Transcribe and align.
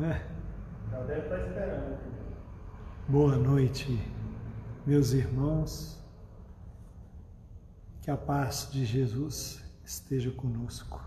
É. 0.00 0.24
Já 0.92 1.02
deve 1.02 1.22
estar 1.22 1.40
esperando. 1.40 1.98
Boa 3.08 3.36
noite, 3.36 4.00
meus 4.86 5.12
irmãos. 5.12 6.00
Que 8.00 8.08
a 8.08 8.16
paz 8.16 8.68
de 8.70 8.84
Jesus 8.84 9.60
esteja 9.84 10.30
conosco. 10.30 11.02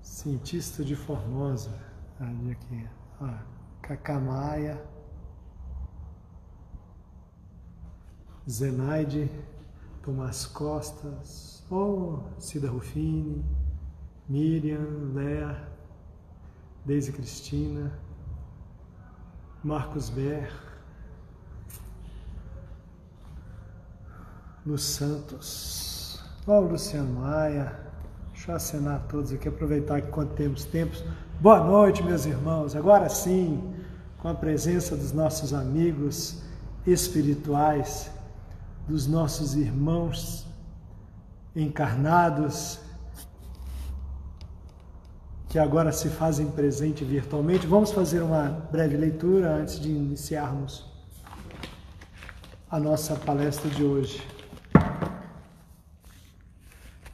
Cientista 0.00 0.82
de 0.82 0.96
Formosa, 0.96 1.78
ali 2.18 2.52
aqui, 2.52 2.88
a 3.20 3.42
Cacamaia, 3.82 4.82
Zenaide, 8.48 9.30
Tomás 10.02 10.46
Costas, 10.46 11.62
oh, 11.70 12.20
Cida 12.38 12.70
Rufini, 12.70 13.44
Miriam, 14.26 15.12
Léa, 15.12 15.75
Deise 16.86 17.10
Cristina, 17.10 17.90
Marcos 19.64 20.08
Ber, 20.08 20.48
Luz 24.64 24.82
Santos, 24.82 26.22
ó, 26.46 26.60
Luciano 26.60 27.22
Maia, 27.22 27.76
deixa 28.32 28.52
eu 28.52 28.54
acenar 28.54 28.94
a 28.94 28.98
todos 29.00 29.32
aqui, 29.32 29.48
aproveitar 29.48 30.00
que 30.00 30.12
quando 30.12 30.32
temos 30.36 30.64
tempos. 30.64 31.02
Boa 31.40 31.58
noite, 31.58 32.04
meus 32.04 32.24
irmãos. 32.24 32.76
Agora 32.76 33.08
sim, 33.08 33.74
com 34.18 34.28
a 34.28 34.34
presença 34.34 34.94
dos 34.94 35.10
nossos 35.10 35.52
amigos 35.52 36.40
espirituais, 36.86 38.08
dos 38.86 39.08
nossos 39.08 39.56
irmãos 39.56 40.46
encarnados, 41.56 42.78
que 45.48 45.58
agora 45.58 45.92
se 45.92 46.08
fazem 46.08 46.50
presente 46.50 47.04
virtualmente. 47.04 47.66
Vamos 47.66 47.92
fazer 47.92 48.20
uma 48.20 48.48
breve 48.70 48.96
leitura 48.96 49.54
antes 49.54 49.78
de 49.78 49.90
iniciarmos 49.90 50.84
a 52.68 52.80
nossa 52.80 53.14
palestra 53.14 53.70
de 53.70 53.84
hoje. 53.84 54.20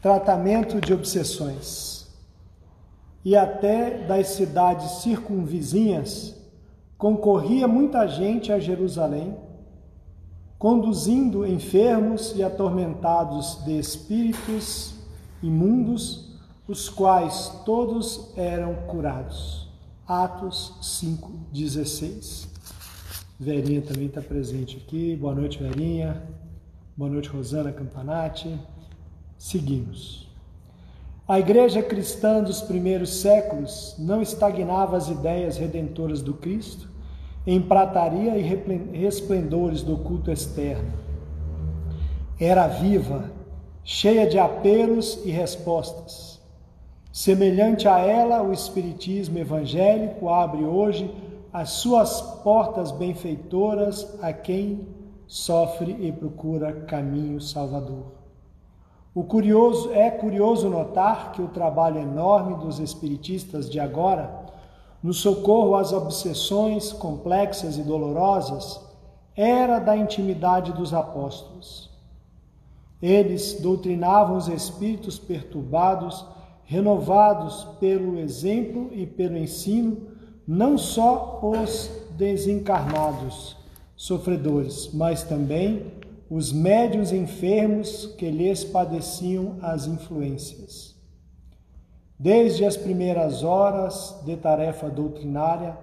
Tratamento 0.00 0.80
de 0.80 0.92
obsessões. 0.92 1.92
E 3.24 3.36
até 3.36 3.98
das 3.98 4.28
cidades 4.28 5.02
circunvizinhas 5.02 6.34
concorria 6.98 7.68
muita 7.68 8.06
gente 8.08 8.50
a 8.50 8.58
Jerusalém, 8.58 9.36
conduzindo 10.58 11.46
enfermos 11.46 12.32
e 12.34 12.42
atormentados 12.42 13.64
de 13.64 13.78
espíritos 13.78 14.94
imundos 15.42 16.31
os 16.72 16.88
quais 16.88 17.52
todos 17.66 18.32
eram 18.34 18.74
curados. 18.86 19.68
Atos 20.08 20.72
5,16. 20.80 22.48
Verinha 23.38 23.82
também 23.82 24.06
está 24.06 24.22
presente 24.22 24.78
aqui. 24.78 25.14
Boa 25.14 25.34
noite, 25.34 25.62
Verinha. 25.62 26.22
Boa 26.96 27.10
noite, 27.10 27.28
Rosana 27.28 27.70
Campanati. 27.72 28.58
Seguimos. 29.36 30.26
A 31.28 31.38
igreja 31.38 31.82
cristã 31.82 32.42
dos 32.42 32.62
primeiros 32.62 33.20
séculos 33.20 33.94
não 33.98 34.22
estagnava 34.22 34.96
as 34.96 35.08
ideias 35.08 35.58
redentoras 35.58 36.22
do 36.22 36.32
Cristo 36.32 36.88
em 37.46 37.60
prataria 37.60 38.38
e 38.38 38.98
resplendores 38.98 39.82
do 39.82 39.98
culto 39.98 40.30
externo. 40.30 40.90
Era 42.40 42.66
viva, 42.66 43.30
cheia 43.84 44.26
de 44.26 44.38
apelos 44.38 45.20
e 45.22 45.30
respostas 45.30 46.32
Semelhante 47.12 47.86
a 47.86 47.98
ela, 47.98 48.42
o 48.42 48.54
Espiritismo 48.54 49.36
evangélico 49.38 50.30
abre 50.30 50.64
hoje 50.64 51.14
as 51.52 51.68
suas 51.72 52.22
portas 52.42 52.90
benfeitoras 52.90 54.18
a 54.22 54.32
quem 54.32 54.88
sofre 55.26 55.94
e 56.00 56.10
procura 56.10 56.72
caminho 56.72 57.38
salvador. 57.38 58.12
O 59.14 59.24
curioso 59.24 59.92
é 59.92 60.10
curioso 60.10 60.70
notar 60.70 61.32
que 61.32 61.42
o 61.42 61.48
trabalho 61.48 61.98
enorme 61.98 62.54
dos 62.54 62.78
espiritistas 62.78 63.68
de 63.68 63.78
agora, 63.78 64.46
no 65.02 65.12
socorro 65.12 65.76
às 65.76 65.92
obsessões 65.92 66.94
complexas 66.94 67.76
e 67.76 67.82
dolorosas, 67.82 68.80
era 69.36 69.78
da 69.78 69.94
intimidade 69.94 70.72
dos 70.72 70.94
apóstolos. 70.94 71.90
Eles 73.02 73.60
doutrinavam 73.60 74.38
os 74.38 74.48
espíritos 74.48 75.18
perturbados 75.18 76.24
renovados 76.72 77.64
pelo 77.78 78.18
exemplo 78.18 78.88
e 78.94 79.06
pelo 79.06 79.36
ensino, 79.36 80.08
não 80.48 80.78
só 80.78 81.38
os 81.42 81.90
desencarnados 82.16 83.54
sofredores, 83.94 84.88
mas 84.94 85.22
também 85.22 85.92
os 86.30 86.50
médios 86.50 87.12
enfermos 87.12 88.06
que 88.16 88.30
lhes 88.30 88.64
padeciam 88.64 89.56
as 89.60 89.86
influências. 89.86 90.96
Desde 92.18 92.64
as 92.64 92.74
primeiras 92.74 93.42
horas 93.42 94.22
de 94.24 94.34
tarefa 94.38 94.88
doutrinária, 94.88 95.76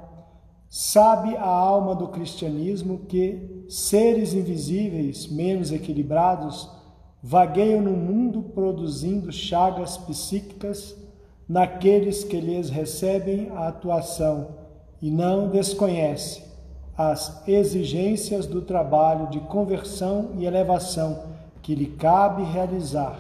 sabe 0.68 1.38
a 1.38 1.46
alma 1.46 1.94
do 1.94 2.08
cristianismo 2.08 3.06
que 3.08 3.64
seres 3.70 4.34
invisíveis, 4.34 5.28
menos 5.28 5.72
equilibrados, 5.72 6.68
vagueiam 7.22 7.82
no 7.82 7.92
mundo 7.92 8.42
produzindo 8.42 9.32
chagas 9.32 9.98
psíquicas 9.98 10.96
naqueles 11.48 12.24
que 12.24 12.40
lhes 12.40 12.70
recebem 12.70 13.50
a 13.50 13.68
atuação 13.68 14.50
e 15.02 15.10
não 15.10 15.50
desconhece 15.50 16.44
as 16.98 17.48
exigências 17.48 18.46
do 18.46 18.62
trabalho 18.62 19.30
de 19.30 19.40
conversão 19.40 20.32
e 20.38 20.46
elevação 20.46 21.24
que 21.62 21.74
lhe 21.74 21.88
cabe 21.88 22.44
realizar. 22.44 23.18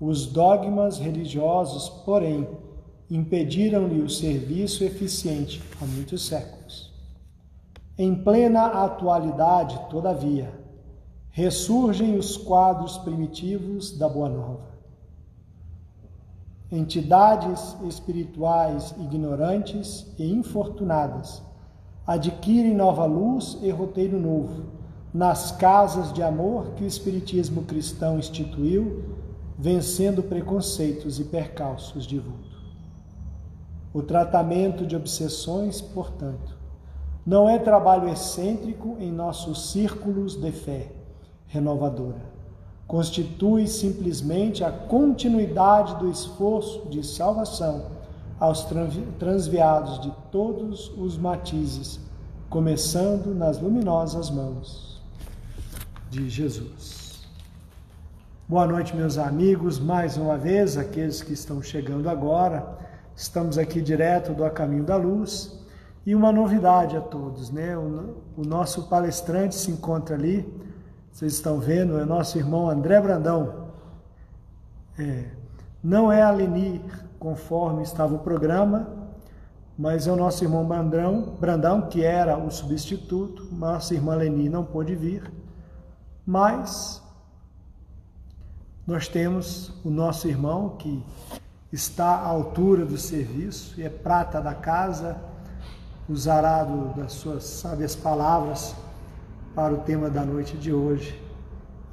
Os 0.00 0.26
dogmas 0.26 0.98
religiosos, 0.98 1.88
porém, 2.04 2.46
impediram-lhe 3.10 4.02
o 4.02 4.10
serviço 4.10 4.84
eficiente 4.84 5.62
há 5.80 5.86
muitos 5.86 6.26
séculos. 6.26 6.92
Em 7.96 8.14
plena 8.14 8.84
atualidade, 8.84 9.80
todavia, 9.88 10.52
ressurgem 11.36 12.16
os 12.16 12.34
quadros 12.34 12.96
primitivos 12.96 13.90
da 13.98 14.08
Boa 14.08 14.26
Nova. 14.26 14.70
Entidades 16.72 17.76
espirituais 17.86 18.94
ignorantes 18.98 20.06
e 20.18 20.32
infortunadas 20.32 21.42
adquirem 22.06 22.74
nova 22.74 23.04
luz 23.04 23.58
e 23.60 23.68
roteiro 23.68 24.18
novo 24.18 24.64
nas 25.12 25.52
casas 25.52 26.10
de 26.10 26.22
amor 26.22 26.70
que 26.70 26.84
o 26.84 26.86
Espiritismo 26.86 27.64
cristão 27.64 28.18
instituiu, 28.18 29.04
vencendo 29.58 30.22
preconceitos 30.22 31.20
e 31.20 31.24
percalços 31.24 32.06
de 32.06 32.18
vulto. 32.18 32.56
O 33.92 34.00
tratamento 34.00 34.86
de 34.86 34.96
obsessões, 34.96 35.82
portanto, 35.82 36.56
não 37.26 37.46
é 37.46 37.58
trabalho 37.58 38.08
excêntrico 38.08 38.96
em 38.98 39.12
nossos 39.12 39.70
círculos 39.70 40.34
de 40.34 40.50
fé 40.50 40.95
renovadora. 41.48 42.20
Constitui 42.86 43.66
simplesmente 43.66 44.62
a 44.62 44.70
continuidade 44.70 45.96
do 45.96 46.10
esforço 46.10 46.88
de 46.88 47.04
salvação 47.04 47.86
aos 48.38 48.66
transviados 49.18 50.00
de 50.00 50.12
todos 50.30 50.92
os 50.96 51.16
matizes, 51.16 51.98
começando 52.48 53.34
nas 53.34 53.60
luminosas 53.60 54.30
mãos 54.30 55.02
de 56.10 56.28
Jesus. 56.28 57.26
Boa 58.48 58.66
noite, 58.66 58.94
meus 58.94 59.18
amigos, 59.18 59.80
mais 59.80 60.16
uma 60.16 60.38
vez, 60.38 60.76
aqueles 60.76 61.20
que 61.20 61.32
estão 61.32 61.60
chegando 61.60 62.08
agora. 62.08 62.78
Estamos 63.16 63.58
aqui 63.58 63.80
direto 63.80 64.32
do 64.32 64.44
A 64.44 64.50
Caminho 64.50 64.84
da 64.84 64.96
Luz 64.96 65.58
e 66.06 66.14
uma 66.14 66.30
novidade 66.30 66.96
a 66.96 67.00
todos, 67.00 67.50
né? 67.50 67.76
O, 67.76 68.44
nosso 68.46 68.84
palestrante 68.84 69.56
se 69.56 69.72
encontra 69.72 70.14
ali 70.14 70.46
vocês 71.16 71.32
estão 71.32 71.58
vendo, 71.58 71.98
é 71.98 72.04
nosso 72.04 72.36
irmão 72.36 72.68
André 72.68 73.00
Brandão. 73.00 73.68
É, 74.98 75.30
não 75.82 76.12
é 76.12 76.20
a 76.20 76.30
conforme 77.18 77.82
estava 77.82 78.14
o 78.14 78.18
programa, 78.18 78.86
mas 79.78 80.06
é 80.06 80.12
o 80.12 80.16
nosso 80.16 80.44
irmão 80.44 80.66
Brandão, 80.66 81.34
Brandão, 81.40 81.88
que 81.88 82.04
era 82.04 82.36
o 82.36 82.50
substituto. 82.50 83.48
Nossa 83.50 83.94
irmã 83.94 84.14
Leni 84.14 84.50
não 84.50 84.62
pôde 84.62 84.94
vir, 84.94 85.32
mas 86.26 87.02
nós 88.86 89.08
temos 89.08 89.72
o 89.82 89.88
nosso 89.88 90.28
irmão 90.28 90.76
que 90.76 91.02
está 91.72 92.08
à 92.16 92.26
altura 92.26 92.84
do 92.84 92.98
serviço 92.98 93.80
é 93.80 93.88
prata 93.88 94.38
da 94.38 94.52
casa, 94.52 95.16
usará 96.10 96.62
do, 96.62 96.94
das 96.94 97.14
suas 97.14 97.44
sábias 97.44 97.96
palavras 97.96 98.76
para 99.56 99.72
o 99.72 99.78
tema 99.78 100.10
da 100.10 100.22
noite 100.22 100.54
de 100.58 100.70
hoje 100.70 101.18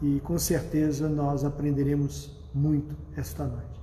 e 0.02 0.20
com 0.20 0.38
certeza 0.38 1.08
nós 1.08 1.46
aprenderemos 1.46 2.38
muito 2.54 2.94
esta 3.16 3.46
noite. 3.46 3.82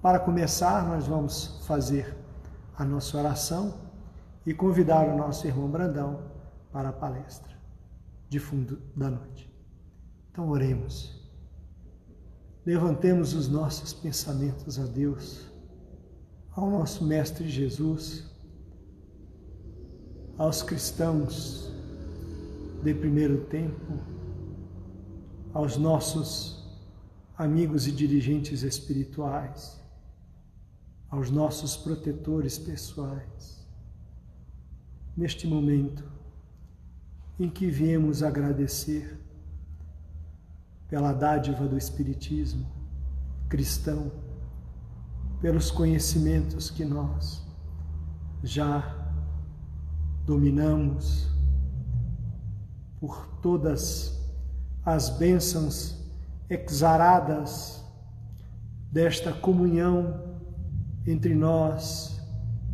Para 0.00 0.20
começar, 0.20 0.86
nós 0.86 1.08
vamos 1.08 1.60
fazer 1.66 2.16
a 2.78 2.84
nossa 2.84 3.18
oração 3.18 3.74
e 4.46 4.54
convidar 4.54 5.08
o 5.08 5.16
nosso 5.16 5.44
irmão 5.44 5.68
Brandão 5.68 6.20
para 6.72 6.90
a 6.90 6.92
palestra 6.92 7.52
de 8.28 8.38
fundo 8.38 8.78
da 8.94 9.10
noite. 9.10 9.52
Então 10.30 10.48
oremos. 10.50 11.20
Levantemos 12.64 13.34
os 13.34 13.48
nossos 13.48 13.92
pensamentos 13.92 14.78
a 14.78 14.84
Deus, 14.84 15.50
ao 16.52 16.70
nosso 16.70 17.04
Mestre 17.04 17.48
Jesus, 17.48 18.24
aos 20.38 20.62
cristãos 20.62 21.73
de 22.84 22.94
primeiro 22.94 23.46
tempo, 23.46 23.98
aos 25.54 25.78
nossos 25.78 26.62
amigos 27.36 27.86
e 27.86 27.92
dirigentes 27.92 28.62
espirituais, 28.62 29.80
aos 31.08 31.30
nossos 31.30 31.78
protetores 31.78 32.58
pessoais. 32.58 33.66
Neste 35.16 35.46
momento 35.46 36.04
em 37.40 37.48
que 37.48 37.66
viemos 37.66 38.22
agradecer 38.22 39.18
pela 40.86 41.12
dádiva 41.14 41.66
do 41.66 41.78
Espiritismo 41.78 42.70
cristão, 43.48 44.12
pelos 45.40 45.70
conhecimentos 45.70 46.70
que 46.70 46.84
nós 46.84 47.42
já 48.42 49.10
dominamos, 50.26 51.33
por 53.04 53.26
todas 53.42 54.18
as 54.82 55.10
bênçãos 55.10 56.02
exaradas 56.48 57.84
desta 58.90 59.30
comunhão 59.30 60.22
entre 61.06 61.34
nós, 61.34 62.18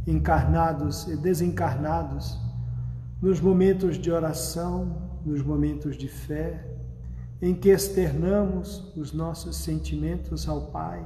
encarnados 0.07 1.09
e 1.09 1.17
desencarnados, 1.17 2.39
nos 3.21 3.41
momentos 3.41 3.99
de 3.99 4.13
oração, 4.13 5.11
nos 5.27 5.43
momentos 5.43 5.97
de 5.97 6.07
fé, 6.07 6.65
em 7.43 7.53
que 7.53 7.71
externamos 7.71 8.97
os 8.97 9.13
nossos 9.13 9.57
sentimentos 9.57 10.49
ao 10.49 10.67
Pai, 10.67 11.05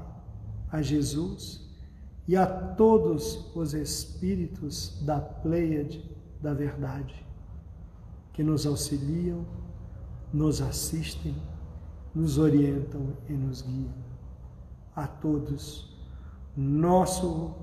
a 0.70 0.82
Jesus 0.82 1.66
e 2.28 2.36
a 2.36 2.44
todos 2.44 3.50
os 3.56 3.72
espíritos 3.72 5.02
da 5.02 5.18
Pleiade 5.18 6.04
da 6.42 6.52
verdade, 6.52 7.23
que 8.34 8.42
nos 8.42 8.66
auxiliam, 8.66 9.44
nos 10.32 10.60
assistem, 10.60 11.34
nos 12.12 12.36
orientam 12.36 13.16
e 13.28 13.32
nos 13.32 13.62
guiam. 13.62 13.94
A 14.94 15.06
todos, 15.06 15.96
nosso 16.56 17.54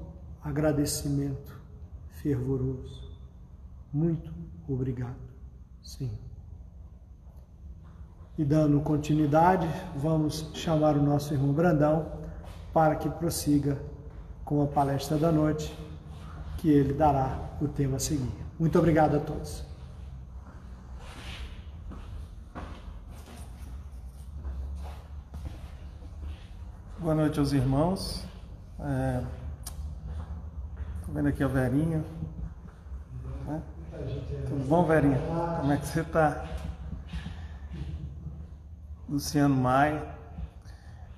agradecimento 0.41 1.61
fervoroso. 2.07 3.11
Muito 3.93 4.33
obrigado, 4.67 5.19
Senhor. 5.81 6.17
E 8.37 8.45
dando 8.45 8.79
continuidade, 8.79 9.67
vamos 9.97 10.49
chamar 10.53 10.95
o 10.95 11.03
nosso 11.03 11.33
irmão 11.33 11.53
Brandão 11.53 12.07
para 12.73 12.95
que 12.95 13.09
prossiga 13.09 13.77
com 14.45 14.63
a 14.63 14.67
palestra 14.67 15.17
da 15.17 15.31
noite, 15.31 15.77
que 16.57 16.69
ele 16.69 16.93
dará 16.93 17.57
o 17.61 17.67
tema 17.67 17.97
a 17.97 17.99
seguir. 17.99 18.31
Muito 18.57 18.79
obrigado 18.79 19.15
a 19.17 19.19
todos. 19.19 19.70
Boa 27.01 27.15
noite 27.15 27.39
aos 27.39 27.51
irmãos. 27.51 28.23
É... 28.79 29.23
vendo 31.07 31.29
aqui 31.29 31.43
a 31.43 31.47
Verinha. 31.47 32.03
Né? 33.47 33.59
Tudo 34.47 34.67
bom, 34.67 34.83
Verinha? 34.85 35.17
Como 35.61 35.73
é 35.73 35.77
que 35.77 35.87
você 35.87 36.01
está? 36.01 36.45
Luciano 39.09 39.55
Maia. 39.55 40.03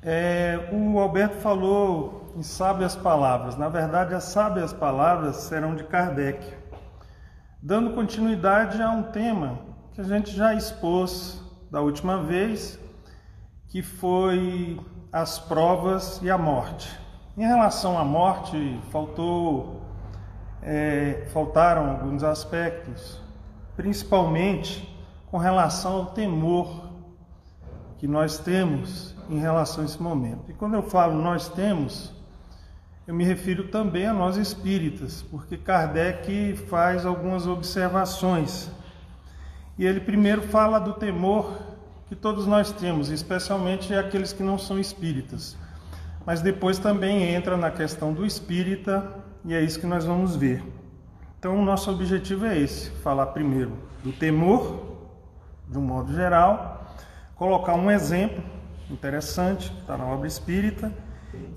É, 0.01 0.69
o 0.71 0.97
Alberto 0.99 1.35
falou 1.35 2.33
em 2.37 2.43
sábias 2.43 2.95
palavras. 2.95 3.57
Na 3.57 3.67
verdade, 3.67 4.13
as 4.13 4.23
sábias 4.23 4.71
palavras 4.71 5.35
serão 5.35 5.75
de 5.75 5.83
Kardec, 5.83 6.55
dando 7.61 7.93
continuidade 7.93 8.81
a 8.81 8.89
um 8.89 9.03
tema 9.03 9.59
que 9.91 9.99
a 9.99 10.05
gente 10.05 10.31
já 10.31 10.53
expôs 10.53 11.43
da 11.69 11.81
última 11.81 12.23
vez, 12.23 12.79
que 13.67 13.81
foi 13.81 14.79
as 15.13 15.37
provas 15.37 16.19
e 16.23 16.31
a 16.31 16.39
morte. 16.39 16.91
Em 17.37 17.45
relação 17.45 17.99
à 17.99 18.03
morte, 18.03 18.81
faltou, 18.91 19.83
é, 20.59 21.27
faltaram 21.31 21.91
alguns 21.91 22.23
aspectos, 22.23 23.21
principalmente 23.75 24.91
com 25.29 25.37
relação 25.37 25.97
ao 25.97 26.05
temor 26.07 26.89
que 27.99 28.07
nós 28.07 28.39
temos 28.39 29.15
em 29.29 29.37
relação 29.37 29.83
a 29.83 29.85
esse 29.85 30.01
momento. 30.01 30.49
E 30.49 30.53
quando 30.53 30.73
eu 30.73 30.81
falo 30.81 31.13
nós 31.21 31.47
temos, 31.47 32.11
eu 33.05 33.13
me 33.13 33.23
refiro 33.23 33.67
também 33.67 34.07
a 34.07 34.13
nós 34.13 34.35
espíritas, 34.35 35.21
porque 35.21 35.57
Kardec 35.57 36.55
faz 36.67 37.05
algumas 37.05 37.45
observações. 37.45 38.71
E 39.77 39.85
ele 39.85 39.99
primeiro 39.99 40.41
fala 40.41 40.79
do 40.79 40.93
temor 40.93 41.72
que 42.13 42.19
todos 42.19 42.45
nós 42.45 42.71
temos, 42.71 43.09
especialmente 43.09 43.91
aqueles 43.95 44.31
que 44.31 44.43
não 44.43 44.55
são 44.55 44.79
espíritas. 44.79 45.57
Mas 46.23 46.41
depois 46.41 46.77
também 46.77 47.33
entra 47.33 47.57
na 47.57 47.71
questão 47.71 48.13
do 48.13 48.23
espírita, 48.23 49.15
e 49.43 49.55
é 49.55 49.59
isso 49.59 49.79
que 49.79 49.87
nós 49.87 50.05
vamos 50.05 50.35
ver. 50.35 50.63
Então, 51.39 51.57
o 51.57 51.65
nosso 51.65 51.89
objetivo 51.89 52.45
é 52.45 52.55
esse: 52.55 52.91
falar 53.01 53.25
primeiro 53.27 53.71
do 54.03 54.11
temor, 54.11 55.07
de 55.67 55.75
um 55.75 55.81
modo 55.81 56.13
geral, 56.13 56.85
colocar 57.35 57.73
um 57.73 57.89
exemplo 57.89 58.43
interessante, 58.91 59.73
está 59.79 59.97
na 59.97 60.05
obra 60.05 60.27
espírita, 60.27 60.93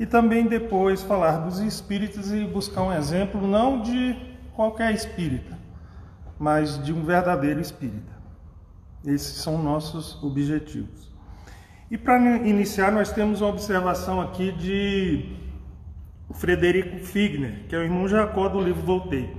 e 0.01 0.07
também 0.07 0.47
depois 0.47 1.03
falar 1.03 1.37
dos 1.37 1.59
espíritos 1.59 2.33
e 2.33 2.47
buscar 2.47 2.81
um 2.81 2.95
exemplo 2.95 3.47
não 3.47 3.83
de 3.83 4.17
qualquer 4.55 4.95
espírita, 4.95 5.59
mas 6.39 6.83
de 6.83 6.95
um 6.95 7.05
verdadeiro 7.05 7.61
espírita. 7.61 8.16
Esses 9.07 9.37
são 9.37 9.63
nossos 9.63 10.21
objetivos. 10.23 11.07
E 11.89 11.97
para 11.97 12.19
iniciar, 12.45 12.91
nós 12.91 13.13
temos 13.13 13.41
uma 13.41 13.51
observação 13.51 14.21
aqui 14.21 14.51
de 14.51 15.37
Frederico 16.35 16.99
Figner, 16.99 17.65
que 17.69 17.77
é 17.77 17.79
o 17.79 17.83
irmão 17.85 18.09
Jacó 18.09 18.49
do 18.49 18.61
livro 18.61 18.83
Voltei. 18.83 19.33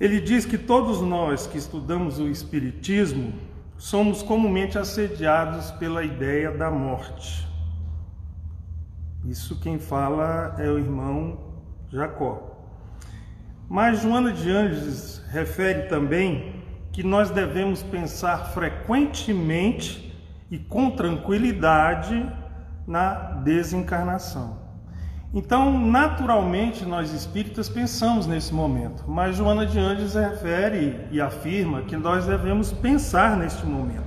Ele 0.00 0.20
diz 0.20 0.46
que 0.46 0.56
todos 0.56 1.02
nós 1.02 1.46
que 1.46 1.58
estudamos 1.58 2.18
o 2.18 2.28
Espiritismo 2.28 3.34
somos 3.76 4.22
comumente 4.22 4.78
assediados 4.78 5.70
pela 5.72 6.02
ideia 6.02 6.50
da 6.50 6.70
morte. 6.70 7.46
Isso 9.26 9.60
quem 9.60 9.78
fala 9.78 10.54
é 10.58 10.70
o 10.70 10.78
irmão 10.78 11.38
Jacó. 11.90 12.56
Mas 13.68 14.00
Joana 14.00 14.32
de 14.32 14.50
Anjos 14.50 15.22
refere 15.28 15.88
também 15.88 16.57
que 16.92 17.02
nós 17.02 17.30
devemos 17.30 17.82
pensar 17.82 18.52
frequentemente 18.52 20.12
e 20.50 20.58
com 20.58 20.90
tranquilidade 20.90 22.26
na 22.86 23.14
desencarnação. 23.44 24.68
Então, 25.32 25.78
naturalmente, 25.78 26.86
nós 26.86 27.12
espíritas 27.12 27.68
pensamos 27.68 28.26
nesse 28.26 28.52
momento, 28.54 29.04
mas 29.06 29.36
Joana 29.36 29.66
de 29.66 29.78
Andes 29.78 30.14
refere 30.14 31.06
e 31.10 31.20
afirma 31.20 31.82
que 31.82 31.96
nós 31.96 32.24
devemos 32.24 32.72
pensar 32.72 33.36
neste 33.36 33.66
momento, 33.66 34.06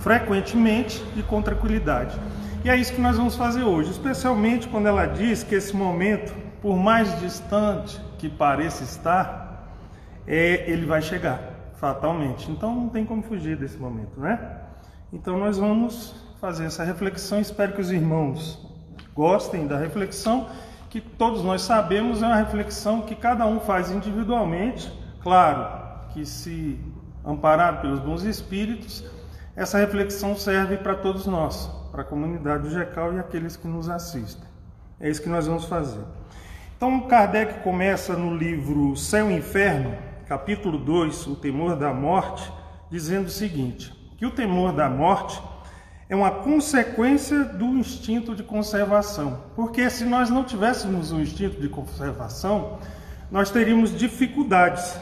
frequentemente 0.00 1.00
e 1.16 1.22
com 1.22 1.40
tranquilidade. 1.40 2.18
E 2.64 2.70
é 2.70 2.74
isso 2.74 2.92
que 2.92 3.00
nós 3.00 3.16
vamos 3.16 3.36
fazer 3.36 3.62
hoje, 3.62 3.92
especialmente 3.92 4.66
quando 4.66 4.88
ela 4.88 5.06
diz 5.06 5.44
que 5.44 5.54
esse 5.54 5.76
momento, 5.76 6.34
por 6.60 6.76
mais 6.76 7.20
distante 7.20 8.00
que 8.18 8.28
pareça 8.28 8.82
estar, 8.82 9.72
é, 10.26 10.68
ele 10.68 10.84
vai 10.84 11.00
chegar, 11.00 11.40
fatalmente. 11.78 12.50
Então, 12.50 12.74
não 12.74 12.88
tem 12.88 13.04
como 13.04 13.22
fugir 13.22 13.56
desse 13.56 13.78
momento, 13.78 14.20
né? 14.20 14.38
Então, 15.12 15.38
nós 15.38 15.58
vamos 15.58 16.14
fazer 16.40 16.66
essa 16.66 16.84
reflexão. 16.84 17.40
Espero 17.40 17.72
que 17.72 17.80
os 17.80 17.90
irmãos 17.90 18.66
gostem 19.14 19.66
da 19.66 19.76
reflexão, 19.76 20.48
que 20.88 21.00
todos 21.00 21.42
nós 21.42 21.62
sabemos 21.62 22.22
é 22.22 22.26
uma 22.26 22.36
reflexão 22.36 23.02
que 23.02 23.14
cada 23.14 23.46
um 23.46 23.58
faz 23.60 23.90
individualmente, 23.90 24.92
claro 25.22 25.66
que 26.10 26.24
se 26.24 26.78
amparado 27.24 27.80
pelos 27.82 28.00
bons 28.00 28.22
espíritos, 28.22 29.04
essa 29.56 29.76
reflexão 29.76 30.36
serve 30.36 30.76
para 30.76 30.94
todos 30.94 31.26
nós, 31.26 31.66
para 31.90 32.02
a 32.02 32.04
comunidade 32.04 32.62
do 32.62 32.70
GECAL 32.70 33.14
e 33.14 33.18
aqueles 33.18 33.56
que 33.56 33.66
nos 33.66 33.88
assistem. 33.88 34.48
É 35.00 35.10
isso 35.10 35.20
que 35.20 35.28
nós 35.28 35.46
vamos 35.46 35.64
fazer. 35.64 36.04
Então, 36.76 37.00
Kardec 37.08 37.60
começa 37.64 38.14
no 38.14 38.36
livro 38.36 38.96
Céu 38.96 39.30
e 39.30 39.34
Inferno, 39.34 39.96
capítulo 40.28 40.76
2, 40.76 41.26
O 41.26 41.36
Temor 41.36 41.74
da 41.74 41.92
Morte, 41.94 42.52
dizendo 42.90 43.28
o 43.28 43.30
seguinte: 43.30 43.90
que 44.18 44.26
o 44.26 44.30
temor 44.30 44.72
da 44.74 44.88
morte 44.88 45.40
é 46.06 46.14
uma 46.14 46.30
consequência 46.30 47.44
do 47.44 47.64
instinto 47.64 48.34
de 48.34 48.42
conservação. 48.42 49.44
Porque 49.56 49.88
se 49.88 50.04
nós 50.04 50.28
não 50.28 50.44
tivéssemos 50.44 51.12
um 51.12 51.20
instinto 51.20 51.58
de 51.60 51.68
conservação, 51.68 52.78
nós 53.30 53.50
teríamos 53.50 53.96
dificuldades, 53.96 54.98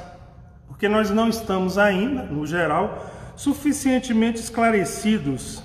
porque 0.68 0.88
nós 0.88 1.10
não 1.10 1.28
estamos 1.28 1.76
ainda, 1.76 2.22
no 2.22 2.46
geral, 2.46 3.04
suficientemente 3.34 4.38
esclarecidos 4.38 5.62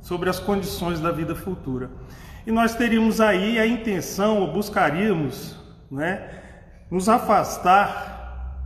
sobre 0.00 0.30
as 0.30 0.38
condições 0.38 0.98
da 0.98 1.10
vida 1.10 1.34
futura. 1.34 1.90
E 2.46 2.50
nós 2.50 2.74
teríamos 2.74 3.20
aí 3.20 3.58
a 3.58 3.66
intenção, 3.66 4.40
ou 4.40 4.52
buscaríamos, 4.52 5.56
né, 5.90 6.30
nos 6.90 7.08
afastar 7.08 8.13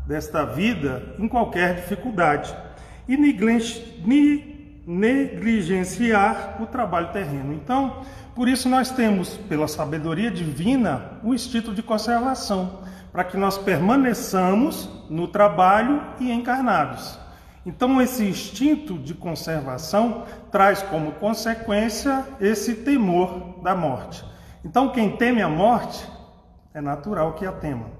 desta 0.08 0.44
vida 0.46 1.14
em 1.18 1.28
qualquer 1.28 1.74
dificuldade 1.74 2.56
e 3.06 3.14
negligenciar 4.86 6.56
o 6.62 6.66
trabalho 6.66 7.12
terreno. 7.12 7.52
Então, 7.52 8.00
por 8.34 8.48
isso 8.48 8.70
nós 8.70 8.90
temos, 8.90 9.36
pela 9.36 9.68
sabedoria 9.68 10.30
divina, 10.30 11.18
o 11.22 11.34
instinto 11.34 11.74
de 11.74 11.82
conservação, 11.82 12.78
para 13.12 13.22
que 13.22 13.36
nós 13.36 13.58
permaneçamos 13.58 14.88
no 15.10 15.28
trabalho 15.28 16.02
e 16.18 16.32
encarnados. 16.32 17.18
Então, 17.66 18.00
esse 18.00 18.24
instinto 18.24 18.96
de 18.96 19.12
conservação 19.12 20.24
traz 20.50 20.80
como 20.82 21.12
consequência 21.12 22.24
esse 22.40 22.76
temor 22.76 23.60
da 23.62 23.74
morte. 23.76 24.24
Então, 24.64 24.88
quem 24.88 25.18
teme 25.18 25.42
a 25.42 25.48
morte, 25.48 26.08
é 26.72 26.80
natural 26.80 27.34
que 27.34 27.44
a 27.44 27.52
tema. 27.52 27.97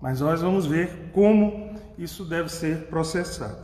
Mas 0.00 0.20
nós 0.20 0.40
vamos 0.40 0.66
ver 0.66 1.10
como 1.12 1.74
isso 1.96 2.24
deve 2.24 2.48
ser 2.48 2.86
processado. 2.86 3.58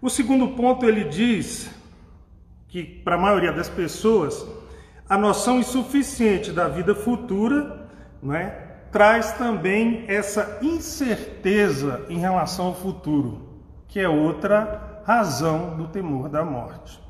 O 0.00 0.10
segundo 0.10 0.48
ponto, 0.48 0.84
ele 0.84 1.04
diz 1.04 1.70
que, 2.68 2.84
para 2.84 3.16
a 3.16 3.18
maioria 3.18 3.52
das 3.52 3.68
pessoas, 3.68 4.46
a 5.08 5.16
noção 5.16 5.58
insuficiente 5.58 6.52
da 6.52 6.68
vida 6.68 6.94
futura 6.94 7.88
não 8.22 8.34
é, 8.34 8.48
traz 8.92 9.32
também 9.32 10.04
essa 10.08 10.58
incerteza 10.60 12.04
em 12.08 12.18
relação 12.18 12.66
ao 12.66 12.74
futuro 12.74 13.46
que 13.88 14.00
é 14.00 14.08
outra 14.08 15.00
razão 15.06 15.76
do 15.76 15.88
temor 15.88 16.28
da 16.28 16.44
morte. 16.44 17.00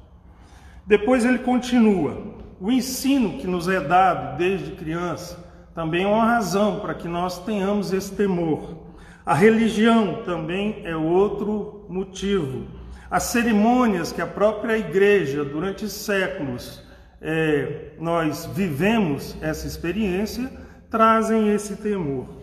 Depois 0.86 1.24
ele 1.24 1.40
continua: 1.40 2.22
o 2.60 2.70
ensino 2.70 3.38
que 3.38 3.46
nos 3.46 3.68
é 3.68 3.80
dado 3.80 4.38
desde 4.38 4.70
criança 4.72 5.45
também 5.76 6.02
é 6.02 6.08
uma 6.08 6.24
razão 6.24 6.80
para 6.80 6.94
que 6.94 7.06
nós 7.06 7.38
tenhamos 7.44 7.92
esse 7.92 8.12
temor. 8.12 8.76
A 9.24 9.34
religião 9.34 10.22
também 10.24 10.82
é 10.84 10.96
outro 10.96 11.86
motivo. 11.88 12.66
As 13.08 13.22
cerimônias 13.24 14.10
que 14.10 14.20
a 14.20 14.26
própria 14.26 14.76
igreja, 14.76 15.44
durante 15.44 15.88
séculos, 15.88 16.82
é, 17.22 17.92
nós 18.00 18.46
vivemos 18.46 19.36
essa 19.40 19.68
experiência, 19.68 20.50
trazem 20.90 21.54
esse 21.54 21.76
temor 21.76 22.36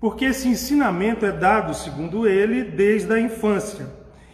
porque 0.00 0.24
esse 0.24 0.48
ensinamento 0.48 1.26
é 1.26 1.30
dado, 1.30 1.74
segundo 1.74 2.26
ele, 2.26 2.64
desde 2.64 3.12
a 3.12 3.20
infância. 3.20 3.86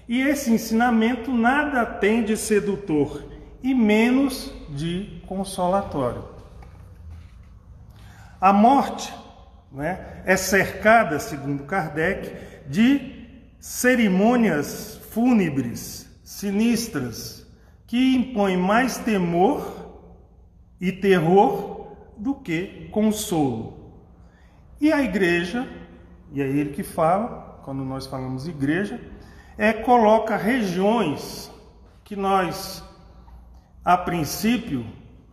E 0.09 0.21
esse 0.21 0.52
ensinamento 0.52 1.33
nada 1.33 1.85
tem 1.85 2.23
de 2.23 2.37
sedutor 2.37 3.25
e 3.61 3.75
menos 3.75 4.55
de 4.71 5.21
consolatório. 5.26 6.36
A 8.40 8.52
morte 8.52 9.12
né, 9.73 10.23
é 10.25 10.37
cercada, 10.37 11.19
segundo 11.19 11.64
Kardec, 11.64 12.33
de 12.69 13.26
cerimônias 13.59 15.00
fúnebres, 15.11 16.09
sinistras, 16.23 17.47
que 17.87 18.14
impõem 18.14 18.57
mais 18.57 18.99
temor 18.99 19.87
e 20.81 20.93
terror 20.93 21.97
do 22.16 22.35
que 22.35 22.88
consolo. 22.90 23.95
E 24.81 24.93
a 24.93 25.02
igreja, 25.02 25.66
e 26.33 26.43
é 26.43 26.47
ele 26.47 26.71
que 26.71 26.83
fala, 26.83 27.61
quando 27.64 27.85
nós 27.85 28.07
falamos 28.07 28.47
igreja, 28.47 29.00
é 29.57 29.73
coloca 29.73 30.37
regiões 30.37 31.50
que 32.05 32.14
nós, 32.14 32.85
a 33.85 33.97
princípio, 33.97 34.85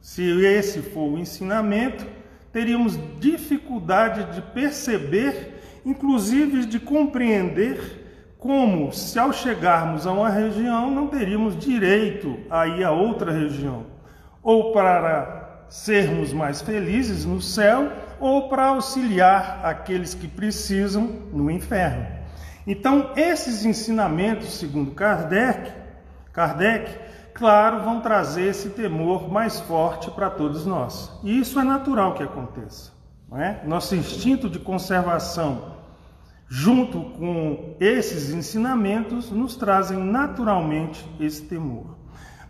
se 0.01 0.23
esse 0.45 0.81
for 0.81 1.13
o 1.13 1.17
ensinamento, 1.17 2.05
teríamos 2.53 2.97
dificuldade 3.19 4.35
de 4.35 4.41
perceber, 4.41 5.81
inclusive 5.83 6.65
de 6.65 6.79
compreender 6.79 8.35
como, 8.37 8.93
se 8.93 9.17
ao 9.17 9.33
chegarmos 9.33 10.05
a 10.05 10.11
uma 10.11 10.29
região, 10.29 10.91
não 10.91 11.07
teríamos 11.07 11.57
direito 11.57 12.37
a 12.49 12.67
ir 12.67 12.83
a 12.83 12.91
outra 12.91 13.31
região, 13.31 13.85
ou 14.43 14.71
para 14.71 15.65
sermos 15.67 16.31
mais 16.31 16.61
felizes 16.61 17.25
no 17.25 17.41
céu, 17.41 17.91
ou 18.19 18.49
para 18.49 18.67
auxiliar 18.67 19.61
aqueles 19.63 20.13
que 20.13 20.27
precisam 20.27 21.21
no 21.31 21.49
inferno. 21.49 22.05
Então, 22.67 23.11
esses 23.15 23.65
ensinamentos, 23.65 24.53
segundo 24.53 24.91
Kardec, 24.91 25.71
Kardec, 26.31 26.91
claro, 27.33 27.81
vão 27.81 27.99
trazer 27.99 28.49
esse 28.49 28.69
temor 28.69 29.31
mais 29.31 29.59
forte 29.59 30.09
para 30.11 30.29
todos 30.29 30.65
nós. 30.65 31.11
E 31.23 31.39
isso 31.39 31.59
é 31.59 31.63
natural 31.63 32.13
que 32.13 32.23
aconteça. 32.23 32.91
Não 33.29 33.41
é? 33.41 33.61
Nosso 33.65 33.95
instinto 33.95 34.49
de 34.49 34.59
conservação, 34.59 35.73
junto 36.47 36.99
com 37.17 37.75
esses 37.79 38.29
ensinamentos, 38.29 39.31
nos 39.31 39.55
trazem 39.55 39.97
naturalmente 39.97 41.03
esse 41.19 41.41
temor. 41.41 41.97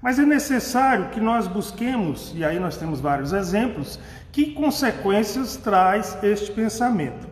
Mas 0.01 0.19
é 0.19 0.25
necessário 0.25 1.09
que 1.11 1.21
nós 1.21 1.47
busquemos, 1.47 2.33
e 2.35 2.43
aí 2.43 2.59
nós 2.59 2.75
temos 2.75 2.99
vários 2.99 3.31
exemplos, 3.31 3.97
que 4.33 4.51
consequências 4.51 5.55
traz 5.55 6.17
este 6.21 6.51
pensamento? 6.51 7.25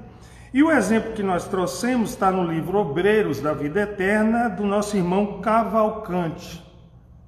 E 0.54 0.64
o 0.64 0.72
exemplo 0.72 1.12
que 1.12 1.24
nós 1.24 1.46
trouxemos 1.48 2.12
está 2.12 2.32
no 2.32 2.50
livro 2.50 2.78
Obreiros 2.78 3.42
da 3.42 3.54
Vida 3.54 3.82
Eterna, 3.82 4.48
do 4.48 4.66
nosso 4.66 4.96
irmão 4.96 5.42
Cavalcante, 5.42 6.64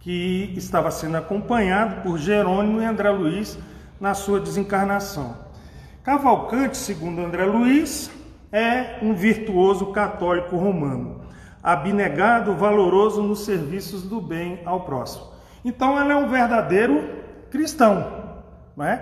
que 0.03 0.53
estava 0.57 0.91
sendo 0.91 1.15
acompanhado 1.15 2.01
por 2.01 2.17
Jerônimo 2.17 2.81
e 2.81 2.85
André 2.85 3.09
Luiz 3.09 3.57
na 3.99 4.13
sua 4.13 4.39
desencarnação. 4.39 5.37
Cavalcante, 6.03 6.75
segundo 6.75 7.21
André 7.21 7.45
Luiz, 7.45 8.11
é 8.51 8.99
um 9.01 9.13
virtuoso 9.13 9.87
católico 9.87 10.57
romano, 10.57 11.21
abnegado, 11.63 12.53
valoroso 12.53 13.23
nos 13.23 13.45
serviços 13.45 14.03
do 14.03 14.19
bem 14.19 14.59
ao 14.65 14.81
próximo. 14.81 15.27
Então, 15.63 15.99
ele 15.99 16.11
é 16.11 16.15
um 16.17 16.27
verdadeiro 16.27 17.23
cristão, 17.49 18.33
não 18.75 18.85
é? 18.85 18.97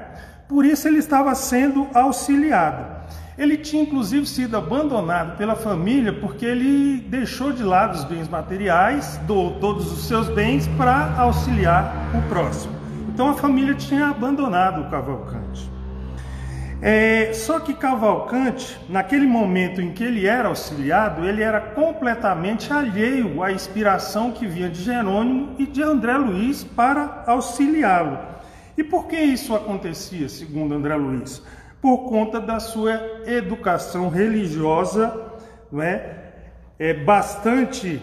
Por 0.47 0.63
isso 0.63 0.87
ele 0.87 0.99
estava 0.99 1.33
sendo 1.33 1.87
auxiliado. 1.95 3.00
Ele 3.37 3.57
tinha 3.57 3.83
inclusive 3.83 4.25
sido 4.25 4.57
abandonado 4.57 5.37
pela 5.37 5.55
família 5.55 6.11
porque 6.11 6.45
ele 6.45 7.01
deixou 7.07 7.51
de 7.51 7.63
lado 7.63 7.95
os 7.95 8.03
bens 8.03 8.27
materiais, 8.27 9.19
doou 9.25 9.59
todos 9.59 9.91
os 9.91 10.07
seus 10.07 10.27
bens 10.29 10.67
para 10.77 11.15
auxiliar 11.17 12.11
o 12.13 12.29
próximo. 12.29 12.73
Então 13.07 13.29
a 13.29 13.33
família 13.33 13.73
tinha 13.73 14.07
abandonado 14.07 14.81
o 14.81 14.89
Cavalcante. 14.89 15.71
É, 16.81 17.31
só 17.31 17.59
que 17.59 17.75
Cavalcante, 17.75 18.79
naquele 18.89 19.27
momento 19.27 19.79
em 19.79 19.91
que 19.91 20.03
ele 20.03 20.25
era 20.25 20.49
auxiliado, 20.49 21.23
ele 21.23 21.43
era 21.43 21.61
completamente 21.61 22.73
alheio 22.73 23.43
à 23.43 23.51
inspiração 23.51 24.31
que 24.31 24.47
vinha 24.47 24.67
de 24.67 24.81
Jerônimo 24.81 25.55
e 25.59 25.67
de 25.67 25.83
André 25.83 26.17
Luiz 26.17 26.63
para 26.63 27.23
auxiliá-lo. 27.27 28.17
E 28.75 28.83
por 28.83 29.05
que 29.07 29.15
isso 29.15 29.53
acontecia, 29.53 30.27
segundo 30.27 30.73
André 30.73 30.95
Luiz? 30.95 31.43
Por 31.81 32.09
conta 32.09 32.39
da 32.39 32.59
sua 32.59 32.93
educação 33.25 34.09
religiosa, 34.09 35.31
não 35.71 35.81
é? 35.81 36.21
é 36.77 36.93
bastante 36.93 38.01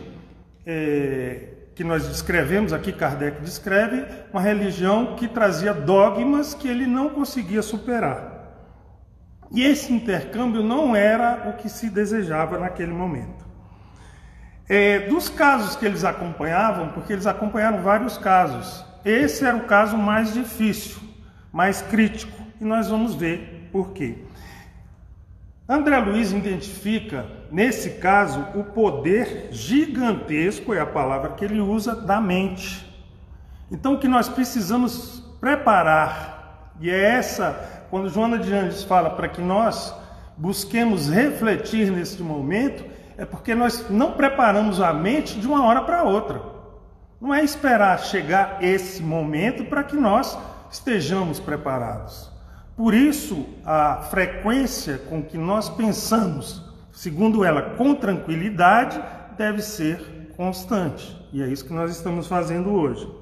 é, 0.66 1.48
que 1.74 1.82
nós 1.82 2.06
descrevemos 2.08 2.72
aqui, 2.72 2.92
Kardec 2.92 3.40
descreve, 3.40 4.04
uma 4.32 4.40
religião 4.40 5.16
que 5.16 5.26
trazia 5.26 5.72
dogmas 5.72 6.54
que 6.54 6.68
ele 6.68 6.86
não 6.86 7.08
conseguia 7.08 7.62
superar. 7.62 8.38
E 9.50 9.64
esse 9.64 9.92
intercâmbio 9.92 10.62
não 10.62 10.94
era 10.94 11.48
o 11.48 11.52
que 11.54 11.68
se 11.68 11.88
desejava 11.88 12.58
naquele 12.58 12.92
momento. 12.92 13.46
É, 14.68 15.08
dos 15.08 15.28
casos 15.28 15.74
que 15.74 15.86
eles 15.86 16.04
acompanhavam, 16.04 16.88
porque 16.88 17.12
eles 17.12 17.26
acompanharam 17.26 17.82
vários 17.82 18.18
casos, 18.18 18.84
esse 19.04 19.44
era 19.44 19.56
o 19.56 19.64
caso 19.64 19.96
mais 19.96 20.34
difícil, 20.34 21.00
mais 21.50 21.80
crítico, 21.80 22.42
e 22.60 22.64
nós 22.64 22.88
vamos 22.88 23.14
ver 23.14 23.57
por 23.68 23.92
quê. 23.92 24.18
André 25.68 25.98
Luiz 25.98 26.32
identifica, 26.32 27.26
nesse 27.52 27.90
caso, 27.98 28.40
o 28.54 28.64
poder 28.64 29.48
gigantesco, 29.50 30.72
é 30.72 30.80
a 30.80 30.86
palavra 30.86 31.32
que 31.32 31.44
ele 31.44 31.60
usa, 31.60 31.94
da 31.94 32.20
mente. 32.20 32.86
Então, 33.70 33.94
o 33.94 33.98
que 33.98 34.08
nós 34.08 34.30
precisamos 34.30 35.22
preparar, 35.38 36.72
e 36.80 36.88
é 36.88 36.98
essa, 36.98 37.84
quando 37.90 38.08
Joana 38.08 38.38
de 38.38 38.52
Andes 38.54 38.82
fala 38.82 39.10
para 39.10 39.28
que 39.28 39.42
nós 39.42 39.94
busquemos 40.38 41.10
refletir 41.10 41.90
nesse 41.90 42.22
momento, 42.22 42.84
é 43.18 43.26
porque 43.26 43.54
nós 43.54 43.90
não 43.90 44.12
preparamos 44.12 44.80
a 44.80 44.92
mente 44.94 45.38
de 45.38 45.46
uma 45.46 45.64
hora 45.64 45.82
para 45.82 46.02
outra. 46.02 46.40
Não 47.20 47.34
é 47.34 47.44
esperar 47.44 47.98
chegar 47.98 48.62
esse 48.62 49.02
momento 49.02 49.64
para 49.64 49.82
que 49.82 49.96
nós 49.96 50.38
estejamos 50.70 51.40
preparados. 51.40 52.37
Por 52.78 52.94
isso, 52.94 53.44
a 53.66 54.02
frequência 54.02 54.98
com 54.98 55.20
que 55.20 55.36
nós 55.36 55.68
pensamos, 55.68 56.62
segundo 56.92 57.44
ela, 57.44 57.60
com 57.60 57.92
tranquilidade, 57.92 59.02
deve 59.36 59.62
ser 59.62 60.32
constante. 60.36 61.20
E 61.32 61.42
é 61.42 61.48
isso 61.48 61.66
que 61.66 61.72
nós 61.72 61.90
estamos 61.90 62.28
fazendo 62.28 62.70
hoje. 62.70 63.12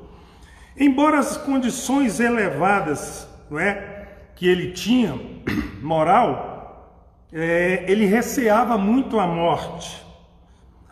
Embora 0.77 1.19
as 1.19 1.39
condições 1.39 2.21
elevadas 2.21 3.27
não 3.51 3.59
é, 3.59 4.09
que 4.35 4.47
ele 4.47 4.73
tinha, 4.73 5.19
moral, 5.81 7.09
é, 7.33 7.83
ele 7.89 8.05
receava 8.05 8.77
muito 8.77 9.19
a 9.19 9.27
morte. 9.27 10.05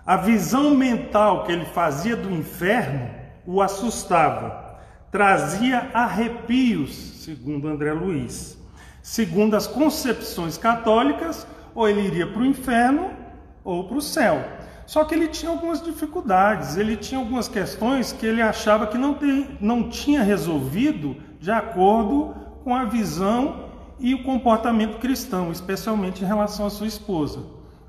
A 0.07 0.17
visão 0.17 0.75
mental 0.75 1.45
que 1.45 1.53
ele 1.53 1.67
fazia 1.67 2.17
do 2.17 2.31
inferno 2.31 3.11
o 3.47 3.61
assustava, 3.61 4.64
trazia 5.15 5.91
arrepios, 5.95 6.93
segundo 7.23 7.69
André 7.69 7.93
Luiz. 7.93 8.59
Segundo 9.01 9.55
as 9.55 9.65
concepções 9.65 10.59
católicas, 10.59 11.47
ou 11.73 11.89
ele 11.89 12.01
iria 12.01 12.27
para 12.27 12.43
o 12.43 12.45
inferno 12.45 13.13
ou 13.63 13.85
para 13.87 13.97
o 13.97 14.03
céu. 14.03 14.45
Só 14.87 15.05
que 15.05 15.15
ele 15.15 15.29
tinha 15.29 15.53
algumas 15.53 15.81
dificuldades, 15.81 16.77
ele 16.77 16.97
tinha 16.97 17.21
algumas 17.21 17.47
questões 17.47 18.13
que 18.13 18.27
ele 18.27 18.43
achava 18.43 18.89
que 18.89 18.99
não, 18.99 19.15
tem, 19.15 19.57
não 19.61 19.89
tinha 19.89 20.21
resolvido 20.21 21.15
de 21.39 21.53
acordo 21.53 22.35
com 22.65 22.75
a 22.75 22.85
visão 22.85 23.71
e 24.01 24.17
o 24.17 24.25
comportamento 24.25 24.99
cristão, 24.99 25.53
especialmente 25.53 26.25
em 26.25 26.27
relação 26.27 26.67
à 26.67 26.71
sua 26.71 26.89
esposa. 26.89 27.39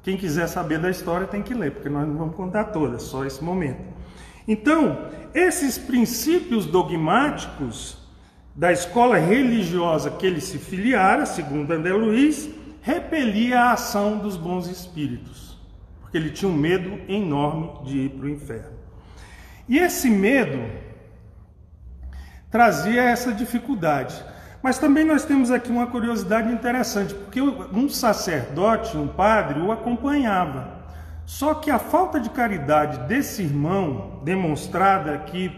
Quem 0.04 0.16
quiser 0.16 0.46
saber 0.46 0.78
da 0.78 0.92
história 0.92 1.26
tem 1.26 1.42
que 1.42 1.56
ler, 1.56 1.72
porque 1.72 1.90
nós 1.90 2.08
não 2.08 2.18
vamos 2.18 2.36
contar 2.36 2.66
toda, 2.66 3.00
só 3.00 3.26
esse 3.26 3.44
momento. 3.44 3.95
Então, 4.48 5.10
esses 5.34 5.78
princípios 5.78 6.66
dogmáticos 6.66 7.98
da 8.56 8.72
escola 8.72 9.18
religiosa 9.18 10.12
que 10.12 10.26
ele 10.26 10.40
se 10.40 10.58
filiara, 10.58 11.26
segundo 11.26 11.72
André 11.72 11.94
Luiz, 11.94 12.50
repelia 12.82 13.62
a 13.62 13.72
ação 13.74 14.18
dos 14.18 14.38
bons 14.38 14.68
espíritos 14.68 15.56
porque 16.16 16.18
ele 16.18 16.30
tinha 16.30 16.50
um 16.50 16.56
medo 16.56 16.98
enorme 17.10 17.72
de 17.84 17.98
ir 17.98 18.10
para 18.12 18.26
o 18.26 18.30
inferno. 18.30 18.78
E 19.68 19.78
esse 19.78 20.10
medo 20.10 20.64
trazia 22.50 23.04
essa 23.04 23.34
dificuldade. 23.34 24.24
Mas 24.64 24.80
também 24.80 25.04
nós 25.04 25.26
temos 25.26 25.52
aqui 25.52 25.70
uma 25.70 25.88
curiosidade 25.88 26.50
interessante, 26.54 27.14
porque 27.14 27.42
um 27.42 27.90
sacerdote, 27.90 28.96
um 28.96 29.10
padre, 29.10 29.60
o 29.60 29.74
acompanhava. 29.74 30.75
Só 31.26 31.56
que 31.56 31.72
a 31.72 31.80
falta 31.80 32.20
de 32.20 32.30
caridade 32.30 33.08
desse 33.08 33.42
irmão, 33.42 34.22
demonstrada 34.24 35.14
aqui 35.14 35.52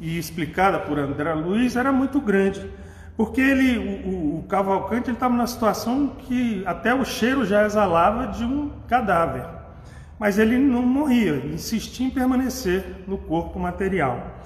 e 0.00 0.18
explicada 0.18 0.78
por 0.80 0.98
André 0.98 1.32
Luiz, 1.34 1.76
era 1.76 1.92
muito 1.92 2.20
grande. 2.20 2.68
Porque 3.16 3.40
ele, 3.40 4.04
o, 4.04 4.40
o 4.40 4.42
Cavalcante 4.48 5.10
estava 5.10 5.32
numa 5.32 5.46
situação 5.46 6.08
que 6.18 6.62
até 6.66 6.92
o 6.94 7.04
cheiro 7.04 7.46
já 7.46 7.64
exalava 7.64 8.26
de 8.26 8.44
um 8.44 8.70
cadáver. 8.88 9.46
Mas 10.18 10.38
ele 10.38 10.58
não 10.58 10.82
morria, 10.82 11.32
ele 11.32 11.54
insistia 11.54 12.06
em 12.06 12.10
permanecer 12.10 13.04
no 13.06 13.16
corpo 13.16 13.58
material. 13.58 14.36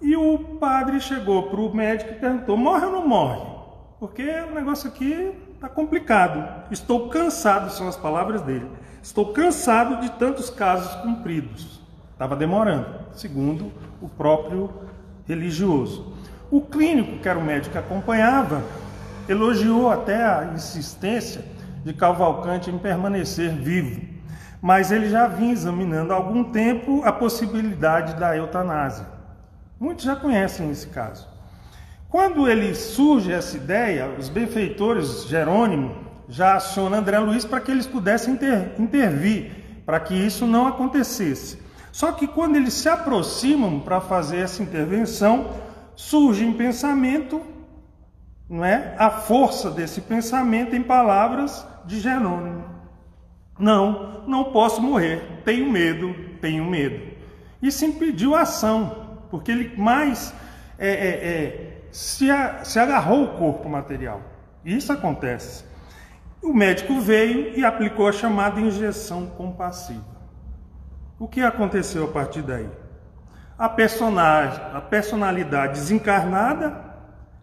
E 0.00 0.16
o 0.16 0.38
padre 0.60 1.00
chegou 1.00 1.44
para 1.44 1.60
o 1.60 1.74
médico 1.74 2.12
e 2.12 2.16
perguntou: 2.16 2.56
morre 2.56 2.84
ou 2.84 2.92
não 2.92 3.08
morre? 3.08 3.40
Porque 3.98 4.22
o 4.22 4.54
negócio 4.54 4.88
aqui 4.88 5.32
está 5.54 5.68
complicado. 5.68 6.70
Estou 6.70 7.08
cansado, 7.08 7.70
são 7.70 7.88
as 7.88 7.96
palavras 7.96 8.42
dele. 8.42 8.68
Estou 9.04 9.34
cansado 9.34 10.00
de 10.00 10.10
tantos 10.12 10.48
casos 10.48 10.94
cumpridos. 11.02 11.80
Estava 12.10 12.34
demorando, 12.34 12.86
segundo 13.12 13.70
o 14.00 14.08
próprio 14.08 14.72
religioso. 15.28 16.14
O 16.50 16.62
clínico, 16.62 17.18
que 17.18 17.28
era 17.28 17.38
o 17.38 17.44
médico 17.44 17.72
que 17.72 17.78
acompanhava, 17.78 18.64
elogiou 19.28 19.90
até 19.90 20.24
a 20.24 20.50
insistência 20.54 21.44
de 21.84 21.92
Cavalcante 21.92 22.70
em 22.70 22.78
permanecer 22.78 23.52
vivo 23.52 24.14
mas 24.64 24.90
ele 24.90 25.10
já 25.10 25.26
vinha 25.26 25.52
examinando 25.52 26.10
há 26.10 26.16
algum 26.16 26.42
tempo 26.42 27.02
a 27.04 27.12
possibilidade 27.12 28.14
da 28.14 28.34
eutanásia. 28.34 29.04
Muitos 29.78 30.06
já 30.06 30.16
conhecem 30.16 30.70
esse 30.70 30.86
caso. 30.86 31.28
Quando 32.08 32.48
ele 32.48 32.74
surge 32.74 33.30
essa 33.30 33.58
ideia, 33.58 34.08
os 34.18 34.30
benfeitores 34.30 35.26
Jerônimo 35.26 35.94
já 36.28 36.54
acionam 36.54 36.98
André 36.98 37.18
Luiz 37.18 37.44
para 37.44 37.60
que 37.60 37.70
eles 37.70 37.86
pudessem 37.86 38.34
inter, 38.34 38.72
intervir, 38.78 39.82
para 39.84 40.00
que 40.00 40.14
isso 40.14 40.46
não 40.46 40.66
acontecesse. 40.66 41.58
Só 41.92 42.12
que 42.12 42.26
quando 42.26 42.56
eles 42.56 42.74
se 42.74 42.88
aproximam 42.88 43.80
para 43.80 44.00
fazer 44.00 44.38
essa 44.38 44.62
intervenção, 44.62 45.50
surge 45.94 46.44
em 46.44 46.52
pensamento 46.52 47.40
não 48.48 48.64
é, 48.64 48.94
a 48.98 49.10
força 49.10 49.70
desse 49.70 50.00
pensamento 50.02 50.76
em 50.76 50.82
palavras 50.82 51.66
de 51.84 52.00
Jerônimo. 52.00 52.64
Não, 53.58 54.24
não 54.26 54.44
posso 54.44 54.82
morrer. 54.82 55.40
Tenho 55.44 55.70
medo, 55.70 56.14
tenho 56.40 56.64
medo. 56.64 57.14
Isso 57.62 57.84
impediu 57.84 58.34
a 58.34 58.42
ação, 58.42 59.18
porque 59.30 59.50
ele 59.50 59.76
mais 59.76 60.34
é, 60.78 60.88
é, 60.88 60.92
é, 60.92 61.82
se, 61.90 62.30
a, 62.30 62.64
se 62.64 62.78
agarrou 62.78 63.22
ao 63.22 63.38
corpo 63.38 63.68
material. 63.68 64.20
Isso 64.64 64.92
acontece. 64.92 65.64
O 66.44 66.52
médico 66.52 67.00
veio 67.00 67.58
e 67.58 67.64
aplicou 67.64 68.06
a 68.06 68.12
chamada 68.12 68.60
injeção 68.60 69.28
compassiva. 69.28 70.04
O 71.18 71.26
que 71.26 71.40
aconteceu 71.40 72.04
a 72.04 72.08
partir 72.08 72.42
daí? 72.42 72.68
A 73.56 73.66
personagem, 73.66 74.60
a 74.74 74.80
personalidade 74.82 75.80
desencarnada, 75.80 76.84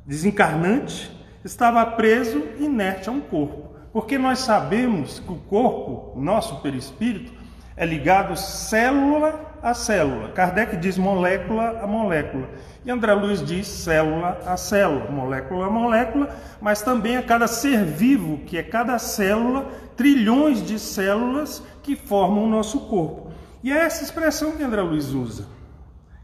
desencarnante, 0.05 1.11
estava 1.43 1.83
preso 1.83 2.43
inerte 2.59 3.09
a 3.09 3.11
um 3.11 3.21
corpo. 3.21 3.75
Porque 3.91 4.19
nós 4.19 4.37
sabemos 4.37 5.17
que 5.17 5.31
o 5.31 5.37
corpo, 5.37 6.15
o 6.15 6.21
nosso 6.21 6.61
perispírito, 6.61 7.33
é 7.75 7.87
ligado 7.87 8.37
célula 8.37 9.50
a 9.61 9.73
célula. 9.73 10.29
Kardec 10.29 10.77
diz 10.77 10.97
molécula 10.97 11.79
a 11.81 11.87
molécula. 11.87 12.47
E 12.83 12.89
André 12.89 13.13
Luiz 13.13 13.45
diz 13.45 13.67
célula 13.67 14.39
a 14.45 14.57
célula, 14.57 15.09
molécula 15.11 15.67
a 15.67 15.69
molécula, 15.69 16.29
mas 16.59 16.81
também 16.81 17.17
a 17.17 17.23
cada 17.23 17.47
ser 17.47 17.85
vivo, 17.85 18.39
que 18.39 18.57
é 18.57 18.63
cada 18.63 18.97
célula, 18.97 19.67
trilhões 19.95 20.65
de 20.65 20.79
células 20.79 21.63
que 21.83 21.95
formam 21.95 22.45
o 22.45 22.49
nosso 22.49 22.81
corpo. 22.81 23.31
E 23.63 23.71
é 23.71 23.77
essa 23.77 24.03
expressão 24.03 24.53
que 24.53 24.63
André 24.63 24.81
Luiz 24.81 25.09
usa. 25.09 25.45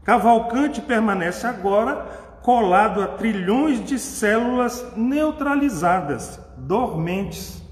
Cavalcante 0.04 0.80
permanece 0.80 1.46
agora 1.46 2.06
colado 2.42 3.02
a 3.02 3.06
trilhões 3.06 3.84
de 3.84 3.98
células 3.98 4.84
neutralizadas, 4.96 6.40
dormentes. 6.56 7.62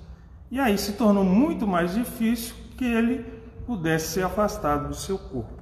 E 0.50 0.60
aí 0.60 0.76
se 0.78 0.92
tornou 0.92 1.24
muito 1.24 1.66
mais 1.66 1.94
difícil 1.94 2.54
que 2.76 2.84
ele 2.84 3.24
pudesse 3.66 4.12
ser 4.12 4.22
afastado 4.22 4.88
do 4.88 4.94
seu 4.94 5.18
corpo. 5.18 5.55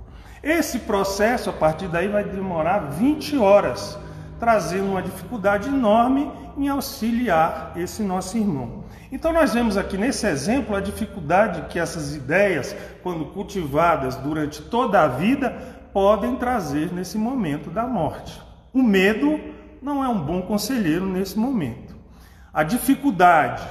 Esse 0.45 0.81
processo, 0.81 1.49
a 1.49 1.55
partir 1.55 1.89
daí, 1.89 2.07
vai 2.07 2.23
demorar 2.23 2.81
20 2.81 3.39
horas, 3.39 3.99
trazendo 4.39 4.91
uma 4.91 5.01
dificuldade 5.01 5.71
enorme 5.71 6.31
em 6.59 6.69
auxiliar 6.69 7.73
esse 7.77 8.03
nosso 8.03 8.37
irmão. 8.37 8.85
Então, 9.11 9.33
nós 9.33 9.55
vemos 9.55 9.79
aqui 9.79 9.97
nesse 9.97 10.27
exemplo 10.27 10.77
a 10.77 10.83
dificuldade 10.83 11.63
que 11.71 11.79
essas 11.79 12.15
ideias, 12.15 12.77
quando 13.03 13.25
cultivadas 13.33 14.17
durante 14.17 14.61
toda 14.61 15.01
a 15.01 15.09
vida, 15.09 15.49
podem 15.95 16.37
trazer 16.37 16.93
nesse 16.93 17.17
momento 17.17 17.71
da 17.71 17.87
morte. 17.87 18.39
O 18.71 18.83
medo 18.83 19.41
não 19.81 20.05
é 20.05 20.09
um 20.09 20.21
bom 20.21 20.43
conselheiro 20.43 21.07
nesse 21.07 21.39
momento. 21.39 21.97
A 22.53 22.63
dificuldade, 22.63 23.67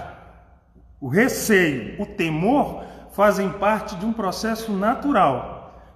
o 1.00 1.08
receio, 1.08 2.02
o 2.02 2.06
temor 2.08 2.84
fazem 3.12 3.48
parte 3.48 3.96
de 3.96 4.08
um 4.08 4.12
processo 4.12 4.72
natural 4.72 5.53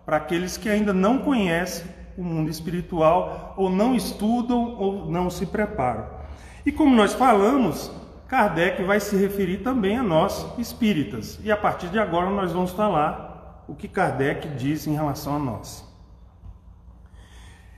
para 0.07 0.15
aqueles 0.15 0.55
que 0.55 0.69
ainda 0.69 0.93
não 0.93 1.17
conhecem 1.17 1.85
o 2.17 2.23
mundo 2.23 2.49
espiritual 2.49 3.53
ou 3.57 3.69
não 3.69 3.93
estudam 3.93 4.77
ou 4.79 5.11
não 5.11 5.29
se 5.29 5.45
preparam. 5.45 6.07
E 6.65 6.71
como 6.71 6.95
nós 6.95 7.13
falamos, 7.13 7.91
Kardec 8.25 8.81
vai 8.83 9.01
se 9.01 9.17
referir 9.17 9.57
também 9.57 9.97
a 9.97 10.03
nós 10.03 10.47
espíritas. 10.57 11.37
E 11.43 11.51
a 11.51 11.57
partir 11.57 11.89
de 11.89 11.99
agora 11.99 12.29
nós 12.29 12.53
vamos 12.53 12.71
falar 12.71 13.65
o 13.67 13.75
que 13.75 13.89
Kardec 13.89 14.47
diz 14.55 14.87
em 14.87 14.93
relação 14.93 15.35
a 15.35 15.39
nós. 15.39 15.85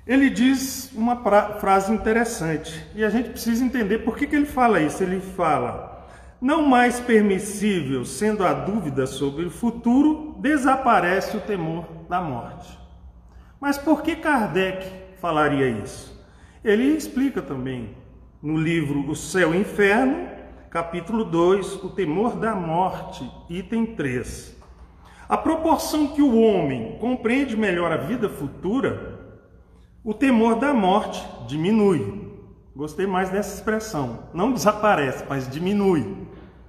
Ele 0.06 0.30
diz 0.30 0.92
uma 0.94 1.16
frase 1.60 1.92
interessante 1.92 2.86
e 2.94 3.04
a 3.04 3.10
gente 3.10 3.32
precisa 3.32 3.66
entender 3.66 4.00
por 4.00 4.16
que, 4.16 4.28
que 4.28 4.36
ele 4.36 4.46
fala 4.46 4.80
isso. 4.80 5.02
Ele 5.02 5.20
fala: 5.20 5.89
não 6.42 6.62
mais 6.62 7.00
permissível, 7.00 8.06
sendo 8.06 8.46
a 8.46 8.54
dúvida 8.54 9.06
sobre 9.06 9.46
o 9.46 9.52
futuro, 9.52 10.36
desaparece 10.40 11.36
o 11.36 11.42
temor 11.42 11.86
da 12.10 12.22
morte. 12.22 12.78
Mas 13.60 13.78
por 13.78 14.02
que 14.02 14.16
Kardec 14.16 14.90
falaria 15.20 15.68
isso? 15.68 16.18
Ele 16.64 16.84
explica 16.84 17.42
também 17.42 17.96
no 18.42 18.58
livro 18.58 19.10
O 19.10 19.16
Céu 19.16 19.54
e 19.54 19.58
o 19.58 19.62
Inferno, 19.62 20.30
capítulo 20.70 21.26
2, 21.26 21.84
o 21.84 21.90
temor 21.90 22.38
da 22.38 22.56
morte, 22.56 23.30
item 23.50 23.86
3. 23.86 24.58
A 25.28 25.38
proporção 25.38 26.08
que 26.08 26.22
o 26.22 26.40
homem 26.40 26.98
compreende 27.00 27.58
melhor 27.58 27.92
a 27.92 27.98
vida 27.98 28.30
futura 28.30 29.20
o 30.04 30.14
temor 30.14 30.56
da 30.56 30.74
morte 30.74 31.22
diminui. 31.46 32.19
Gostei 32.80 33.06
mais 33.06 33.30
dessa 33.30 33.54
expressão. 33.56 34.20
Não 34.34 34.54
desaparece, 34.54 35.26
mas 35.28 35.50
diminui, 35.50 36.16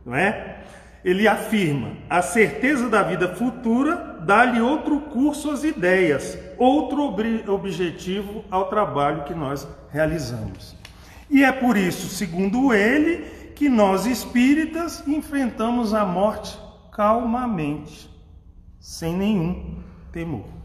não 0.04 0.12
é? 0.12 0.58
Ele 1.04 1.28
afirma: 1.28 1.92
a 2.10 2.20
certeza 2.20 2.88
da 2.88 3.00
vida 3.04 3.28
futura 3.36 4.18
dá-lhe 4.26 4.60
outro 4.60 5.02
curso 5.02 5.52
às 5.52 5.62
ideias, 5.62 6.36
outro 6.58 7.04
ob 7.04 7.48
objetivo 7.48 8.44
ao 8.50 8.68
trabalho 8.68 9.22
que 9.22 9.32
nós 9.32 9.68
realizamos. 9.92 10.76
E 11.30 11.44
é 11.44 11.52
por 11.52 11.76
isso, 11.76 12.08
segundo 12.08 12.74
ele, 12.74 13.18
que 13.54 13.68
nós 13.68 14.04
espíritas 14.04 15.06
enfrentamos 15.06 15.94
a 15.94 16.04
morte 16.04 16.58
calmamente, 16.90 18.10
sem 18.80 19.16
nenhum 19.16 19.80
temor. 20.10 20.59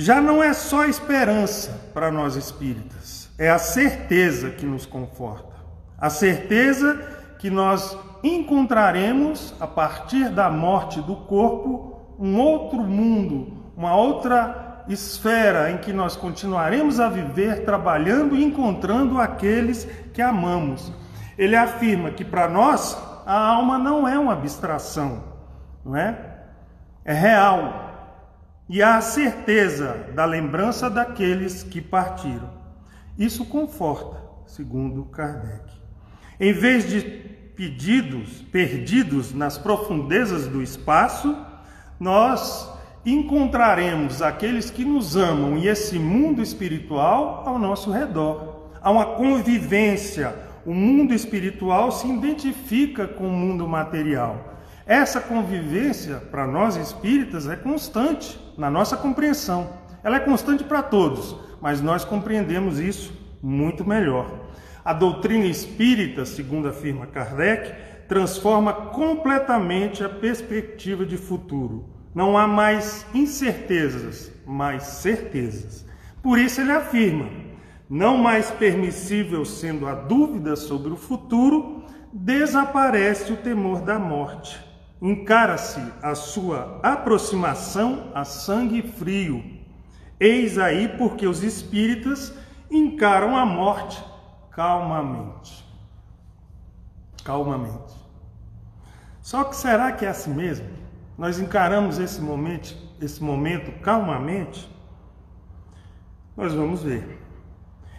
Já 0.00 0.20
não 0.20 0.40
é 0.40 0.52
só 0.52 0.84
esperança 0.84 1.90
para 1.92 2.08
nós 2.08 2.36
espíritas, 2.36 3.28
é 3.36 3.50
a 3.50 3.58
certeza 3.58 4.48
que 4.48 4.64
nos 4.64 4.86
conforta. 4.86 5.56
A 5.98 6.08
certeza 6.08 6.94
que 7.36 7.50
nós 7.50 7.98
encontraremos, 8.22 9.52
a 9.58 9.66
partir 9.66 10.28
da 10.28 10.48
morte 10.48 11.00
do 11.00 11.16
corpo, 11.16 12.14
um 12.16 12.38
outro 12.38 12.78
mundo, 12.78 13.52
uma 13.76 13.96
outra 13.96 14.84
esfera 14.88 15.72
em 15.72 15.78
que 15.78 15.92
nós 15.92 16.14
continuaremos 16.14 17.00
a 17.00 17.08
viver 17.08 17.64
trabalhando 17.64 18.36
e 18.36 18.44
encontrando 18.44 19.18
aqueles 19.18 19.82
que 20.14 20.22
amamos. 20.22 20.92
Ele 21.36 21.56
afirma 21.56 22.12
que 22.12 22.24
para 22.24 22.48
nós 22.48 22.96
a 23.26 23.36
alma 23.36 23.76
não 23.76 24.06
é 24.06 24.16
uma 24.16 24.34
abstração, 24.34 25.24
não 25.84 25.96
é? 25.96 26.16
É 27.04 27.12
real. 27.12 27.87
E 28.68 28.82
a 28.82 29.00
certeza 29.00 30.08
da 30.14 30.26
lembrança 30.26 30.90
daqueles 30.90 31.62
que 31.62 31.80
partiram. 31.80 32.50
Isso 33.18 33.46
conforta, 33.46 34.20
segundo 34.46 35.04
Kardec. 35.06 35.72
Em 36.38 36.52
vez 36.52 36.86
de 36.86 37.00
pedidos 37.56 38.42
perdidos 38.52 39.34
nas 39.34 39.58
profundezas 39.58 40.46
do 40.46 40.62
espaço, 40.62 41.36
nós 41.98 42.70
encontraremos 43.04 44.20
aqueles 44.20 44.70
que 44.70 44.84
nos 44.84 45.16
amam 45.16 45.56
e 45.56 45.66
esse 45.66 45.98
mundo 45.98 46.42
espiritual 46.42 47.42
ao 47.46 47.58
nosso 47.58 47.90
redor. 47.90 48.68
Há 48.80 48.90
uma 48.90 49.16
convivência. 49.16 50.46
O 50.66 50.74
mundo 50.74 51.14
espiritual 51.14 51.90
se 51.90 52.06
identifica 52.06 53.08
com 53.08 53.26
o 53.26 53.32
mundo 53.32 53.66
material. 53.66 54.56
Essa 54.86 55.20
convivência, 55.20 56.16
para 56.30 56.46
nós 56.46 56.76
espíritas, 56.76 57.48
é 57.48 57.56
constante 57.56 58.38
na 58.58 58.68
nossa 58.68 58.96
compreensão. 58.96 59.70
Ela 60.02 60.16
é 60.16 60.20
constante 60.20 60.64
para 60.64 60.82
todos, 60.82 61.36
mas 61.60 61.80
nós 61.80 62.04
compreendemos 62.04 62.80
isso 62.80 63.12
muito 63.40 63.86
melhor. 63.86 64.28
A 64.84 64.92
doutrina 64.92 65.46
espírita, 65.46 66.24
segundo 66.26 66.68
afirma 66.68 67.06
Kardec, 67.06 67.72
transforma 68.08 68.72
completamente 68.72 70.02
a 70.02 70.08
perspectiva 70.08 71.06
de 71.06 71.16
futuro. 71.16 71.88
Não 72.14 72.36
há 72.36 72.48
mais 72.48 73.06
incertezas, 73.14 74.32
mas 74.44 74.82
certezas. 74.82 75.86
Por 76.20 76.38
isso 76.38 76.60
ele 76.60 76.72
afirma: 76.72 77.28
não 77.88 78.16
mais 78.16 78.50
permissível 78.50 79.44
sendo 79.44 79.86
a 79.86 79.94
dúvida 79.94 80.56
sobre 80.56 80.90
o 80.90 80.96
futuro, 80.96 81.84
desaparece 82.12 83.32
o 83.32 83.36
temor 83.36 83.82
da 83.82 83.98
morte. 83.98 84.67
Encara-se 85.00 85.80
a 86.02 86.14
sua 86.14 86.80
aproximação 86.82 88.10
a 88.14 88.24
sangue 88.24 88.82
frio. 88.82 89.44
Eis 90.18 90.58
aí 90.58 90.88
porque 90.88 91.26
os 91.26 91.42
espíritas 91.42 92.34
encaram 92.70 93.36
a 93.36 93.46
morte 93.46 94.02
calmamente. 94.50 95.64
Calmamente. 97.24 97.94
Só 99.20 99.44
que 99.44 99.54
será 99.54 99.92
que 99.92 100.04
é 100.04 100.08
assim 100.08 100.34
mesmo? 100.34 100.66
Nós 101.16 101.38
encaramos 101.38 101.98
esse 101.98 102.20
momento, 102.20 102.76
esse 103.00 103.22
momento 103.22 103.70
calmamente? 103.80 104.68
Nós 106.36 106.54
vamos 106.54 106.82
ver. 106.82 107.20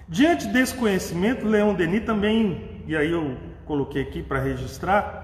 Diante 0.07 0.47
desse 0.47 0.73
conhecimento, 0.73 1.45
Leão 1.45 1.73
Denis 1.75 2.05
também, 2.05 2.81
e 2.87 2.95
aí 2.95 3.11
eu 3.11 3.37
coloquei 3.65 4.01
aqui 4.01 4.23
para 4.23 4.39
registrar, 4.39 5.18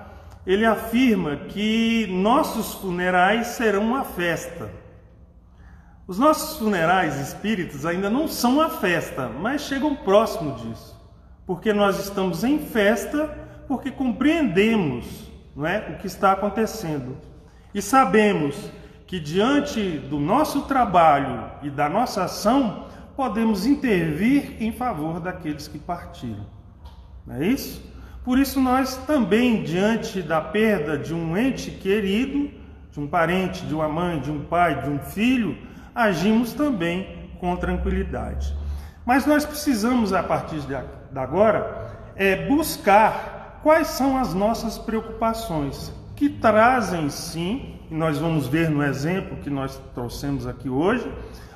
ele 0.45 0.65
afirma 0.65 1.36
que 1.36 2.08
nossos 2.08 2.73
funerais 2.75 3.47
serão 3.47 3.84
uma 3.84 4.03
festa. 4.03 4.69
Os 6.08 6.19
nossos 6.19 6.58
funerais 6.60 7.19
espíritas 7.19 7.86
ainda 7.86 8.10
não 8.10 8.27
são 8.27 8.55
uma 8.55 8.69
festa, 8.69 9.27
mas 9.27 9.62
chegam 9.62 9.95
próximo 9.95 10.55
disso 10.55 10.95
porque 11.45 11.71
nós 11.71 11.99
estamos 11.99 12.43
em 12.43 12.60
festa, 12.60 13.27
porque 13.67 13.91
compreendemos 13.91 15.31
não 15.55 15.65
é, 15.65 15.89
o 15.91 15.97
que 15.97 16.08
está 16.08 16.31
acontecendo. 16.31 17.17
E 17.73 17.81
sabemos 17.81 18.71
que 19.05 19.19
diante 19.19 19.99
do 19.99 20.19
nosso 20.19 20.63
trabalho 20.63 21.51
e 21.62 21.69
da 21.69 21.88
nossa 21.88 22.23
ação, 22.23 22.88
podemos 23.15 23.65
intervir 23.65 24.58
em 24.60 24.71
favor 24.71 25.19
daqueles 25.19 25.67
que 25.67 25.77
partiram. 25.77 26.45
Não 27.25 27.36
é 27.36 27.47
isso? 27.47 27.81
Por 28.25 28.39
isso, 28.39 28.59
nós 28.59 28.97
também, 29.05 29.61
diante 29.61 30.19
da 30.19 30.41
perda 30.41 30.97
de 30.97 31.13
um 31.13 31.38
ente 31.38 31.69
querido, 31.69 32.49
de 32.91 32.99
um 32.99 33.05
parente, 33.05 33.63
de 33.67 33.75
uma 33.75 33.88
mãe, 33.88 34.19
de 34.19 34.31
um 34.31 34.43
pai, 34.43 34.81
de 34.81 34.89
um 34.89 34.97
filho, 34.97 35.55
agimos 35.93 36.51
também 36.51 37.29
com 37.39 37.55
tranquilidade. 37.55 38.57
Mas 39.05 39.27
nós 39.27 39.45
precisamos, 39.45 40.11
a 40.11 40.23
partir 40.23 40.59
de 40.61 40.75
agora, 41.19 42.11
é 42.15 42.47
buscar 42.47 43.59
quais 43.61 43.89
são 43.89 44.17
as 44.17 44.33
nossas 44.33 44.79
preocupações, 44.79 45.93
que 46.15 46.27
trazem 46.27 47.11
sim, 47.11 47.79
e 47.91 47.93
nós 47.93 48.17
vamos 48.17 48.47
ver 48.47 48.71
no 48.71 48.81
exemplo 48.81 49.38
que 49.38 49.51
nós 49.51 49.79
trouxemos 49.93 50.47
aqui 50.47 50.67
hoje, 50.67 51.07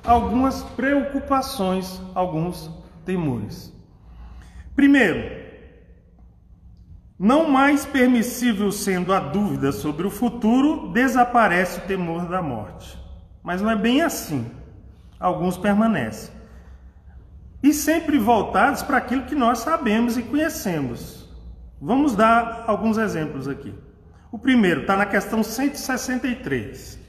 algumas 0.04 0.62
preocupações, 0.62 2.00
alguns 2.14 2.70
temores. 3.04 3.74
Primeiro, 4.76 5.49
não 7.20 7.50
mais 7.50 7.86
permissível 7.86 8.72
sendo 8.72 9.14
a 9.14 9.20
dúvida 9.20 9.74
sobre 9.74 10.08
o 10.08 10.12
futuro, 10.12 10.90
desaparece 10.94 11.80
o 11.80 11.84
temor 11.84 12.26
da 12.28 12.42
morte. 12.42 12.98
Mas 13.44 13.62
não 13.62 13.70
é 13.70 13.76
bem 13.76 14.02
assim. 14.02 14.50
Alguns 15.20 15.58
permanecem 15.58 16.40
e 17.62 17.74
sempre 17.74 18.18
voltados 18.18 18.82
para 18.82 18.98
aquilo 18.98 19.24
que 19.24 19.36
nós 19.36 19.60
sabemos 19.60 20.18
e 20.18 20.24
conhecemos. 20.24 21.28
Vamos 21.82 22.16
dar 22.16 22.66
alguns 22.68 22.98
exemplos 22.98 23.48
aqui. 23.48 23.74
O 24.32 24.38
primeiro 24.38 24.82
está 24.82 24.96
na 24.96 25.06
questão 25.06 25.44
163. 25.44 27.00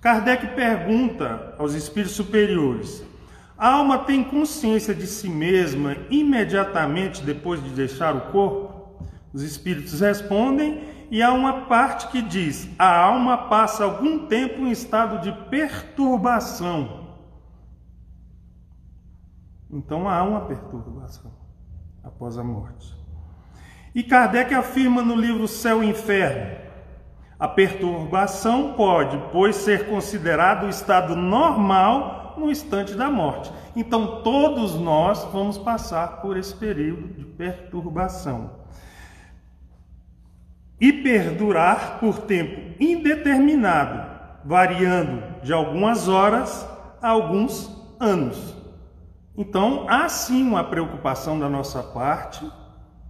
Kardec 0.00 0.48
pergunta 0.54 1.54
aos 1.58 1.74
espíritos 1.74 2.14
superiores: 2.14 3.02
a 3.56 3.72
alma 3.72 3.98
tem 3.98 4.22
consciência 4.22 4.94
de 4.94 5.06
si 5.06 5.28
mesma 5.28 5.96
imediatamente 6.10 7.22
depois 7.22 7.62
de 7.62 7.70
deixar 7.70 8.14
o 8.14 8.32
corpo? 8.32 8.77
Os 9.32 9.42
espíritos 9.42 10.00
respondem 10.00 10.82
e 11.10 11.22
há 11.22 11.32
uma 11.32 11.62
parte 11.62 12.08
que 12.08 12.22
diz: 12.22 12.68
a 12.78 12.96
alma 12.96 13.48
passa 13.48 13.84
algum 13.84 14.26
tempo 14.26 14.62
em 14.62 14.70
estado 14.70 15.20
de 15.20 15.32
perturbação 15.48 17.08
então 19.70 20.08
há 20.08 20.22
uma 20.22 20.40
perturbação 20.42 21.30
após 22.02 22.38
a 22.38 22.44
morte. 22.44 22.96
E 23.94 24.02
Kardec 24.02 24.54
afirma 24.54 25.02
no 25.02 25.14
livro 25.14 25.46
Céu 25.46 25.82
e 25.82 25.90
Inferno: 25.90 26.56
a 27.38 27.46
perturbação 27.46 28.72
pode, 28.74 29.18
pois, 29.30 29.56
ser 29.56 29.88
considerado 29.88 30.64
o 30.64 30.70
estado 30.70 31.14
normal 31.14 32.34
no 32.38 32.50
instante 32.50 32.94
da 32.94 33.10
morte. 33.10 33.52
Então 33.76 34.22
todos 34.22 34.74
nós 34.74 35.24
vamos 35.24 35.58
passar 35.58 36.22
por 36.22 36.36
esse 36.36 36.54
período 36.54 37.08
de 37.08 37.24
perturbação. 37.24 38.57
E 40.80 40.92
perdurar 40.92 41.98
por 41.98 42.18
tempo 42.20 42.74
indeterminado, 42.80 44.08
variando 44.44 45.22
de 45.42 45.52
algumas 45.52 46.08
horas 46.08 46.66
a 47.02 47.08
alguns 47.08 47.70
anos. 47.98 48.56
Então, 49.36 49.86
há 49.88 50.08
sim 50.08 50.42
uma 50.42 50.64
preocupação 50.64 51.38
da 51.38 51.48
nossa 51.48 51.82
parte, 51.82 52.44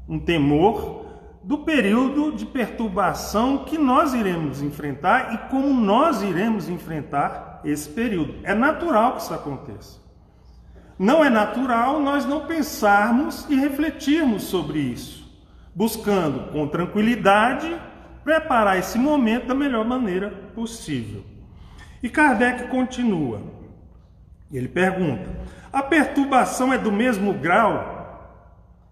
um 0.08 0.18
temor 0.18 1.06
do 1.42 1.58
período 1.58 2.32
de 2.32 2.44
perturbação 2.44 3.64
que 3.64 3.78
nós 3.78 4.12
iremos 4.12 4.60
enfrentar 4.60 5.32
e 5.32 5.38
como 5.50 5.72
nós 5.72 6.20
iremos 6.20 6.68
enfrentar 6.68 7.62
esse 7.64 7.88
período. 7.88 8.34
É 8.42 8.52
natural 8.54 9.12
que 9.12 9.22
isso 9.22 9.32
aconteça. 9.32 9.98
Não 10.98 11.24
é 11.24 11.30
natural 11.30 12.00
nós 12.00 12.26
não 12.26 12.40
pensarmos 12.40 13.46
e 13.48 13.54
refletirmos 13.54 14.42
sobre 14.42 14.80
isso, 14.80 15.17
buscando 15.78 16.50
com 16.50 16.66
tranquilidade 16.66 17.80
preparar 18.24 18.76
esse 18.76 18.98
momento 18.98 19.46
da 19.46 19.54
melhor 19.54 19.84
maneira 19.84 20.28
possível. 20.52 21.22
E 22.02 22.08
Kardec 22.08 22.66
continua. 22.66 23.40
Ele 24.52 24.66
pergunta: 24.66 25.30
a 25.72 25.80
perturbação 25.80 26.72
é 26.72 26.78
do 26.78 26.90
mesmo 26.90 27.32
grau 27.32 28.42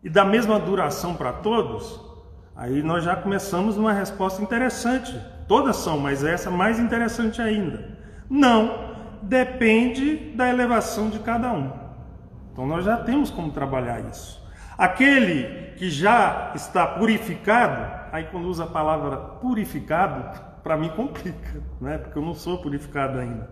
e 0.00 0.08
da 0.08 0.24
mesma 0.24 0.60
duração 0.60 1.16
para 1.16 1.32
todos, 1.32 2.00
aí 2.54 2.84
nós 2.84 3.02
já 3.02 3.16
começamos 3.16 3.76
numa 3.76 3.92
resposta 3.92 4.40
interessante. 4.40 5.20
Todas 5.48 5.76
são, 5.78 5.98
mas 5.98 6.22
essa 6.22 6.52
mais 6.52 6.78
interessante 6.78 7.42
ainda. 7.42 7.98
Não, 8.30 8.94
depende 9.22 10.32
da 10.36 10.48
elevação 10.48 11.10
de 11.10 11.18
cada 11.18 11.52
um. 11.52 11.72
Então 12.52 12.64
nós 12.64 12.84
já 12.84 12.96
temos 12.96 13.28
como 13.28 13.50
trabalhar 13.50 14.00
isso. 14.08 14.45
Aquele 14.76 15.72
que 15.76 15.90
já 15.90 16.52
está 16.54 16.86
purificado, 16.86 18.08
aí 18.12 18.24
quando 18.24 18.46
usa 18.46 18.64
a 18.64 18.66
palavra 18.66 19.16
purificado, 19.16 20.40
para 20.62 20.76
mim 20.76 20.88
complica, 20.90 21.62
né? 21.80 21.98
Porque 21.98 22.18
eu 22.18 22.22
não 22.22 22.34
sou 22.34 22.58
purificado 22.58 23.18
ainda. 23.18 23.48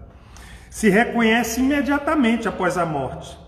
Se 0.69 0.89
reconhece 0.89 1.61
imediatamente 1.61 2.49
após 2.49 2.77
a 2.77 2.85
morte, 2.85 3.39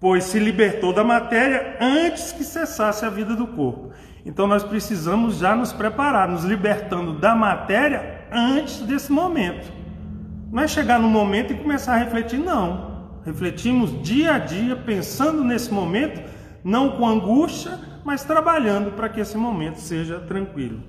pois 0.00 0.24
se 0.24 0.38
libertou 0.38 0.92
da 0.92 1.04
matéria 1.04 1.76
antes 1.80 2.32
que 2.32 2.42
cessasse 2.42 3.04
a 3.04 3.10
vida 3.10 3.36
do 3.36 3.46
corpo. 3.46 3.92
Então 4.24 4.46
nós 4.46 4.64
precisamos 4.64 5.38
já 5.38 5.54
nos 5.54 5.72
preparar, 5.72 6.28
nos 6.28 6.44
libertando 6.44 7.12
da 7.12 7.34
matéria 7.34 8.24
antes 8.32 8.80
desse 8.80 9.12
momento. 9.12 9.70
Não 10.50 10.62
é 10.62 10.66
chegar 10.66 10.98
no 10.98 11.08
momento 11.08 11.52
e 11.52 11.56
começar 11.56 11.94
a 11.94 11.98
refletir, 11.98 12.38
não. 12.38 13.20
Refletimos 13.24 14.02
dia 14.02 14.34
a 14.34 14.38
dia, 14.38 14.74
pensando 14.74 15.44
nesse 15.44 15.72
momento, 15.72 16.22
não 16.62 16.96
com 16.96 17.06
angústia, 17.06 17.78
mas 18.04 18.24
trabalhando 18.24 18.92
para 18.92 19.08
que 19.08 19.20
esse 19.20 19.36
momento 19.36 19.76
seja 19.76 20.20
tranquilo. 20.20 20.82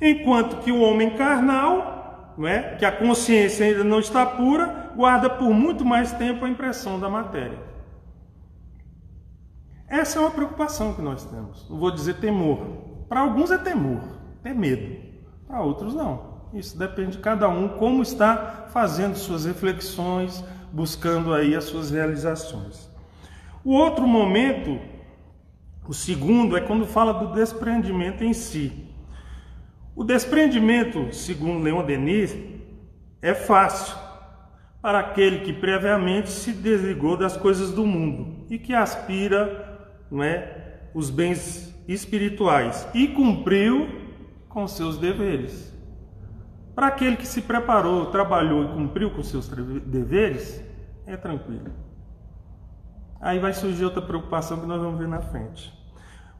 Enquanto 0.00 0.58
que 0.62 0.72
o 0.72 0.80
homem 0.80 1.10
carnal, 1.10 2.34
não 2.36 2.46
é, 2.46 2.76
que 2.76 2.84
a 2.84 2.92
consciência 2.92 3.66
ainda 3.66 3.84
não 3.84 3.98
está 3.98 4.26
pura, 4.26 4.92
guarda 4.94 5.30
por 5.30 5.50
muito 5.50 5.84
mais 5.84 6.12
tempo 6.12 6.44
a 6.44 6.48
impressão 6.48 7.00
da 7.00 7.08
matéria. 7.08 7.58
Essa 9.88 10.18
é 10.18 10.20
uma 10.20 10.30
preocupação 10.30 10.94
que 10.94 11.02
nós 11.02 11.24
temos. 11.24 11.68
Não 11.70 11.78
vou 11.78 11.90
dizer 11.90 12.14
temor. 12.14 12.58
Para 13.08 13.20
alguns 13.20 13.50
é 13.50 13.58
temor, 13.58 14.00
é 14.42 14.52
medo. 14.52 14.96
Para 15.46 15.60
outros 15.60 15.94
não. 15.94 16.36
Isso 16.52 16.78
depende 16.78 17.12
de 17.12 17.18
cada 17.18 17.48
um, 17.48 17.68
como 17.68 18.02
está 18.02 18.66
fazendo 18.70 19.14
suas 19.16 19.44
reflexões, 19.44 20.44
buscando 20.72 21.32
aí 21.32 21.54
as 21.54 21.64
suas 21.64 21.90
realizações. 21.90 22.90
O 23.64 23.72
outro 23.72 24.06
momento, 24.06 24.78
o 25.88 25.94
segundo, 25.94 26.56
é 26.56 26.60
quando 26.60 26.86
fala 26.86 27.12
do 27.12 27.32
desprendimento 27.32 28.24
em 28.24 28.32
si. 28.32 28.86
O 29.94 30.04
desprendimento, 30.04 31.12
segundo 31.14 31.62
Leon 31.62 31.84
Denis, 31.84 32.36
é 33.22 33.34
fácil 33.34 33.96
para 34.82 34.98
aquele 35.00 35.40
que 35.40 35.52
previamente 35.52 36.30
se 36.30 36.52
desligou 36.52 37.16
das 37.16 37.36
coisas 37.36 37.72
do 37.72 37.86
mundo 37.86 38.46
e 38.50 38.58
que 38.58 38.74
aspira 38.74 39.90
não 40.10 40.22
é, 40.22 40.90
os 40.94 41.10
bens 41.10 41.74
espirituais 41.88 42.86
e 42.94 43.08
cumpriu 43.08 43.88
com 44.48 44.66
seus 44.68 44.96
deveres. 44.98 45.74
Para 46.74 46.88
aquele 46.88 47.16
que 47.16 47.26
se 47.26 47.42
preparou, 47.42 48.06
trabalhou 48.06 48.64
e 48.64 48.68
cumpriu 48.68 49.10
com 49.10 49.22
seus 49.22 49.48
deveres, 49.48 50.62
é 51.06 51.16
tranquilo. 51.16 51.72
Aí 53.20 53.38
vai 53.38 53.54
surgir 53.54 53.84
outra 53.84 54.02
preocupação 54.02 54.60
que 54.60 54.66
nós 54.66 54.80
vamos 54.80 54.98
ver 54.98 55.08
na 55.08 55.20
frente. 55.20 55.75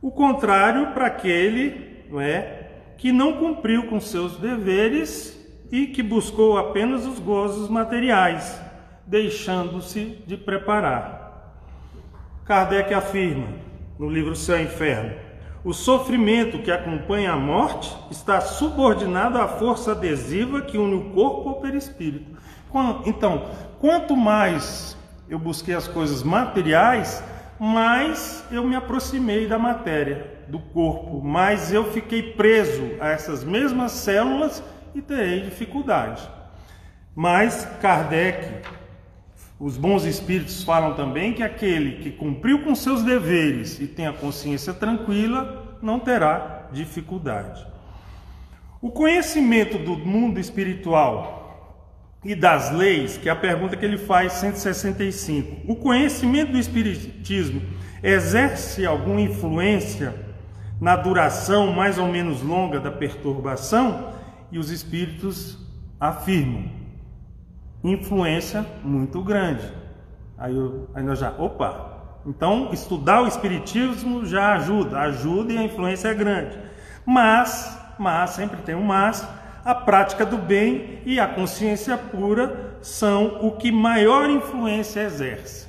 O 0.06 0.10
contrário 0.12 0.92
para 0.92 1.06
aquele 1.06 2.04
não 2.08 2.20
é, 2.20 2.68
que 2.96 3.10
não 3.10 3.32
cumpriu 3.32 3.88
com 3.88 3.98
seus 3.98 4.36
deveres 4.36 5.36
e 5.68 5.88
que 5.88 6.00
buscou 6.00 6.56
apenas 6.56 7.04
os 7.04 7.18
gozos 7.18 7.68
materiais, 7.68 8.56
deixando-se 9.04 10.22
de 10.24 10.36
preparar. 10.36 11.58
Kardec 12.44 12.94
afirma 12.94 13.48
no 13.98 14.08
livro 14.08 14.36
Céu 14.36 14.60
e 14.60 14.62
Inferno: 14.62 15.12
o 15.64 15.72
sofrimento 15.72 16.60
que 16.60 16.70
acompanha 16.70 17.32
a 17.32 17.36
morte 17.36 17.92
está 18.08 18.40
subordinado 18.40 19.38
à 19.38 19.48
força 19.48 19.90
adesiva 19.90 20.62
que 20.62 20.78
une 20.78 20.94
o 20.94 21.10
corpo 21.10 21.48
ao 21.48 21.60
perispírito. 21.60 22.30
Então, 23.04 23.46
quanto 23.80 24.16
mais 24.16 24.96
eu 25.28 25.40
busquei 25.40 25.74
as 25.74 25.88
coisas 25.88 26.22
materiais, 26.22 27.24
mais 27.58 28.44
eu 28.50 28.64
me 28.64 28.76
aproximei 28.76 29.46
da 29.46 29.58
matéria, 29.58 30.44
do 30.48 30.58
corpo, 30.58 31.22
mais 31.22 31.72
eu 31.72 31.90
fiquei 31.92 32.32
preso 32.32 32.90
a 33.00 33.08
essas 33.08 33.42
mesmas 33.42 33.92
células 33.92 34.62
e 34.94 35.00
terei 35.00 35.40
dificuldade. 35.40 36.28
Mas 37.14 37.66
Kardec, 37.80 38.62
os 39.58 39.76
bons 39.76 40.04
espíritos 40.04 40.62
falam 40.62 40.94
também 40.94 41.32
que 41.32 41.42
aquele 41.42 42.02
que 42.02 42.10
cumpriu 42.10 42.62
com 42.62 42.74
seus 42.74 43.02
deveres 43.02 43.80
e 43.80 43.86
tem 43.86 44.06
a 44.06 44.12
consciência 44.12 44.74
tranquila 44.74 45.78
não 45.80 45.98
terá 45.98 46.68
dificuldade. 46.72 47.66
O 48.82 48.90
conhecimento 48.90 49.78
do 49.78 49.96
mundo 49.96 50.38
espiritual 50.38 51.45
e 52.26 52.34
das 52.34 52.72
leis, 52.72 53.16
que 53.16 53.28
é 53.28 53.32
a 53.32 53.36
pergunta 53.36 53.76
que 53.76 53.84
ele 53.84 53.96
faz 53.96 54.32
165. 54.34 55.70
O 55.70 55.76
conhecimento 55.76 56.52
do 56.52 56.58
espiritismo 56.58 57.62
exerce 58.02 58.84
alguma 58.84 59.20
influência 59.20 60.14
na 60.80 60.96
duração 60.96 61.72
mais 61.72 61.98
ou 61.98 62.08
menos 62.08 62.42
longa 62.42 62.80
da 62.80 62.90
perturbação? 62.90 64.12
E 64.50 64.58
os 64.58 64.70
espíritos 64.70 65.58
afirmam 66.00 66.64
influência 67.82 68.66
muito 68.82 69.22
grande. 69.22 69.62
Aí, 70.36 70.54
eu, 70.54 70.88
aí 70.94 71.02
nós 71.02 71.18
já, 71.18 71.30
opa, 71.30 72.20
então 72.26 72.70
estudar 72.72 73.22
o 73.22 73.28
espiritismo 73.28 74.26
já 74.26 74.54
ajuda, 74.54 74.98
ajuda 74.98 75.52
e 75.52 75.58
a 75.58 75.62
influência 75.62 76.08
é 76.08 76.14
grande. 76.14 76.58
Mas, 77.04 77.80
mas 77.98 78.30
sempre 78.30 78.60
tem 78.62 78.74
um 78.74 78.82
mas, 78.82 79.26
a 79.66 79.74
prática 79.74 80.24
do 80.24 80.38
bem 80.38 81.00
e 81.04 81.18
a 81.18 81.26
consciência 81.26 81.98
pura 81.98 82.78
são 82.80 83.44
o 83.44 83.50
que 83.50 83.72
maior 83.72 84.30
influência 84.30 85.00
exerce. 85.00 85.66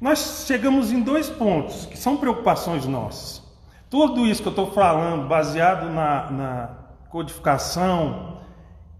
Nós 0.00 0.44
chegamos 0.46 0.92
em 0.92 1.02
dois 1.02 1.28
pontos 1.28 1.86
que 1.86 1.98
são 1.98 2.16
preocupações 2.16 2.86
nossas. 2.86 3.42
Tudo 3.90 4.28
isso 4.28 4.42
que 4.42 4.46
eu 4.46 4.52
estou 4.52 4.70
falando, 4.70 5.26
baseado 5.26 5.90
na, 5.90 6.30
na 6.30 6.70
codificação 7.10 8.38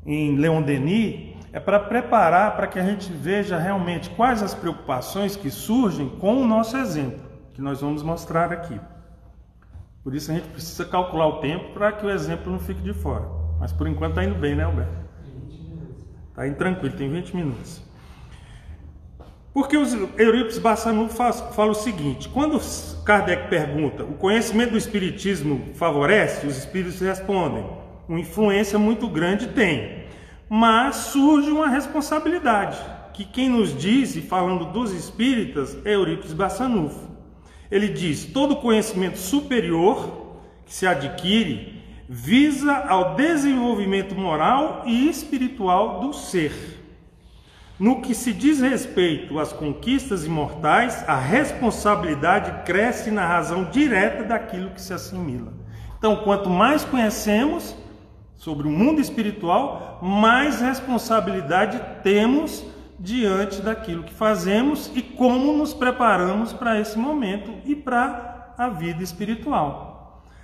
em 0.04 0.36
Leon 0.36 0.60
Denis, 0.60 1.36
é 1.52 1.60
para 1.60 1.78
preparar 1.78 2.56
para 2.56 2.66
que 2.66 2.80
a 2.80 2.84
gente 2.84 3.12
veja 3.12 3.56
realmente 3.56 4.10
quais 4.10 4.42
as 4.42 4.54
preocupações 4.54 5.36
que 5.36 5.50
surgem 5.50 6.08
com 6.08 6.42
o 6.42 6.46
nosso 6.48 6.76
exemplo, 6.76 7.20
que 7.54 7.62
nós 7.62 7.80
vamos 7.80 8.02
mostrar 8.02 8.52
aqui. 8.52 8.80
Por 10.02 10.16
isso 10.16 10.32
a 10.32 10.34
gente 10.34 10.48
precisa 10.48 10.84
calcular 10.84 11.28
o 11.28 11.40
tempo 11.40 11.72
para 11.72 11.92
que 11.92 12.04
o 12.04 12.10
exemplo 12.10 12.50
não 12.50 12.58
fique 12.58 12.82
de 12.82 12.92
fora. 12.92 13.41
Mas 13.62 13.72
por 13.72 13.86
enquanto 13.86 14.10
está 14.10 14.24
indo 14.24 14.34
bem, 14.34 14.56
né, 14.56 14.64
Alberto? 14.64 14.92
Está 16.28 16.48
indo 16.48 16.56
tranquilo, 16.56 16.96
tem 16.96 17.08
20 17.08 17.36
minutos. 17.36 17.80
Porque 19.54 19.76
os 19.76 19.94
Eurípides 20.18 20.58
Bassanu 20.58 21.08
fala 21.08 21.70
o 21.70 21.74
seguinte: 21.74 22.28
quando 22.28 22.60
Kardec 23.04 23.48
pergunta, 23.48 24.02
o 24.02 24.14
conhecimento 24.14 24.72
do 24.72 24.78
Espiritismo 24.78 25.74
favorece? 25.74 26.44
Os 26.44 26.58
Espíritos 26.58 27.00
respondem: 27.00 27.64
uma 28.08 28.18
influência 28.18 28.78
muito 28.78 29.08
grande 29.08 29.46
tem 29.46 30.02
mas 30.54 30.96
surge 30.96 31.50
uma 31.50 31.66
responsabilidade, 31.66 32.76
que 33.14 33.24
quem 33.24 33.48
nos 33.48 33.74
diz, 33.74 34.14
falando 34.28 34.66
dos 34.66 34.92
espíritas, 34.92 35.78
é 35.82 35.94
Eurípides 35.94 36.34
Bassanufo. 36.34 37.08
Ele 37.70 37.88
diz: 37.88 38.26
todo 38.26 38.56
conhecimento 38.56 39.16
superior 39.16 40.36
que 40.66 40.74
se 40.74 40.86
adquire 40.86 41.71
visa 42.14 42.74
ao 42.74 43.14
desenvolvimento 43.14 44.14
moral 44.14 44.82
e 44.84 45.08
espiritual 45.08 46.00
do 46.00 46.12
ser. 46.12 46.52
No 47.80 48.02
que 48.02 48.14
se 48.14 48.34
diz 48.34 48.60
respeito 48.60 49.38
às 49.38 49.50
conquistas 49.50 50.26
imortais, 50.26 51.08
a 51.08 51.16
responsabilidade 51.16 52.64
cresce 52.66 53.10
na 53.10 53.26
razão 53.26 53.64
direta 53.64 54.24
daquilo 54.24 54.72
que 54.72 54.82
se 54.82 54.92
assimila. 54.92 55.54
Então, 55.96 56.16
quanto 56.16 56.50
mais 56.50 56.84
conhecemos, 56.84 57.74
sobre 58.36 58.68
o 58.68 58.70
mundo 58.70 59.00
espiritual, 59.00 59.98
mais 60.02 60.60
responsabilidade 60.60 61.80
temos 62.02 62.62
diante 63.00 63.62
daquilo 63.62 64.02
que 64.02 64.12
fazemos 64.12 64.92
e 64.94 65.00
como 65.00 65.56
nos 65.56 65.72
preparamos 65.72 66.52
para 66.52 66.78
esse 66.78 66.98
momento 66.98 67.54
e 67.64 67.74
para 67.74 68.52
a 68.58 68.68
vida 68.68 69.02
espiritual. 69.02 69.91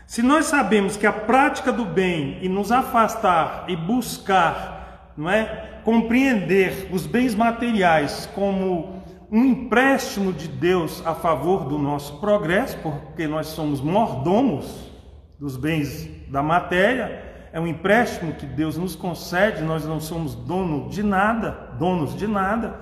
Se 0.08 0.22
nós 0.22 0.46
sabemos 0.46 0.96
que 0.96 1.06
a 1.06 1.12
prática 1.12 1.70
do 1.70 1.84
bem 1.84 2.38
e 2.40 2.48
nos 2.48 2.72
afastar 2.72 3.66
e 3.68 3.76
buscar, 3.76 5.12
não 5.14 5.28
é, 5.28 5.80
compreender 5.84 6.88
os 6.90 7.06
bens 7.06 7.34
materiais 7.34 8.26
como 8.34 9.02
um 9.30 9.44
empréstimo 9.44 10.32
de 10.32 10.48
Deus 10.48 11.06
a 11.06 11.14
favor 11.14 11.66
do 11.66 11.78
nosso 11.78 12.18
progresso, 12.20 12.78
porque 12.78 13.26
nós 13.26 13.48
somos 13.48 13.82
mordomos 13.82 14.90
dos 15.38 15.58
bens 15.58 16.08
da 16.28 16.42
matéria, 16.42 17.50
é 17.52 17.60
um 17.60 17.66
empréstimo 17.66 18.32
que 18.32 18.46
Deus 18.46 18.78
nos 18.78 18.96
concede, 18.96 19.62
nós 19.62 19.84
não 19.84 20.00
somos 20.00 20.34
dono 20.34 20.88
de 20.88 21.02
nada, 21.02 21.50
donos 21.78 22.16
de 22.16 22.26
nada, 22.26 22.80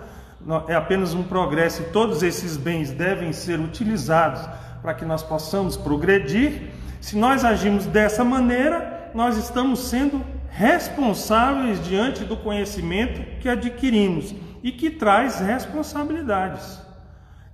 é 0.68 0.76
apenas 0.76 1.12
um 1.12 1.24
progresso 1.24 1.82
e 1.82 1.86
todos 1.86 2.22
esses 2.22 2.56
bens 2.56 2.92
devem 2.92 3.32
ser 3.32 3.58
utilizados 3.58 4.48
para 4.80 4.94
que 4.94 5.04
nós 5.04 5.24
possamos 5.24 5.76
progredir. 5.76 6.75
Se 7.00 7.16
nós 7.16 7.44
agimos 7.44 7.86
dessa 7.86 8.24
maneira, 8.24 9.10
nós 9.14 9.36
estamos 9.36 9.88
sendo 9.88 10.24
responsáveis 10.50 11.84
diante 11.84 12.24
do 12.24 12.36
conhecimento 12.36 13.22
que 13.40 13.48
adquirimos 13.48 14.34
e 14.62 14.72
que 14.72 14.90
traz 14.90 15.38
responsabilidades. 15.40 16.80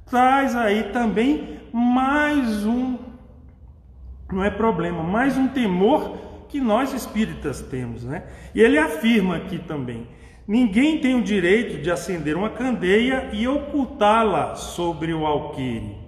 Traz 0.07 0.55
aí 0.55 0.85
também 0.93 1.61
mais 1.73 2.65
um, 2.67 2.99
não 4.31 4.45
é 4.45 4.51
problema, 4.51 5.03
mais 5.03 5.37
um 5.37 5.49
temor 5.49 6.19
que 6.49 6.61
nós 6.61 6.93
espíritas 6.93 7.63
temos, 7.63 8.05
né? 8.05 8.25
E 8.55 8.61
ele 8.61 8.79
afirma 8.79 9.37
aqui 9.37 9.59
também: 9.59 10.07
ninguém 10.47 11.01
tem 11.01 11.15
o 11.15 11.23
direito 11.23 11.83
de 11.83 11.91
acender 11.91 12.37
uma 12.37 12.51
candeia 12.51 13.31
e 13.33 13.49
ocultá-la 13.49 14.55
sobre 14.55 15.15
o 15.15 15.27
alqueire. 15.27 16.02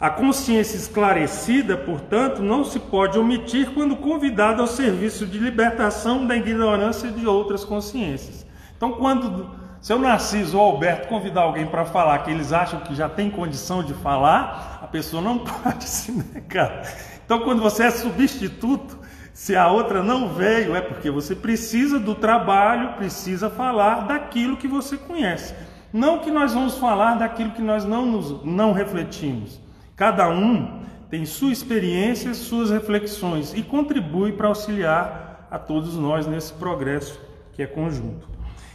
A 0.00 0.10
consciência 0.10 0.76
esclarecida, 0.76 1.76
portanto, 1.76 2.42
não 2.42 2.64
se 2.64 2.78
pode 2.78 3.18
omitir 3.18 3.70
quando 3.70 3.96
convidada 3.96 4.60
ao 4.60 4.66
serviço 4.66 5.26
de 5.26 5.38
libertação 5.38 6.26
da 6.26 6.36
ignorância 6.36 7.10
de 7.10 7.26
outras 7.26 7.64
consciências. 7.64 8.44
Então, 8.76 8.92
quando 8.92 9.50
seu 9.80 9.98
Narciso 9.98 10.58
ou 10.58 10.64
Alberto 10.64 11.08
convidar 11.08 11.42
alguém 11.42 11.66
para 11.66 11.84
falar 11.84 12.18
que 12.20 12.30
eles 12.30 12.52
acham 12.52 12.80
que 12.80 12.94
já 12.94 13.08
tem 13.08 13.30
condição 13.30 13.82
de 13.82 13.92
falar, 13.94 14.80
a 14.82 14.86
pessoa 14.86 15.22
não 15.22 15.38
pode 15.44 15.84
se 15.84 16.10
negar. 16.10 16.82
Então, 17.24 17.40
quando 17.40 17.62
você 17.62 17.84
é 17.84 17.90
substituto, 17.90 18.98
se 19.32 19.54
a 19.56 19.68
outra 19.68 20.02
não 20.02 20.28
veio, 20.30 20.74
é 20.74 20.80
porque 20.80 21.10
você 21.10 21.34
precisa 21.34 21.98
do 21.98 22.14
trabalho, 22.14 22.94
precisa 22.94 23.50
falar 23.50 24.06
daquilo 24.06 24.56
que 24.56 24.68
você 24.68 24.96
conhece. 24.96 25.54
Não 25.92 26.18
que 26.20 26.30
nós 26.30 26.54
vamos 26.54 26.78
falar 26.78 27.16
daquilo 27.16 27.50
que 27.50 27.62
nós 27.62 27.84
não, 27.84 28.06
nos, 28.06 28.44
não 28.44 28.72
refletimos. 28.72 29.60
Cada 29.96 30.28
um 30.28 30.82
tem 31.08 31.24
sua 31.24 31.52
experiência, 31.52 32.34
suas 32.34 32.70
reflexões 32.70 33.54
e 33.54 33.62
contribui 33.62 34.32
para 34.32 34.48
auxiliar 34.48 35.46
a 35.50 35.58
todos 35.58 35.96
nós 35.96 36.26
nesse 36.26 36.52
progresso 36.54 37.20
que 37.52 37.62
é 37.62 37.66
conjunto. 37.66 38.28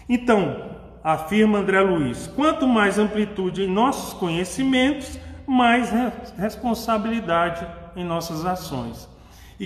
Então, 0.08 0.78
afirma 1.04 1.60
André 1.60 1.82
Luiz, 1.82 2.28
quanto 2.28 2.66
mais 2.66 2.98
amplitude 2.98 3.64
em 3.64 3.68
nossos 3.68 4.14
conhecimentos, 4.14 5.20
mais 5.46 5.92
responsabilidade 6.38 7.68
em 7.96 8.06
nossas 8.06 8.46
ações. 8.46 9.10
E, 9.60 9.66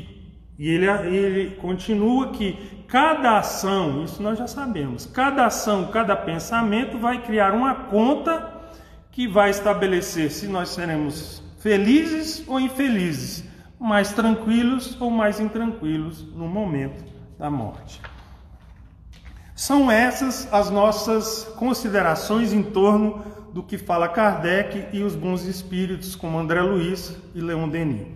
e 0.57 0.69
ele, 0.69 0.87
ele 1.15 1.55
continua 1.57 2.29
que 2.29 2.85
cada 2.87 3.37
ação, 3.37 4.03
isso 4.03 4.23
nós 4.23 4.39
já 4.39 4.47
sabemos, 4.47 5.05
cada 5.05 5.45
ação, 5.45 5.87
cada 5.91 6.15
pensamento 6.15 6.97
vai 6.97 7.21
criar 7.21 7.53
uma 7.53 7.75
conta 7.75 8.51
que 9.11 9.27
vai 9.27 9.51
estabelecer 9.51 10.31
se 10.31 10.47
nós 10.47 10.69
seremos 10.69 11.42
felizes 11.63 12.43
ou 12.45 12.59
infelizes, 12.59 13.45
mais 13.79 14.11
tranquilos 14.11 14.99
ou 14.99 15.09
mais 15.09 15.39
intranquilos 15.39 16.21
no 16.35 16.45
momento 16.45 17.05
da 17.39 17.49
morte. 17.49 18.01
São 19.55 19.89
essas 19.89 20.53
as 20.53 20.69
nossas 20.69 21.45
considerações 21.55 22.51
em 22.51 22.61
torno 22.61 23.23
do 23.53 23.63
que 23.63 23.77
fala 23.77 24.09
Kardec 24.09 24.87
e 24.91 25.03
os 25.03 25.15
bons 25.15 25.45
espíritos, 25.45 26.17
como 26.17 26.37
André 26.37 26.61
Luiz 26.61 27.17
e 27.33 27.39
Leon 27.39 27.69
Denis. 27.69 28.07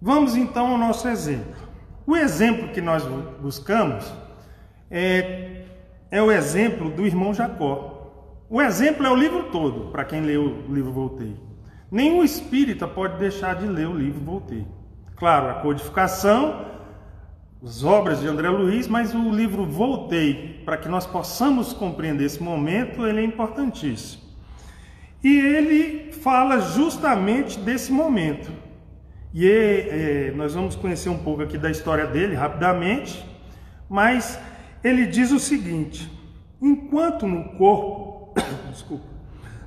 Vamos 0.00 0.34
então 0.34 0.68
ao 0.68 0.78
nosso 0.78 1.08
exemplo. 1.08 1.68
O 2.06 2.16
exemplo 2.16 2.70
que 2.70 2.80
nós 2.80 3.04
buscamos 3.38 4.10
é, 4.90 5.66
é 6.10 6.22
o 6.22 6.32
exemplo 6.32 6.90
do 6.90 7.06
irmão 7.06 7.34
Jacó. 7.34 8.46
O 8.48 8.62
exemplo 8.62 9.04
é 9.04 9.10
o 9.10 9.14
livro 9.14 9.50
todo, 9.52 9.90
para 9.90 10.06
quem 10.06 10.22
leu 10.22 10.64
o 10.66 10.74
livro 10.74 10.90
Voltei. 10.90 11.49
Nenhum 11.90 12.22
espírita 12.22 12.86
pode 12.86 13.18
deixar 13.18 13.56
de 13.56 13.66
ler 13.66 13.88
o 13.88 13.94
livro 13.94 14.20
Voltei. 14.20 14.66
Claro, 15.16 15.48
a 15.48 15.54
codificação, 15.54 16.64
as 17.62 17.82
obras 17.82 18.20
de 18.20 18.28
André 18.28 18.48
Luiz, 18.48 18.86
mas 18.86 19.14
o 19.14 19.30
livro 19.30 19.66
Voltei, 19.66 20.62
para 20.64 20.76
que 20.76 20.88
nós 20.88 21.04
possamos 21.04 21.72
compreender 21.72 22.24
esse 22.24 22.42
momento, 22.42 23.06
ele 23.06 23.20
é 23.20 23.24
importantíssimo. 23.24 24.22
E 25.22 25.36
ele 25.36 26.12
fala 26.12 26.60
justamente 26.60 27.58
desse 27.58 27.92
momento. 27.92 28.50
E 29.34 29.48
é, 29.48 30.28
é, 30.28 30.30
nós 30.32 30.54
vamos 30.54 30.76
conhecer 30.76 31.08
um 31.08 31.18
pouco 31.18 31.42
aqui 31.42 31.58
da 31.58 31.70
história 31.70 32.06
dele 32.06 32.34
rapidamente, 32.34 33.24
mas 33.88 34.40
ele 34.82 35.06
diz 35.06 35.30
o 35.30 35.38
seguinte: 35.38 36.10
enquanto 36.62 37.26
no 37.26 37.56
corpo, 37.56 38.34
desculpa, 38.70 39.09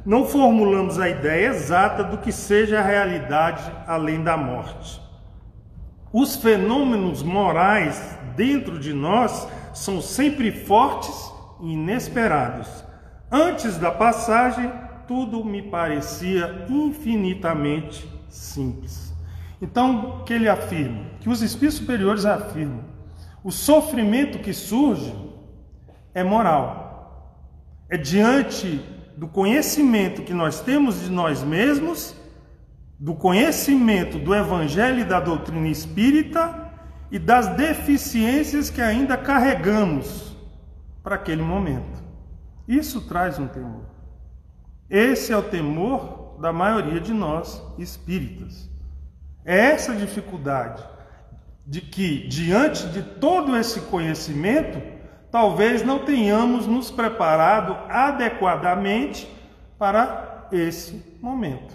não 0.06 0.26
formulamos 0.26 1.00
a 1.00 1.10
ideia 1.10 1.48
exata 1.48 2.04
do 2.04 2.18
que 2.18 2.32
seja 2.32 2.80
a 2.80 2.84
realidade 2.84 3.64
além 3.88 4.22
da 4.22 4.36
morte. 4.36 5.02
Os 6.12 6.36
fenômenos 6.36 7.24
morais 7.24 8.18
dentro 8.36 8.78
de 8.78 8.94
nós 8.94 9.48
são 9.74 10.02
sempre 10.02 10.52
fortes 10.52 11.32
e 11.62 11.74
inesperados. 11.74 12.84
Antes 13.32 13.78
da 13.78 13.92
passagem, 13.92 14.72
tudo 15.08 15.44
me 15.44 15.62
parecia 15.62 16.66
infinitamente 16.70 18.08
simples. 18.30 19.14
Então, 19.62 20.24
que 20.26 20.34
ele 20.34 20.50
afirma? 20.50 21.06
Que 21.22 21.30
os 21.30 21.42
espíritos 21.42 21.80
superiores 21.80 22.26
afirmam: 22.26 22.84
o 23.44 23.52
sofrimento 23.52 24.40
que 24.40 24.54
surge 24.54 25.16
é 26.14 26.24
moral. 26.24 26.84
É 27.90 27.98
diante 27.98 28.82
do 29.18 29.28
conhecimento 29.28 30.24
que 30.24 30.34
nós 30.34 30.62
temos 30.62 31.02
de 31.02 31.12
nós 31.12 31.44
mesmos, 31.44 32.16
do 33.00 33.14
conhecimento 33.14 34.18
do 34.18 34.34
Evangelho 34.34 35.00
e 35.00 35.06
da 35.06 35.20
doutrina 35.20 35.68
espírita 35.68 36.72
e 37.12 37.20
das 37.20 37.48
deficiências 37.56 38.70
que 38.70 38.82
ainda 38.82 39.18
carregamos 39.18 40.36
para 41.04 41.16
aquele 41.16 41.44
momento. 41.44 42.02
Isso 42.68 43.02
traz 43.02 43.38
um 43.38 43.48
temor. 43.48 43.86
Esse 44.90 45.34
é 45.34 45.38
o 45.38 45.44
temor 45.44 46.38
da 46.40 46.52
maioria 46.52 47.00
de 47.00 47.14
nós 47.14 47.62
espíritas. 47.78 48.70
É 49.46 49.58
essa 49.58 49.94
dificuldade 49.94 50.84
de 51.66 51.82
que, 51.82 52.28
diante 52.28 52.88
de 52.88 53.02
todo 53.02 53.56
esse 53.56 53.82
conhecimento, 53.82 54.82
talvez 55.34 55.84
não 55.84 55.98
tenhamos 55.98 56.68
nos 56.68 56.92
preparado 56.92 57.76
adequadamente 57.90 59.28
para 59.80 60.48
esse 60.52 61.04
momento. 61.20 61.74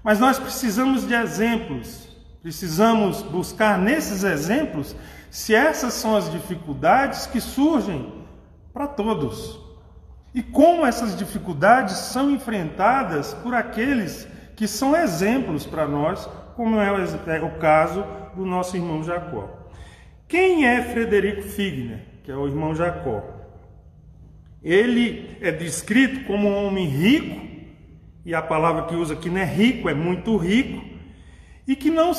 Mas 0.00 0.20
nós 0.20 0.38
precisamos 0.38 1.04
de 1.04 1.12
exemplos, 1.12 2.08
precisamos 2.40 3.20
buscar 3.20 3.76
nesses 3.76 4.22
exemplos 4.22 4.94
se 5.28 5.52
essas 5.52 5.94
são 5.94 6.14
as 6.14 6.30
dificuldades 6.30 7.26
que 7.26 7.40
surgem 7.40 8.24
para 8.72 8.86
todos. 8.86 9.58
E 10.32 10.40
como 10.40 10.86
essas 10.86 11.16
dificuldades 11.16 11.96
são 11.96 12.30
enfrentadas 12.30 13.34
por 13.34 13.56
aqueles 13.56 14.28
que 14.54 14.68
são 14.68 14.94
exemplos 14.94 15.66
para 15.66 15.88
nós, 15.88 16.30
como 16.54 16.78
é 16.78 16.92
o 16.92 16.96
é 17.28 17.58
caso 17.58 18.04
do 18.36 18.46
nosso 18.46 18.76
irmão 18.76 19.02
Jacó. 19.02 19.50
Quem 20.28 20.64
é 20.64 20.80
Frederico 20.80 21.42
Figner? 21.42 22.11
Que 22.22 22.30
é 22.30 22.36
o 22.36 22.46
irmão 22.46 22.74
Jacó. 22.74 23.22
Ele 24.62 25.36
é 25.40 25.50
descrito 25.50 26.24
como 26.26 26.48
um 26.48 26.66
homem 26.66 26.86
rico, 26.86 27.40
e 28.24 28.34
a 28.34 28.40
palavra 28.40 28.84
que 28.84 28.94
usa 28.94 29.14
aqui 29.14 29.28
não 29.28 29.40
é 29.40 29.44
rico, 29.44 29.88
é 29.88 29.94
muito 29.94 30.36
rico, 30.36 30.84
e 31.66 31.74
que 31.74 31.90
não 31.90 32.12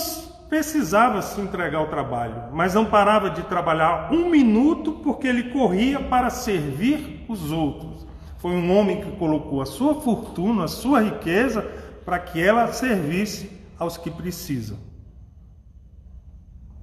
precisava 0.50 1.22
se 1.22 1.40
entregar 1.40 1.80
ao 1.80 1.88
trabalho, 1.88 2.54
mas 2.54 2.74
não 2.74 2.86
parava 2.86 3.30
de 3.30 3.42
trabalhar 3.44 4.14
um 4.14 4.30
minuto 4.30 4.94
porque 5.04 5.28
ele 5.28 5.52
corria 5.52 6.00
para 6.00 6.30
servir 6.30 7.26
os 7.28 7.52
outros. 7.52 8.06
Foi 8.38 8.52
um 8.52 8.78
homem 8.78 9.02
que 9.02 9.12
colocou 9.18 9.62
a 9.62 9.66
sua 9.66 10.02
fortuna, 10.02 10.66
a 10.66 10.68
sua 10.68 11.02
riqueza, 11.02 11.62
para 12.04 12.20
que 12.20 12.42
ela 12.42 12.72
servisse 12.74 13.50
aos 13.80 13.98
que 13.98 14.12
precisam. 14.12 14.78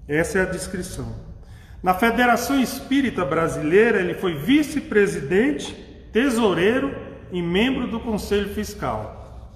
Essa 0.08 0.38
é 0.38 0.42
a 0.42 0.46
descrição. 0.46 1.29
Na 1.82 1.94
Federação 1.94 2.60
Espírita 2.60 3.24
Brasileira, 3.24 4.00
ele 4.00 4.12
foi 4.12 4.34
vice-presidente, 4.34 5.72
tesoureiro 6.12 6.94
e 7.32 7.40
membro 7.40 7.86
do 7.86 7.98
Conselho 7.98 8.50
Fiscal. 8.50 9.48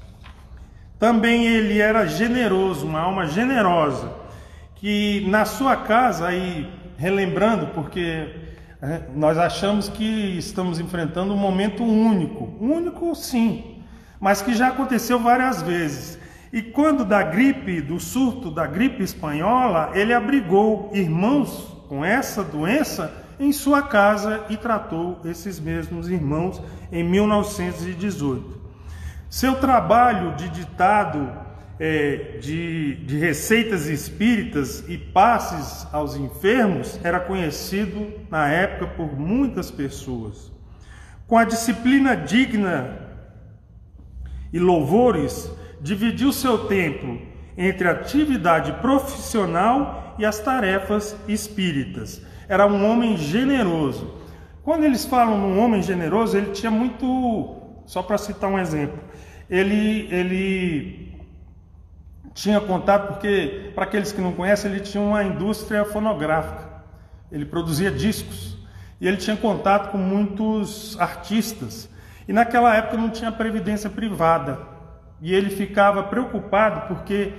Também 0.98 1.46
ele 1.46 1.80
era 1.80 2.06
generoso, 2.06 2.86
uma 2.86 3.00
alma 3.00 3.26
generosa, 3.26 4.10
que 4.76 5.26
na 5.28 5.44
sua 5.44 5.76
casa, 5.76 6.28
aí 6.28 6.66
relembrando, 6.96 7.66
porque 7.74 8.26
é, 8.80 9.02
nós 9.14 9.36
achamos 9.36 9.90
que 9.90 10.38
estamos 10.38 10.80
enfrentando 10.80 11.34
um 11.34 11.36
momento 11.36 11.84
único, 11.84 12.56
único 12.58 13.14
sim, 13.14 13.82
mas 14.18 14.40
que 14.40 14.54
já 14.54 14.68
aconteceu 14.68 15.18
várias 15.18 15.60
vezes. 15.60 16.18
E 16.50 16.62
quando 16.62 17.04
da 17.04 17.22
gripe, 17.22 17.82
do 17.82 18.00
surto 18.00 18.50
da 18.50 18.66
gripe 18.66 19.02
espanhola, 19.02 19.90
ele 19.92 20.14
abrigou 20.14 20.90
irmãos 20.94 21.73
com 21.94 22.04
essa 22.04 22.42
doença 22.42 23.12
em 23.38 23.52
sua 23.52 23.80
casa 23.80 24.46
e 24.50 24.56
tratou 24.56 25.20
esses 25.24 25.60
mesmos 25.60 26.08
irmãos 26.08 26.60
em 26.90 27.04
1918. 27.04 28.60
Seu 29.30 29.54
trabalho 29.60 30.34
de 30.34 30.48
ditado 30.48 31.30
é, 31.78 32.38
de, 32.40 32.96
de 32.96 33.16
receitas 33.16 33.86
espíritas 33.86 34.82
e 34.88 34.98
passes 34.98 35.86
aos 35.92 36.16
enfermos 36.16 36.98
era 37.04 37.20
conhecido 37.20 38.12
na 38.28 38.48
época 38.48 38.88
por 38.96 39.16
muitas 39.16 39.70
pessoas. 39.70 40.52
Com 41.28 41.38
a 41.38 41.44
disciplina 41.44 42.16
digna 42.16 42.98
e 44.52 44.58
louvores, 44.58 45.48
dividiu 45.80 46.32
seu 46.32 46.66
tempo 46.66 47.20
entre 47.56 47.86
atividade 47.86 48.72
profissional 48.80 50.03
e 50.18 50.24
as 50.24 50.38
tarefas 50.38 51.16
espíritas. 51.28 52.22
Era 52.48 52.66
um 52.66 52.90
homem 52.90 53.16
generoso. 53.16 54.14
Quando 54.62 54.84
eles 54.84 55.04
falam 55.04 55.38
num 55.38 55.58
homem 55.58 55.82
generoso, 55.82 56.36
ele 56.36 56.52
tinha 56.52 56.70
muito, 56.70 57.56
só 57.86 58.02
para 58.02 58.16
citar 58.16 58.50
um 58.50 58.58
exemplo, 58.58 58.98
ele, 59.48 60.08
ele 60.10 61.14
tinha 62.34 62.60
contato, 62.60 63.12
porque, 63.12 63.70
para 63.74 63.84
aqueles 63.84 64.10
que 64.10 64.20
não 64.20 64.32
conhecem, 64.32 64.70
ele 64.70 64.80
tinha 64.80 65.02
uma 65.02 65.22
indústria 65.22 65.84
fonográfica. 65.84 66.68
Ele 67.30 67.44
produzia 67.44 67.90
discos. 67.90 68.58
E 69.00 69.06
ele 69.06 69.16
tinha 69.16 69.36
contato 69.36 69.90
com 69.90 69.98
muitos 69.98 70.98
artistas. 70.98 71.88
E 72.26 72.32
naquela 72.32 72.74
época 72.74 72.96
não 72.96 73.10
tinha 73.10 73.30
previdência 73.30 73.90
privada. 73.90 74.58
E 75.20 75.34
ele 75.34 75.50
ficava 75.50 76.02
preocupado 76.04 76.88
porque 76.88 77.32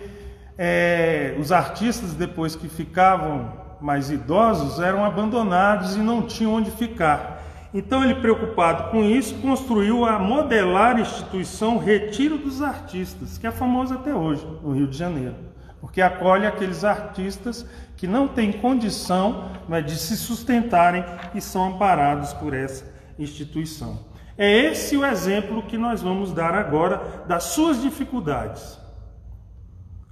é, 0.57 1.35
os 1.39 1.51
artistas, 1.51 2.13
depois 2.13 2.55
que 2.55 2.67
ficavam 2.67 3.51
mais 3.81 4.09
idosos, 4.09 4.79
eram 4.79 5.03
abandonados 5.03 5.95
e 5.95 5.99
não 5.99 6.21
tinham 6.21 6.53
onde 6.53 6.71
ficar. 6.71 7.43
Então 7.73 8.03
ele, 8.03 8.15
preocupado 8.15 8.89
com 8.89 9.03
isso, 9.03 9.35
construiu 9.35 10.05
a 10.05 10.17
modelar 10.17 10.97
instituição 10.97 11.77
Retiro 11.77 12.37
dos 12.37 12.61
Artistas, 12.61 13.37
que 13.37 13.45
é 13.45 13.51
famosa 13.51 13.95
até 13.95 14.15
hoje 14.15 14.47
no 14.63 14.71
Rio 14.71 14.87
de 14.87 14.97
Janeiro, 14.97 15.35
porque 15.81 16.01
acolhe 16.01 16.47
aqueles 16.47 16.85
artistas 16.85 17.65
que 17.97 18.07
não 18.07 18.29
têm 18.29 18.53
condição 18.53 19.51
né, 19.67 19.81
de 19.81 19.97
se 19.97 20.15
sustentarem 20.15 21.03
e 21.33 21.41
são 21.41 21.67
amparados 21.67 22.31
por 22.33 22.53
essa 22.53 22.85
instituição. 23.19 23.99
É 24.37 24.49
esse 24.49 24.95
o 24.95 25.05
exemplo 25.05 25.63
que 25.63 25.77
nós 25.77 26.01
vamos 26.01 26.31
dar 26.31 26.53
agora 26.53 27.25
das 27.27 27.43
suas 27.43 27.81
dificuldades. 27.81 28.84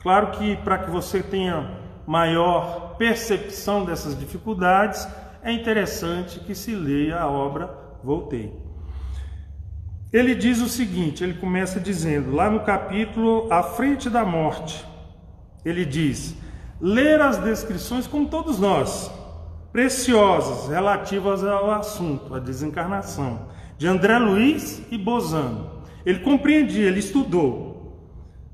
Claro 0.04 0.32
que 0.32 0.58
para 0.58 0.80
que 0.80 0.92
você 0.92 1.24
tenha 1.24 1.72
maior 2.06 2.96
percepção 2.98 3.86
dessas 3.86 4.20
dificuldades, 4.20 5.08
é 5.42 5.52
interessante 5.52 6.42
que 6.42 6.54
se 6.54 6.76
leia 6.76 7.20
a 7.20 7.30
obra 7.30 7.70
Voltei. 8.04 8.54
Ele 10.12 10.36
diz 10.36 10.62
o 10.62 10.68
seguinte: 10.68 11.24
ele 11.24 11.36
começa 11.36 11.80
dizendo, 11.80 12.36
lá 12.36 12.50
no 12.50 12.60
capítulo 12.60 13.48
À 13.50 13.64
Frente 13.64 14.10
da 14.10 14.26
Morte, 14.26 14.86
ele 15.64 15.86
diz: 15.86 16.36
ler 16.82 17.22
as 17.22 17.38
descrições, 17.38 18.06
como 18.06 18.28
todos 18.28 18.60
nós, 18.60 19.10
preciosas, 19.72 20.70
relativas 20.70 21.44
ao 21.44 21.72
assunto, 21.72 22.36
a 22.36 22.40
desencarnação, 22.40 23.48
de 23.78 23.88
André 23.88 24.20
Luiz 24.20 24.84
e 24.92 24.98
Bozano. 24.98 25.82
Ele 26.06 26.20
compreendia, 26.20 26.88
ele 26.88 27.00
estudou, 27.00 27.98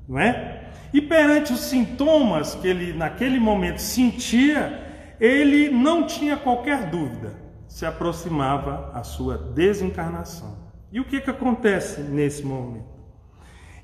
não 0.08 0.18
é? 0.18 0.49
E 0.92 1.00
perante 1.00 1.52
os 1.52 1.60
sintomas 1.60 2.54
que 2.54 2.66
ele 2.66 2.92
naquele 2.92 3.38
momento 3.38 3.78
sentia, 3.78 5.14
ele 5.20 5.68
não 5.68 6.06
tinha 6.06 6.36
qualquer 6.36 6.90
dúvida, 6.90 7.34
se 7.68 7.86
aproximava 7.86 8.90
a 8.94 9.02
sua 9.02 9.36
desencarnação. 9.36 10.58
E 10.90 10.98
o 10.98 11.04
que, 11.04 11.20
que 11.20 11.30
acontece 11.30 12.00
nesse 12.00 12.44
momento? 12.44 12.88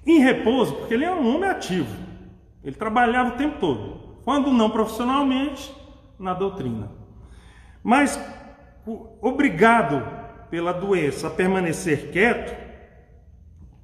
Em 0.05 0.19
repouso, 0.19 0.75
porque 0.75 0.95
ele 0.95 1.05
era 1.05 1.15
um 1.15 1.35
homem 1.35 1.49
ativo, 1.49 1.95
ele 2.65 2.75
trabalhava 2.75 3.31
o 3.31 3.37
tempo 3.37 3.59
todo, 3.61 4.19
quando 4.25 4.51
não 4.53 4.71
profissionalmente, 4.71 5.73
na 6.19 6.33
doutrina. 6.35 6.91
Mas, 7.83 8.19
obrigado 9.21 10.03
pela 10.51 10.73
doença 10.73 11.27
a 11.27 11.31
permanecer 11.31 12.11
quieto, 12.11 12.66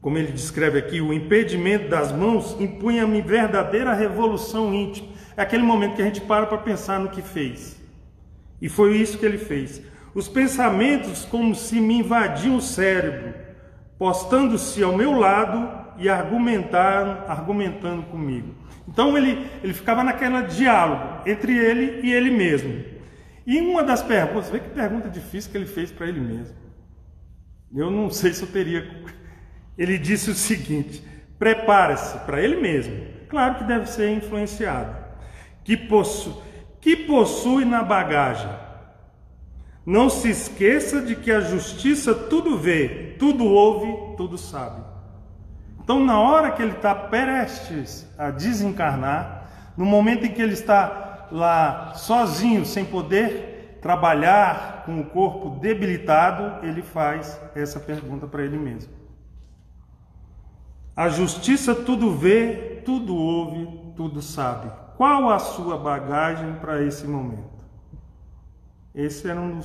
como 0.02 0.18
ele 0.18 0.32
descreve 0.32 0.80
aqui, 0.80 1.00
o 1.00 1.12
impedimento 1.12 1.88
das 1.88 2.10
mãos 2.10 2.56
impunha-me 2.58 3.22
verdadeira 3.22 3.94
revolução 3.94 4.74
íntima. 4.74 5.08
É 5.36 5.42
aquele 5.42 5.62
momento 5.62 5.94
que 5.94 6.02
a 6.02 6.04
gente 6.04 6.20
para 6.20 6.44
para 6.44 6.58
pensar 6.58 6.98
no 6.98 7.08
que 7.08 7.22
fez. 7.22 7.80
E 8.60 8.68
foi 8.68 8.96
isso 8.96 9.16
que 9.16 9.24
ele 9.24 9.38
fez. 9.38 9.80
Os 10.12 10.26
pensamentos 10.26 11.24
como 11.24 11.54
se 11.54 11.80
me 11.80 12.00
invadiam 12.00 12.56
o 12.56 12.60
cérebro, 12.60 13.32
postando-se 13.96 14.82
ao 14.82 14.96
meu 14.96 15.12
lado 15.12 15.70
e 15.96 16.08
argumentando, 16.08 17.22
argumentando 17.28 18.02
comigo. 18.02 18.56
Então 18.88 19.16
ele, 19.16 19.46
ele 19.62 19.72
ficava 19.72 20.02
naquele 20.02 20.42
diálogo 20.42 21.22
entre 21.24 21.56
ele 21.56 22.04
e 22.04 22.12
ele 22.12 22.30
mesmo. 22.32 22.84
E 23.46 23.60
uma 23.60 23.84
das 23.84 24.02
perguntas, 24.02 24.50
vê 24.50 24.58
que 24.58 24.70
pergunta 24.70 25.08
difícil 25.08 25.52
que 25.52 25.56
ele 25.56 25.66
fez 25.66 25.92
para 25.92 26.08
ele 26.08 26.20
mesmo. 26.20 26.56
Eu 27.72 27.88
não 27.88 28.10
sei 28.10 28.32
se 28.32 28.42
eu 28.42 28.48
teria 28.48 28.84
ele 29.76 29.98
disse 29.98 30.30
o 30.30 30.34
seguinte: 30.34 31.02
prepare-se 31.38 32.18
para 32.20 32.40
ele 32.40 32.60
mesmo. 32.60 33.12
Claro 33.28 33.56
que 33.56 33.64
deve 33.64 33.86
ser 33.86 34.10
influenciado. 34.10 34.94
Que, 35.64 35.76
possu 35.76 36.42
que 36.80 36.96
possui 36.96 37.64
na 37.64 37.82
bagagem. 37.82 38.50
Não 39.84 40.08
se 40.10 40.28
esqueça 40.28 41.00
de 41.00 41.16
que 41.16 41.30
a 41.30 41.40
justiça 41.40 42.14
tudo 42.14 42.58
vê, 42.58 43.16
tudo 43.18 43.44
ouve, 43.44 44.16
tudo 44.16 44.38
sabe. 44.38 44.82
Então, 45.82 46.04
na 46.04 46.20
hora 46.20 46.52
que 46.52 46.62
ele 46.62 46.72
está 46.72 46.94
prestes 46.94 48.06
a 48.16 48.30
desencarnar, 48.30 49.72
no 49.76 49.84
momento 49.84 50.24
em 50.26 50.32
que 50.32 50.40
ele 50.40 50.52
está 50.52 51.28
lá 51.32 51.94
sozinho, 51.94 52.64
sem 52.64 52.84
poder 52.84 53.78
trabalhar 53.82 54.84
com 54.84 55.00
o 55.00 55.04
corpo 55.04 55.58
debilitado, 55.60 56.64
ele 56.64 56.82
faz 56.82 57.40
essa 57.54 57.80
pergunta 57.80 58.26
para 58.28 58.44
ele 58.44 58.56
mesmo. 58.56 59.01
A 60.94 61.08
justiça 61.08 61.74
tudo 61.74 62.14
vê, 62.14 62.82
tudo 62.84 63.16
ouve, 63.16 63.66
tudo 63.96 64.20
sabe. 64.20 64.70
Qual 64.96 65.30
a 65.30 65.38
sua 65.38 65.78
bagagem 65.78 66.54
para 66.60 66.82
esse 66.82 67.06
momento? 67.06 67.50
Esse 68.94 69.26
era 69.26 69.40
um 69.40 69.58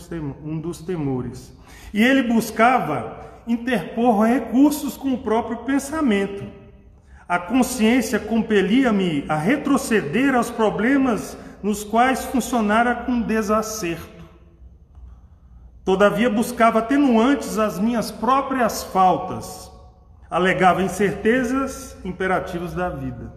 dos, 0.61 0.81
temores. 0.81 1.53
E 1.93 2.01
ele 2.01 2.23
buscava 2.23 3.25
interpor 3.45 4.25
recursos 4.25 4.95
com 4.95 5.13
o 5.13 5.17
próprio 5.17 5.57
pensamento. 5.57 6.45
A 7.27 7.37
consciência 7.37 8.19
compelia-me 8.19 9.25
a 9.27 9.35
retroceder 9.35 10.33
aos 10.33 10.49
problemas 10.49 11.37
nos 11.61 11.83
quais 11.83 12.23
funcionara 12.23 12.95
com 12.95 13.19
desacerto. 13.19 14.23
Todavia 15.83 16.29
buscava 16.29 16.79
atenuantes 16.79 17.57
às 17.57 17.77
minhas 17.77 18.11
próprias 18.11 18.81
faltas 18.85 19.75
alegava 20.29 20.81
incertezas 20.81 21.97
imperativos 22.03 22.73
da 22.73 22.89
vida. 22.89 23.31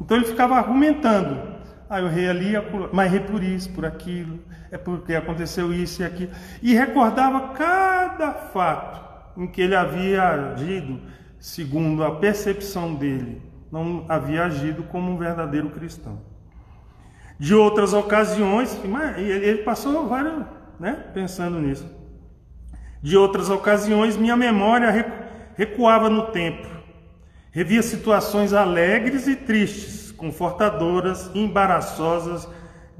Então 0.00 0.16
ele 0.16 0.26
ficava 0.26 0.56
argumentando. 0.56 1.54
Ah, 1.88 2.00
eu 2.00 2.06
errei 2.06 2.28
ali, 2.28 2.52
mas 2.92 3.12
errei 3.12 3.26
por 3.26 3.42
isso, 3.42 3.70
por 3.70 3.84
aquilo, 3.84 4.40
é 4.70 4.78
porque 4.78 5.14
aconteceu 5.14 5.72
isso 5.72 6.02
e 6.02 6.04
aquilo. 6.04 6.32
E 6.62 6.74
recordava 6.74 7.48
cada 7.48 8.32
fato 8.32 9.04
em 9.36 9.46
que 9.46 9.60
ele 9.60 9.74
havia 9.74 10.22
agido 10.22 11.00
segundo 11.38 12.02
a 12.02 12.16
percepção 12.16 12.94
dele, 12.94 13.42
não 13.70 14.06
havia 14.08 14.44
agido 14.44 14.82
como 14.84 15.12
um 15.12 15.18
verdadeiro 15.18 15.68
cristão. 15.68 16.22
De 17.38 17.54
outras 17.54 17.92
ocasiões, 17.92 18.80
ele 19.18 19.62
passou 19.62 20.08
várias, 20.08 20.46
né, 20.80 20.92
pensando 21.12 21.58
nisso. 21.58 21.86
De 23.02 23.16
outras 23.16 23.50
ocasiões, 23.50 24.16
minha 24.16 24.36
memória 24.36 24.90
recuava 25.56 26.10
no 26.10 26.26
tempo, 26.26 26.68
revia 27.50 27.82
situações 27.82 28.52
alegres 28.52 29.26
e 29.26 29.36
tristes, 29.36 30.10
confortadoras 30.12 31.30
e 31.34 31.40
embaraçosas, 31.40 32.48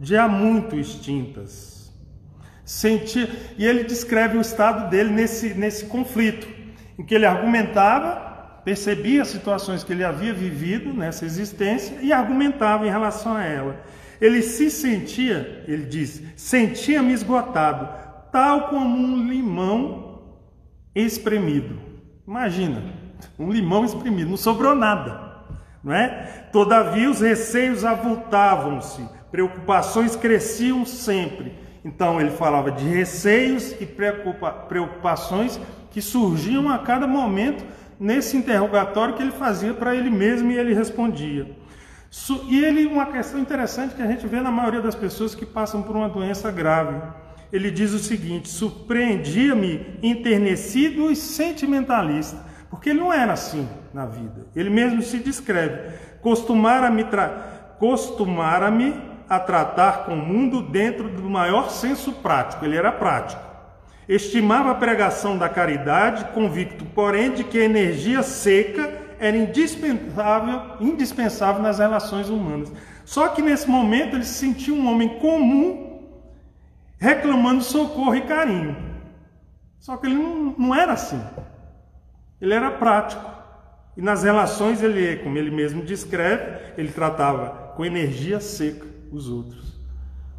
já 0.01 0.29
muito 0.29 0.77
extintas. 0.77 1.93
Sentia, 2.65 3.29
e 3.59 3.67
ele 3.67 3.85
descreve 3.85 4.39
o 4.39 4.41
estado 4.41 4.89
dele 4.89 5.11
nesse, 5.11 5.55
nesse 5.55 5.87
conflito, 5.87 6.49
em 6.99 7.05
que 7.05 7.15
ele 7.15 7.27
argumentava, 7.27 8.61
percebia 8.65 9.23
as 9.23 9.29
situações 9.29 9.85
que 9.85 9.93
ele 9.93 10.05
havia 10.05 10.33
vivido 10.33 10.93
nessa 10.95 11.27
existência 11.27 11.99
e 12.01 12.13
argumentava 12.13 12.87
em 12.87 12.91
relação 12.91 13.37
a 13.37 13.45
ela. 13.45 13.81
Ele 14.21 14.41
se 14.41 14.71
sentia, 14.71 15.65
ele 15.69 15.85
diz, 15.85 16.23
sentia-me 16.37 17.13
esgotado, 17.13 17.89
tal 18.33 18.69
como 18.69 18.97
um 18.97 19.29
limão 19.29 20.39
espremido. 20.95 21.94
Imagina, 22.27 22.83
um 23.39 23.51
limão 23.51 23.85
espremido, 23.85 24.31
não 24.31 24.37
sobrou 24.37 24.75
nada, 24.75 25.43
não 25.83 25.93
é? 25.93 26.47
Todavia 26.51 27.11
os 27.11 27.20
receios 27.20 27.85
avultavam-se, 27.85 29.07
preocupações 29.31 30.16
cresciam 30.16 30.87
sempre. 30.87 31.53
Então 31.85 32.18
ele 32.18 32.31
falava 32.31 32.72
de 32.72 32.85
receios 32.85 33.72
e 33.79 33.85
preocupa, 33.85 34.51
preocupações 34.51 35.61
que 35.91 36.01
surgiam 36.01 36.70
a 36.70 36.79
cada 36.79 37.07
momento 37.07 37.62
nesse 38.01 38.39
interrogatório 38.39 39.14
que 39.14 39.22
ele 39.22 39.31
fazia 39.31 39.75
para 39.75 39.95
ele 39.95 40.09
mesmo 40.09 40.51
e 40.51 40.57
ele 40.57 40.72
respondia. 40.72 41.55
E 42.49 42.64
ele, 42.64 42.87
uma 42.87 43.07
questão 43.07 43.39
interessante 43.39 43.95
que 43.95 44.03
a 44.03 44.07
gente 44.07 44.27
vê 44.27 44.41
na 44.41 44.51
maioria 44.51 44.81
das 44.81 44.95
pessoas 44.95 45.35
que 45.35 45.45
passam 45.45 45.83
por 45.83 45.95
uma 45.95 46.09
doença 46.09 46.51
grave. 46.51 47.03
Ele 47.55 47.71
diz 47.71 47.93
o 47.93 48.01
seguinte: 48.01 48.49
surpreendia-me 48.49 49.87
enternecido 50.03 51.09
e 51.09 51.15
sentimentalista, 51.15 52.37
porque 52.69 52.91
ele 52.91 52.99
não 52.99 53.13
era 53.13 53.33
assim 53.33 53.69
na 53.93 54.07
vida. 54.07 54.49
Ele 54.57 54.69
mesmo 54.69 55.01
se 55.03 55.21
descreve: 55.21 55.93
costumara-me 56.21 57.05
tra... 57.05 57.77
costumara-me 57.79 58.93
a 59.29 59.39
tratar 59.39 60.05
com 60.05 60.15
o 60.15 60.17
mundo 60.17 60.63
dentro 60.63 61.09
do 61.09 61.31
maior 61.31 61.71
senso 61.71 62.15
prático. 62.15 62.65
Ele 62.65 62.77
era 62.77 62.91
prático. 62.91 63.41
Estimava 64.09 64.73
a 64.73 64.75
pregação 64.75 65.39
da 65.39 65.49
caridade, 65.49 66.25
convicto, 66.35 66.85
porém, 66.87 67.31
de 67.31 67.45
que 67.45 67.61
a 67.61 67.65
energia 67.65 68.25
seca 68.25 68.93
era 69.21 69.37
indispensável, 69.37 70.61
indispensável 70.81 71.63
nas 71.63 71.79
relações 71.79 72.29
humanas. 72.29 72.73
Só 73.05 73.29
que 73.29 73.41
nesse 73.41 73.71
momento 73.71 74.17
ele 74.17 74.25
se 74.25 74.35
sentia 74.35 74.75
um 74.75 74.91
homem 74.91 75.21
comum 75.21 75.84
reclamando 77.05 77.63
socorro 77.63 78.15
e 78.15 78.23
carinho. 78.23 78.75
Só 79.79 79.99
que 79.99 80.07
ele 80.07 80.15
não, 80.15 80.55
não 80.59 80.75
era 80.75 80.95
assim. 80.95 81.23
Ele 82.41 82.55
era 82.55 82.71
prático. 82.71 83.23
E 83.95 84.01
nas 84.01 84.25
relações 84.25 84.83
ele, 84.83 85.17
como 85.19 85.37
ele 85.37 85.51
mesmo 85.51 85.85
descreve, 85.85 86.73
ele 86.79 86.91
tratava 86.91 87.75
com 87.77 87.85
energia 87.85 88.41
seca 88.41 88.87
os 89.13 89.29
outros. 89.29 89.79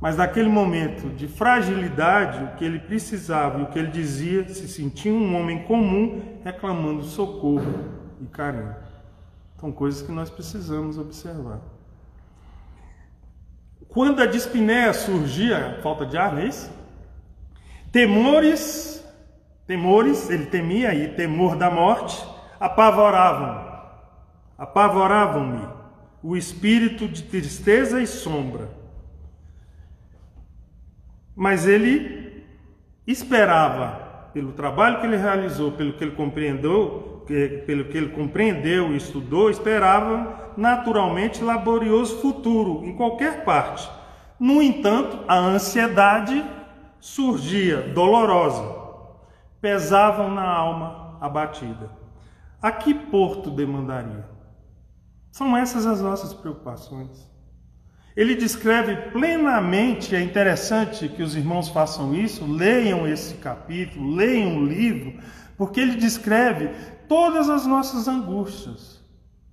Mas 0.02 0.18
naquele 0.18 0.50
momento 0.50 1.08
de 1.16 1.28
fragilidade, 1.28 2.44
o 2.44 2.58
que 2.58 2.66
ele 2.66 2.80
precisava 2.80 3.60
e 3.60 3.64
o 3.64 3.68
que 3.68 3.78
ele 3.78 3.92
dizia, 3.92 4.50
se 4.50 4.68
sentia 4.68 5.14
um 5.14 5.40
homem 5.40 5.64
comum 5.64 6.40
reclamando 6.44 7.04
socorro 7.04 7.86
e 8.20 8.26
carinho. 8.26 8.76
São 9.60 9.72
coisas 9.72 10.02
que 10.02 10.12
nós 10.12 10.32
precisamos 10.32 10.98
observar. 10.98 11.62
Quando 13.96 14.22
a 14.22 14.26
dispneia 14.26 14.92
surgia, 14.92 15.80
falta 15.82 16.06
de 16.06 16.18
ar, 16.18 16.34
não 16.34 16.42
é 16.42 16.48
isso? 16.48 16.70
Temores, 17.94 19.02
temores, 19.66 20.30
ele 20.30 20.48
temia 20.48 20.90
aí, 20.90 21.16
temor 21.16 21.56
da 21.56 21.72
morte, 21.72 22.22
apavoravam, 22.60 23.74
apavoravam-me 24.58 25.66
o 26.22 26.36
espírito 26.36 27.08
de 27.08 27.24
tristeza 27.24 28.02
e 28.02 28.06
sombra. 28.06 28.70
Mas 31.34 31.66
ele 31.66 32.44
esperava, 33.08 34.05
pelo 34.36 34.52
trabalho 34.52 35.00
que 35.00 35.06
ele 35.06 35.16
realizou, 35.16 35.72
pelo 35.72 35.94
que 35.94 36.04
ele 36.04 36.12
compreendeu, 36.12 37.24
pelo 37.66 37.86
que 37.86 37.98
ele 37.98 38.10
compreendeu 38.10 38.92
e 38.92 38.98
estudou, 38.98 39.50
esperava 39.50 40.52
naturalmente 40.58 41.42
laborioso 41.42 42.18
futuro 42.18 42.84
em 42.84 42.94
qualquer 42.98 43.46
parte. 43.46 43.90
No 44.38 44.62
entanto, 44.62 45.20
a 45.26 45.38
ansiedade 45.38 46.44
surgia 47.00 47.78
dolorosa, 47.94 48.76
pesavam 49.62 50.30
na 50.30 50.46
alma 50.46 51.18
abatida. 51.22 51.90
A 52.62 52.74
que 52.74 52.94
porto 52.94 53.50
demandaria? 53.50 54.28
São 55.32 55.56
essas 55.56 55.86
as 55.86 56.02
nossas 56.02 56.34
preocupações. 56.34 57.34
Ele 58.16 58.34
descreve 58.34 58.96
plenamente, 59.12 60.16
é 60.16 60.22
interessante 60.22 61.10
que 61.10 61.22
os 61.22 61.36
irmãos 61.36 61.68
façam 61.68 62.16
isso, 62.16 62.46
leiam 62.46 63.06
esse 63.06 63.34
capítulo, 63.36 64.16
leiam 64.16 64.58
o 64.58 64.66
livro, 64.66 65.20
porque 65.58 65.82
ele 65.82 65.96
descreve 65.96 66.70
todas 67.10 67.50
as 67.50 67.66
nossas 67.66 68.08
angústias 68.08 69.04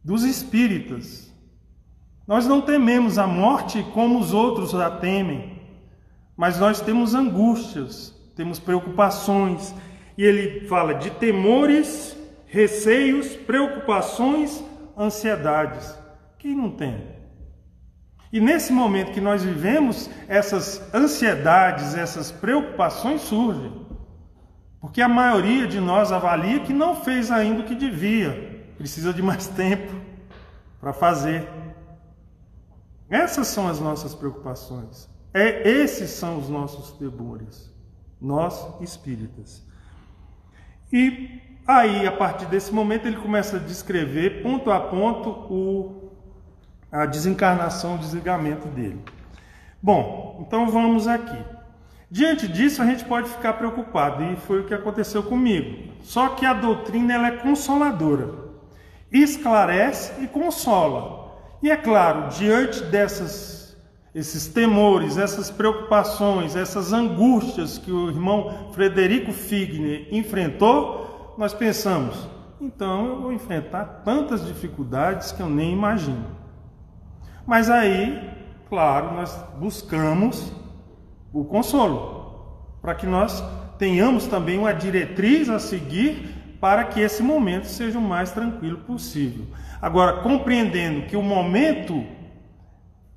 dos 0.05 0.23
espíritas. 0.23 1.33
Nós 2.27 2.47
não 2.47 2.61
tememos 2.61 3.19
a 3.19 3.27
morte 3.27 3.85
como 3.93 4.21
os 4.21 4.33
outros 4.33 4.75
a 4.75 4.91
temem, 4.91 5.61
mas 6.37 6.59
nós 6.59 6.81
temos 6.81 7.15
angústias, 7.15 8.15
temos 8.37 8.61
preocupações, 8.61 9.75
e 10.17 10.25
ele 10.25 10.69
fala 10.69 10.95
de 10.95 11.11
temores, 11.11 12.17
receios, 12.47 13.35
preocupações, 13.35 14.63
ansiedades. 14.97 15.99
Quem 16.39 16.55
não 16.55 16.71
tem? 16.71 17.03
E 18.33 18.41
nesse 18.41 18.72
momento 18.72 19.12
que 19.12 19.20
nós 19.20 19.45
vivemos, 19.45 20.09
essas 20.26 20.83
ansiedades, 20.95 21.95
essas 21.95 22.33
preocupações 22.33 23.20
surgem. 23.20 23.87
Porque 24.80 25.03
a 25.03 25.09
maioria 25.09 25.66
de 25.66 25.78
nós 25.78 26.11
avalia 26.11 26.61
que 26.61 26.72
não 26.72 26.97
fez 26.97 27.30
ainda 27.30 27.61
o 27.61 27.64
que 27.64 27.74
devia, 27.74 28.64
precisa 28.78 29.12
de 29.12 29.22
mais 29.22 29.47
tempo 29.55 29.95
para 30.80 30.95
fazer. 30.95 31.47
Essas 33.09 33.49
são 33.49 33.68
as 33.68 33.78
nossas 33.78 34.14
preocupações. 34.14 35.09
É, 35.35 35.68
esses 35.68 36.11
são 36.11 36.39
os 36.39 36.49
nossos 36.49 36.93
temores, 36.93 37.70
nós 38.20 38.66
espíritas. 38.80 39.62
E 40.91 41.41
aí, 41.66 42.07
a 42.07 42.12
partir 42.12 42.47
desse 42.47 42.72
momento, 42.72 43.07
ele 43.07 43.16
começa 43.16 43.57
a 43.57 43.61
descrever 43.61 44.43
ponto 44.43 44.70
a 44.70 44.80
ponto 44.80 45.30
o, 45.30 46.02
a 46.93 47.07
desencarnação, 47.07 47.95
o 47.95 47.99
desligamento 47.99 48.68
dele. 48.68 49.01
Bom, 49.82 50.45
então 50.47 50.68
vamos 50.68 51.09
aqui. 51.09 51.43
Diante 52.11 52.47
disso, 52.47 52.82
a 52.82 52.84
gente 52.84 53.07
pode 53.07 53.30
ficar 53.30 53.55
preocupado, 53.55 54.22
e 54.22 54.36
foi 54.36 54.61
o 54.61 54.64
que 54.64 54.74
aconteceu 54.74 55.22
comigo. 55.22 55.90
Só 56.03 56.28
que 56.28 56.45
a 56.45 56.53
doutrina 56.53 57.14
ela 57.14 57.28
é 57.28 57.36
consoladora, 57.38 58.28
esclarece 59.11 60.22
e 60.22 60.26
consola. 60.26 61.32
E 61.62 61.70
é 61.70 61.76
claro, 61.76 62.28
diante 62.28 62.82
dessas 62.84 63.62
esses 64.14 64.47
temores, 64.47 65.16
essas 65.16 65.51
preocupações, 65.51 66.55
essas 66.55 66.93
angústias 66.93 67.78
que 67.78 67.90
o 67.90 68.11
irmão 68.11 68.70
Frederico 68.72 69.32
Figner 69.32 70.07
enfrentou, 70.12 71.34
nós 71.38 71.55
pensamos: 71.55 72.28
então 72.61 73.07
eu 73.07 73.20
vou 73.22 73.32
enfrentar 73.32 74.03
tantas 74.05 74.47
dificuldades 74.47 75.32
que 75.32 75.40
eu 75.40 75.49
nem 75.49 75.72
imagino. 75.72 76.41
Mas 77.47 77.68
aí, 77.68 78.30
claro, 78.68 79.14
nós 79.14 79.36
buscamos 79.59 80.53
o 81.32 81.45
consolo, 81.45 82.76
para 82.80 82.95
que 82.95 83.07
nós 83.07 83.43
tenhamos 83.78 84.26
também 84.26 84.59
uma 84.59 84.72
diretriz 84.72 85.49
a 85.49 85.59
seguir 85.59 86.57
para 86.61 86.84
que 86.84 87.01
esse 87.01 87.22
momento 87.22 87.66
seja 87.66 87.99
o 87.99 88.03
mais 88.03 88.30
tranquilo 88.30 88.78
possível. 88.78 89.47
Agora, 89.80 90.22
compreendendo 90.22 91.07
que 91.07 91.16
o 91.16 91.22
momento 91.22 92.05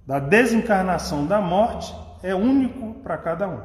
da 0.06 0.18
desencarnação 0.18 1.28
da 1.28 1.40
morte 1.40 1.94
é 2.24 2.34
único 2.34 2.96
para 2.96 3.18
cada 3.18 3.48
um. 3.48 3.60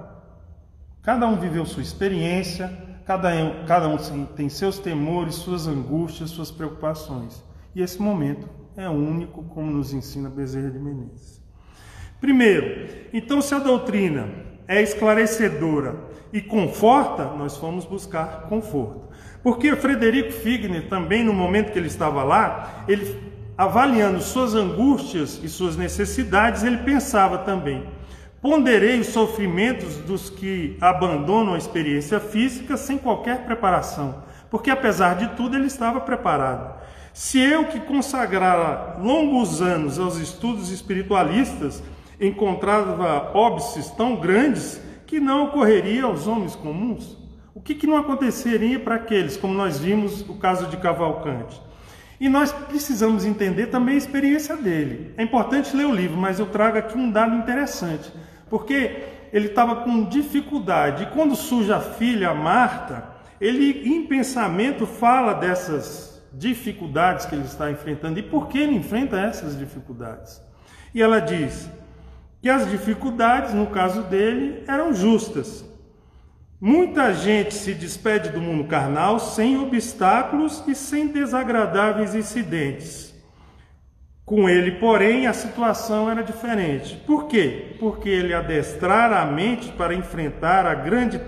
Cada 1.02 1.26
um 1.26 1.36
viveu 1.36 1.64
sua 1.64 1.82
experiência, 1.82 2.70
cada 3.06 3.30
um, 3.30 3.64
cada 3.64 3.88
um 3.88 4.26
tem 4.26 4.50
seus 4.50 4.78
temores, 4.78 5.36
suas 5.36 5.66
angústias, 5.66 6.28
suas 6.28 6.50
preocupações. 6.50 7.42
E 7.74 7.80
esse 7.80 8.00
momento 8.02 8.46
é 8.76 8.88
único, 8.88 9.42
como 9.44 9.70
nos 9.70 9.92
ensina 9.92 10.28
Bezerra 10.28 10.70
de 10.70 10.78
Menezes. 10.78 11.40
Primeiro, 12.20 12.88
então 13.12 13.40
se 13.40 13.54
a 13.54 13.58
doutrina 13.58 14.28
é 14.68 14.82
esclarecedora 14.82 15.96
e 16.32 16.40
conforta, 16.40 17.24
nós 17.24 17.56
fomos 17.56 17.84
buscar 17.84 18.42
conforto. 18.42 19.08
Porque 19.42 19.74
Frederico 19.74 20.32
Figner, 20.32 20.88
também 20.88 21.24
no 21.24 21.32
momento 21.32 21.72
que 21.72 21.78
ele 21.78 21.88
estava 21.88 22.22
lá, 22.22 22.84
ele 22.86 23.30
avaliando 23.56 24.20
suas 24.20 24.54
angústias 24.54 25.40
e 25.42 25.48
suas 25.48 25.76
necessidades, 25.76 26.62
ele 26.62 26.78
pensava 26.78 27.38
também: 27.38 27.84
ponderei 28.40 29.00
os 29.00 29.08
sofrimentos 29.08 29.96
dos 29.98 30.30
que 30.30 30.76
abandonam 30.80 31.54
a 31.54 31.58
experiência 31.58 32.20
física 32.20 32.76
sem 32.76 32.96
qualquer 32.96 33.44
preparação, 33.44 34.22
porque 34.50 34.70
apesar 34.70 35.16
de 35.16 35.28
tudo 35.36 35.56
ele 35.56 35.66
estava 35.66 36.00
preparado. 36.00 36.80
Se 37.12 37.38
eu 37.40 37.64
que 37.64 37.80
consagrara 37.80 38.96
longos 39.00 39.60
anos 39.60 39.98
aos 39.98 40.16
estudos 40.16 40.70
espiritualistas, 40.70 41.82
encontrava 42.20 43.32
óbices 43.34 43.90
tão 43.90 44.16
grandes 44.16 44.80
que 45.06 45.18
não 45.18 45.46
ocorreria 45.46 46.04
aos 46.04 46.26
homens 46.26 46.54
comuns? 46.54 47.16
O 47.54 47.60
que, 47.60 47.74
que 47.74 47.86
não 47.86 47.96
aconteceria 47.96 48.78
para 48.78 48.94
aqueles, 48.94 49.36
como 49.36 49.52
nós 49.52 49.78
vimos 49.78 50.22
o 50.28 50.34
caso 50.34 50.68
de 50.68 50.76
Cavalcante? 50.76 51.60
E 52.20 52.28
nós 52.28 52.52
precisamos 52.52 53.24
entender 53.24 53.66
também 53.66 53.94
a 53.94 53.98
experiência 53.98 54.54
dele. 54.56 55.12
É 55.16 55.22
importante 55.22 55.74
ler 55.74 55.86
o 55.86 55.94
livro, 55.94 56.16
mas 56.16 56.38
eu 56.38 56.46
trago 56.46 56.78
aqui 56.78 56.96
um 56.96 57.10
dado 57.10 57.34
interessante, 57.34 58.12
porque 58.48 59.04
ele 59.32 59.46
estava 59.48 59.76
com 59.76 60.04
dificuldade. 60.04 61.04
E 61.04 61.06
quando 61.06 61.34
surge 61.34 61.72
a 61.72 61.80
filha 61.80 62.34
Marta, 62.34 63.04
ele 63.40 63.88
em 63.88 64.06
pensamento 64.06 64.86
fala 64.86 65.32
dessas 65.32 66.09
dificuldades 66.32 67.26
que 67.26 67.34
ele 67.34 67.44
está 67.44 67.70
enfrentando 67.70 68.18
e 68.18 68.22
por 68.22 68.48
que 68.48 68.58
ele 68.58 68.74
enfrenta 68.74 69.18
essas 69.18 69.58
dificuldades. 69.58 70.40
E 70.94 71.02
ela 71.02 71.20
diz: 71.20 71.68
que 72.40 72.48
as 72.48 72.68
dificuldades, 72.68 73.52
no 73.52 73.66
caso 73.66 74.02
dele, 74.04 74.64
eram 74.66 74.94
justas. 74.94 75.64
Muita 76.60 77.12
gente 77.14 77.54
se 77.54 77.74
despede 77.74 78.30
do 78.30 78.40
mundo 78.40 78.64
carnal 78.64 79.18
sem 79.18 79.58
obstáculos 79.58 80.62
e 80.66 80.74
sem 80.74 81.08
desagradáveis 81.08 82.14
incidentes. 82.14 83.14
Com 84.24 84.48
ele, 84.48 84.72
porém, 84.72 85.26
a 85.26 85.32
situação 85.32 86.08
era 86.08 86.22
diferente. 86.22 86.96
Por 87.06 87.26
quê? 87.26 87.76
Porque 87.80 88.08
ele 88.08 88.32
adestrara 88.32 89.20
a 89.20 89.26
mente 89.26 89.72
para 89.72 89.94
enfrentar 89.94 90.66
a 90.66 90.74
grande 90.74 91.18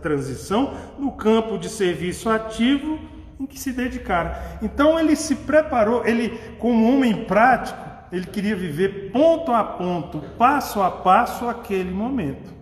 transição 0.00 0.72
no 0.98 1.12
campo 1.12 1.58
de 1.58 1.68
serviço 1.68 2.30
ativo 2.30 2.98
em 3.38 3.46
que 3.46 3.58
se 3.58 3.72
dedicara. 3.72 4.58
Então 4.62 4.98
ele 4.98 5.14
se 5.16 5.34
preparou, 5.34 6.04
ele 6.06 6.30
como 6.58 6.92
homem 6.92 7.24
prático, 7.24 7.78
ele 8.10 8.26
queria 8.26 8.56
viver 8.56 9.10
ponto 9.12 9.52
a 9.52 9.64
ponto, 9.64 10.20
passo 10.38 10.80
a 10.82 10.90
passo 10.90 11.48
aquele 11.48 11.90
momento. 11.90 12.54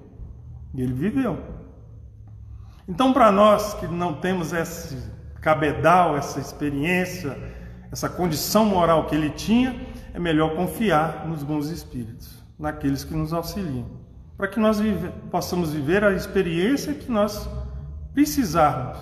E 0.74 0.82
ele 0.82 0.92
viveu. 0.92 1.38
Então, 2.88 3.12
para 3.12 3.32
nós 3.32 3.74
que 3.74 3.86
não 3.86 4.14
temos 4.14 4.52
esse 4.52 5.10
cabedal, 5.40 6.16
essa 6.16 6.38
experiência, 6.38 7.38
essa 7.90 8.08
condição 8.08 8.64
moral 8.64 9.06
que 9.06 9.14
ele 9.14 9.30
tinha, 9.30 9.74
é 10.12 10.18
melhor 10.18 10.54
confiar 10.54 11.26
nos 11.26 11.42
bons 11.42 11.68
espíritos, 11.70 12.42
naqueles 12.58 13.04
que 13.04 13.14
nos 13.14 13.32
auxiliam, 13.32 13.86
para 14.36 14.48
que 14.48 14.60
nós 14.60 14.78
vive, 14.78 15.08
possamos 15.30 15.72
viver 15.72 16.04
a 16.04 16.12
experiência 16.12 16.94
que 16.94 17.10
nós 17.10 17.48
precisarmos, 18.12 18.98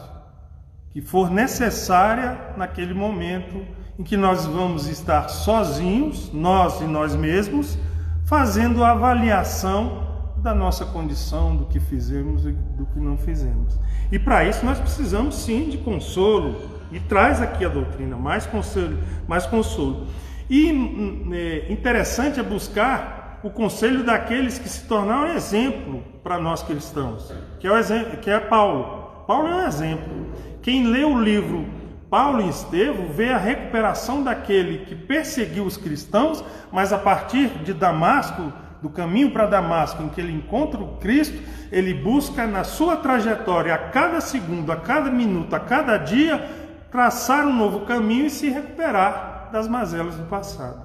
que 0.92 1.00
for 1.00 1.30
necessária 1.30 2.38
naquele 2.56 2.92
momento 2.94 3.64
em 3.98 4.02
que 4.02 4.16
nós 4.16 4.46
vamos 4.46 4.88
estar 4.88 5.28
sozinhos, 5.28 6.32
nós 6.32 6.80
e 6.80 6.84
nós 6.84 7.14
mesmos, 7.14 7.78
fazendo 8.24 8.82
a 8.82 8.90
avaliação 8.90 10.02
da 10.38 10.54
nossa 10.54 10.84
condição, 10.84 11.56
do 11.56 11.66
que 11.66 11.78
fizemos 11.78 12.44
e 12.44 12.52
do 12.52 12.84
que 12.86 12.98
não 12.98 13.16
fizemos. 13.16 13.78
E 14.10 14.18
para 14.18 14.44
isso 14.44 14.64
nós 14.64 14.78
precisamos 14.78 15.36
sim 15.36 15.70
de 15.70 15.78
consolo. 15.78 16.72
E 16.90 17.00
traz 17.00 17.40
aqui 17.40 17.64
a 17.64 17.68
doutrina 17.68 18.16
mais 18.16 18.44
consolo, 18.44 18.98
mais 19.26 19.46
consolo. 19.46 20.06
E 20.50 20.70
hum, 20.70 21.30
é, 21.32 21.72
interessante 21.72 22.38
é 22.38 22.42
buscar 22.42 23.40
o 23.42 23.50
conselho 23.50 24.04
daqueles 24.04 24.58
que 24.58 24.68
se 24.68 24.86
tornaram 24.86 25.34
exemplo 25.34 26.02
para 26.22 26.38
nós 26.38 26.62
cristãos, 26.62 27.32
que 27.58 27.66
é 27.66 27.70
o 27.70 27.76
exemplo, 27.76 28.18
que 28.18 28.30
é 28.30 28.38
Paulo. 28.38 29.01
Paulo 29.26 29.48
é 29.48 29.54
um 29.54 29.66
exemplo. 29.66 30.26
Quem 30.62 30.86
lê 30.86 31.04
o 31.04 31.20
livro 31.20 31.66
Paulo 32.12 32.42
e 32.42 32.48
Estevão 32.50 33.08
vê 33.08 33.30
a 33.30 33.38
recuperação 33.38 34.22
daquele 34.22 34.84
que 34.84 34.94
perseguiu 34.94 35.64
os 35.64 35.78
cristãos, 35.78 36.44
mas 36.70 36.92
a 36.92 36.98
partir 36.98 37.48
de 37.64 37.72
Damasco 37.72 38.52
do 38.82 38.90
caminho 38.90 39.30
para 39.30 39.46
Damasco, 39.46 40.02
em 40.02 40.10
que 40.10 40.20
ele 40.20 40.32
encontra 40.32 40.78
o 40.78 40.98
Cristo, 40.98 41.40
ele 41.70 41.94
busca 41.94 42.46
na 42.46 42.64
sua 42.64 42.96
trajetória, 42.96 43.72
a 43.72 43.78
cada 43.78 44.20
segundo, 44.20 44.70
a 44.70 44.76
cada 44.76 45.10
minuto, 45.10 45.54
a 45.56 45.60
cada 45.60 45.96
dia, 45.96 46.50
traçar 46.90 47.46
um 47.46 47.56
novo 47.56 47.86
caminho 47.86 48.26
e 48.26 48.30
se 48.30 48.50
recuperar 48.50 49.48
das 49.50 49.66
mazelas 49.66 50.14
do 50.16 50.24
passado. 50.24 50.84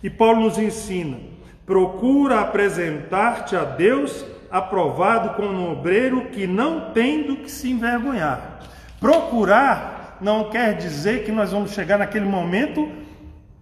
E 0.00 0.08
Paulo 0.08 0.42
nos 0.42 0.58
ensina: 0.58 1.18
procura 1.66 2.40
apresentar-te 2.40 3.56
a 3.56 3.64
Deus 3.64 4.24
aprovado 4.50 5.34
como 5.34 5.48
um 5.48 5.72
obreiro 5.72 6.26
que 6.26 6.46
não 6.46 6.92
tem 6.92 7.22
do 7.22 7.36
que 7.36 7.50
se 7.50 7.70
envergonhar. 7.70 8.60
Procurar 9.00 10.18
não 10.20 10.50
quer 10.50 10.76
dizer 10.76 11.24
que 11.24 11.32
nós 11.32 11.52
vamos 11.52 11.72
chegar 11.72 11.98
naquele 11.98 12.26
momento 12.26 12.90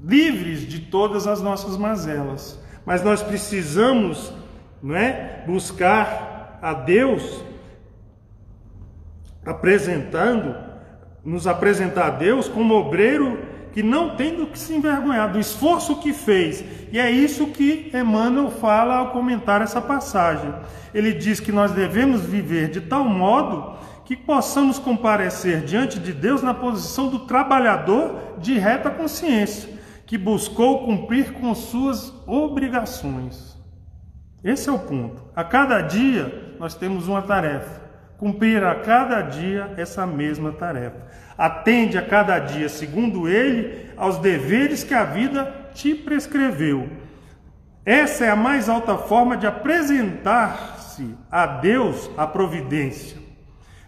livres 0.00 0.60
de 0.60 0.80
todas 0.80 1.26
as 1.26 1.42
nossas 1.42 1.76
mazelas 1.76 2.64
mas 2.86 3.02
nós 3.02 3.20
precisamos 3.20 4.32
não 4.80 4.94
é, 4.94 5.42
buscar 5.44 6.58
a 6.62 6.72
Deus 6.72 7.44
apresentando, 9.44 10.54
nos 11.24 11.48
apresentar 11.48 12.06
a 12.06 12.10
Deus 12.10 12.48
como 12.48 12.74
obreiro 12.74 13.44
que 13.76 13.82
não 13.82 14.16
tem 14.16 14.34
do 14.34 14.46
que 14.46 14.58
se 14.58 14.72
envergonhar, 14.72 15.30
do 15.30 15.38
esforço 15.38 16.00
que 16.00 16.14
fez. 16.14 16.64
E 16.90 16.98
é 16.98 17.10
isso 17.10 17.48
que 17.48 17.90
Emmanuel 17.92 18.50
fala 18.50 18.96
ao 18.96 19.10
comentar 19.10 19.60
essa 19.60 19.82
passagem. 19.82 20.50
Ele 20.94 21.12
diz 21.12 21.40
que 21.40 21.52
nós 21.52 21.72
devemos 21.72 22.22
viver 22.22 22.70
de 22.70 22.80
tal 22.80 23.04
modo 23.04 23.76
que 24.06 24.16
possamos 24.16 24.78
comparecer 24.78 25.62
diante 25.62 25.98
de 26.00 26.14
Deus 26.14 26.42
na 26.42 26.54
posição 26.54 27.08
do 27.08 27.26
trabalhador 27.26 28.38
de 28.38 28.58
reta 28.58 28.88
consciência 28.88 29.68
que 30.06 30.16
buscou 30.16 30.86
cumprir 30.86 31.34
com 31.34 31.54
suas 31.54 32.14
obrigações. 32.26 33.58
Esse 34.42 34.70
é 34.70 34.72
o 34.72 34.78
ponto. 34.78 35.22
A 35.36 35.44
cada 35.44 35.82
dia 35.82 36.54
nós 36.58 36.74
temos 36.74 37.08
uma 37.08 37.20
tarefa. 37.20 37.82
Cumprir 38.16 38.64
a 38.64 38.76
cada 38.76 39.20
dia 39.20 39.74
essa 39.76 40.06
mesma 40.06 40.50
tarefa. 40.50 41.25
Atende 41.36 41.98
a 41.98 42.02
cada 42.02 42.38
dia, 42.38 42.68
segundo 42.68 43.28
ele, 43.28 43.90
aos 43.96 44.18
deveres 44.18 44.82
que 44.82 44.94
a 44.94 45.04
vida 45.04 45.70
te 45.74 45.94
prescreveu. 45.94 46.88
Essa 47.84 48.24
é 48.24 48.30
a 48.30 48.36
mais 48.36 48.68
alta 48.68 48.96
forma 48.96 49.36
de 49.36 49.46
apresentar-se 49.46 51.14
a 51.30 51.46
Deus 51.46 52.10
a 52.16 52.26
providência 52.26 53.26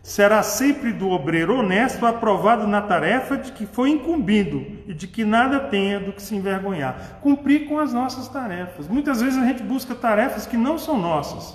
será 0.08 0.42
sempre 0.42 0.90
do 0.90 1.10
obreiro 1.10 1.58
honesto 1.58 2.06
aprovado 2.06 2.66
na 2.66 2.80
tarefa 2.80 3.36
de 3.36 3.52
que 3.52 3.66
foi 3.66 3.90
incumbido 3.90 4.64
e 4.86 4.94
de 4.94 5.06
que 5.06 5.22
nada 5.22 5.60
tenha 5.60 6.00
do 6.00 6.14
que 6.14 6.22
se 6.22 6.34
envergonhar. 6.34 7.18
Cumprir 7.20 7.68
com 7.68 7.78
as 7.78 7.92
nossas 7.92 8.26
tarefas. 8.26 8.88
Muitas 8.88 9.20
vezes 9.20 9.38
a 9.38 9.44
gente 9.44 9.62
busca 9.62 9.94
tarefas 9.94 10.46
que 10.46 10.56
não 10.56 10.78
são 10.78 10.98
nossas, 10.98 11.54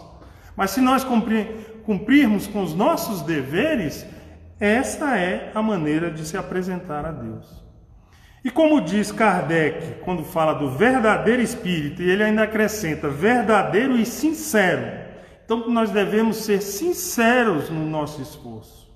mas 0.55 0.69
se 0.69 0.81
nós 0.81 1.03
cumprir, 1.03 1.47
cumprirmos 1.83 2.45
com 2.45 2.61
os 2.61 2.75
nossos 2.75 3.23
deveres, 3.23 4.05
esta 4.59 5.17
é 5.17 5.51
a 5.53 5.61
maneira 5.61 6.11
de 6.11 6.25
se 6.25 6.37
apresentar 6.37 7.05
a 7.05 7.11
Deus. 7.11 7.63
E 8.43 8.51
como 8.51 8.81
diz 8.81 9.11
Kardec, 9.11 10.01
quando 10.03 10.23
fala 10.23 10.53
do 10.53 10.69
verdadeiro 10.69 11.41
espírito, 11.41 12.01
e 12.01 12.09
ele 12.09 12.23
ainda 12.23 12.43
acrescenta 12.43 13.09
verdadeiro 13.09 13.95
e 13.95 14.05
sincero, 14.05 15.03
então 15.45 15.69
nós 15.69 15.91
devemos 15.91 16.37
ser 16.37 16.61
sinceros 16.61 17.69
no 17.69 17.85
nosso 17.85 18.21
esforço. 18.21 18.91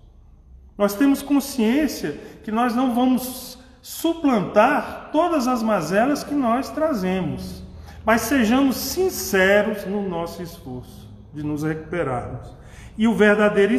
Nós 0.77 0.93
temos 0.93 1.21
consciência 1.21 2.17
que 2.43 2.51
nós 2.51 2.75
não 2.75 2.93
vamos 2.93 3.57
suplantar 3.81 5.09
todas 5.11 5.47
as 5.47 5.63
mazelas 5.63 6.23
que 6.23 6.33
nós 6.33 6.69
trazemos, 6.69 7.63
mas 8.05 8.21
sejamos 8.21 8.75
sinceros 8.75 9.85
no 9.85 10.07
nosso 10.07 10.43
esforço 10.43 11.09
de 11.33 11.41
nos 11.41 11.63
recuperarmos. 11.63 12.53
E 12.97 13.07
o 13.07 13.13
verdadeiro 13.13 13.73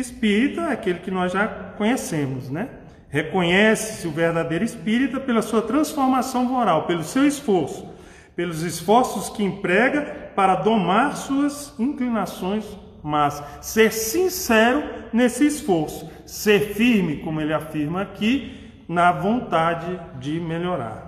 espírita 0.00 0.62
é 0.62 0.72
aquele 0.72 0.98
que 1.00 1.10
nós 1.10 1.32
já 1.32 1.46
conhecemos, 1.46 2.50
né? 2.50 2.68
Reconhece-se 3.08 4.06
o 4.06 4.10
verdadeiro 4.10 4.64
espírita 4.64 5.18
pela 5.18 5.42
sua 5.42 5.62
transformação 5.62 6.44
moral, 6.44 6.86
pelo 6.86 7.02
seu 7.02 7.26
esforço, 7.26 7.88
pelos 8.34 8.62
esforços 8.62 9.30
que 9.30 9.42
emprega 9.42 10.32
para 10.34 10.56
domar 10.56 11.16
suas 11.16 11.74
inclinações 11.78 12.64
mas 13.06 13.40
ser 13.60 13.92
sincero 13.92 14.82
nesse 15.12 15.46
esforço, 15.46 16.10
ser 16.26 16.74
firme, 16.74 17.18
como 17.18 17.40
ele 17.40 17.54
afirma 17.54 18.02
aqui, 18.02 18.72
na 18.88 19.12
vontade 19.12 20.00
de 20.18 20.40
melhorar. 20.40 21.06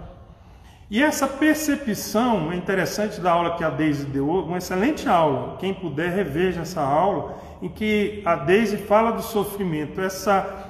E 0.89 1.03
essa 1.03 1.27
percepção 1.27 2.53
é 2.53 2.57
interessante 2.57 3.21
da 3.21 3.33
aula 3.33 3.57
que 3.57 3.65
a 3.65 3.69
Deise 3.69 4.07
deu, 4.07 4.29
uma 4.29 4.59
excelente 4.59 5.09
aula. 5.09 5.57
Quem 5.59 5.75
puder 5.75 6.13
reveja 6.13 6.61
essa 6.61 6.81
aula 6.81 7.37
em 7.61 7.69
que 7.69 8.23
a 8.25 8.37
Deise 8.37 8.77
fala 8.77 9.11
do 9.13 9.23
sofrimento, 9.23 10.01
essa 10.01 10.69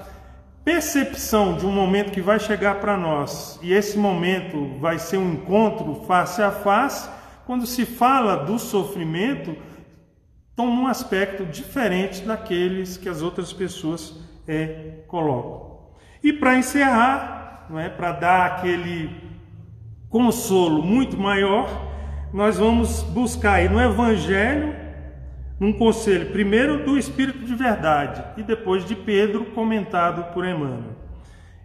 percepção 0.64 1.56
de 1.56 1.64
um 1.64 1.72
momento 1.72 2.12
que 2.12 2.20
vai 2.20 2.38
chegar 2.38 2.76
para 2.76 2.96
nós, 2.96 3.58
e 3.62 3.72
esse 3.72 3.98
momento 3.98 4.78
vai 4.78 4.98
ser 4.98 5.16
um 5.16 5.32
encontro 5.32 6.04
face 6.06 6.42
a 6.42 6.50
face, 6.50 7.08
quando 7.46 7.66
se 7.66 7.86
fala 7.86 8.36
do 8.36 8.58
sofrimento, 8.58 9.56
toma 10.54 10.82
um 10.82 10.86
aspecto 10.86 11.46
diferente 11.46 12.22
daqueles 12.22 12.96
que 12.96 13.08
as 13.08 13.22
outras 13.22 13.52
pessoas 13.52 14.20
é, 14.46 15.02
colocam. 15.06 15.78
E 16.22 16.32
para 16.32 16.56
encerrar, 16.56 17.66
não 17.70 17.78
é, 17.78 17.88
para 17.88 18.12
dar 18.12 18.46
aquele 18.46 19.10
consolo 20.10 20.82
muito 20.82 21.16
maior, 21.16 21.68
nós 22.32 22.58
vamos 22.58 23.02
buscar 23.02 23.54
aí 23.54 23.68
no 23.68 23.80
Evangelho 23.80 24.74
um 25.60 25.72
conselho, 25.72 26.30
primeiro 26.30 26.84
do 26.84 26.98
Espírito 26.98 27.44
de 27.44 27.54
Verdade 27.54 28.22
e 28.36 28.42
depois 28.42 28.84
de 28.84 28.94
Pedro, 28.94 29.46
comentado 29.46 30.32
por 30.32 30.44
Emmanuel. 30.44 30.96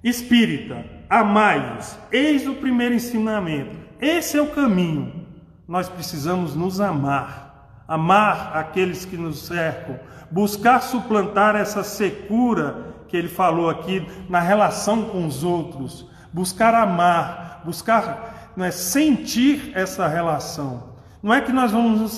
Espírita, 0.03 0.83
amai-vos, 1.09 1.97
eis 2.11 2.47
o 2.47 2.55
primeiro 2.55 2.95
ensinamento. 2.95 3.75
Esse 4.01 4.37
é 4.37 4.41
o 4.41 4.51
caminho 4.51 5.23
nós 5.67 5.87
precisamos 5.87 6.55
nos 6.55 6.79
amar, 6.81 7.83
amar 7.87 8.57
aqueles 8.57 9.05
que 9.05 9.15
nos 9.15 9.45
cercam, 9.45 9.99
buscar 10.29 10.81
suplantar 10.81 11.55
essa 11.55 11.83
secura 11.83 12.93
que 13.07 13.15
ele 13.15 13.29
falou 13.29 13.69
aqui 13.69 14.05
na 14.29 14.39
relação 14.39 15.05
com 15.05 15.25
os 15.25 15.43
outros, 15.43 16.07
buscar 16.31 16.75
amar, 16.75 17.61
buscar 17.65 18.51
não 18.55 18.65
é 18.65 18.71
sentir 18.71 19.71
essa 19.73 20.07
relação. 20.07 20.93
Não 21.21 21.33
é 21.33 21.41
que 21.41 21.51
nós 21.51 21.71
vamos 21.71 21.99
nos 21.99 22.11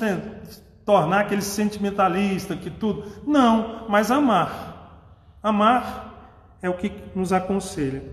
tornar 0.86 1.22
aquele 1.22 1.42
sentimentalista 1.42 2.56
que 2.56 2.70
tudo. 2.70 3.06
Não, 3.26 3.86
mas 3.90 4.12
amar. 4.12 5.36
Amar 5.42 6.14
é 6.62 6.70
o 6.70 6.76
que 6.76 6.92
nos 7.16 7.34
aconselha. 7.34 8.04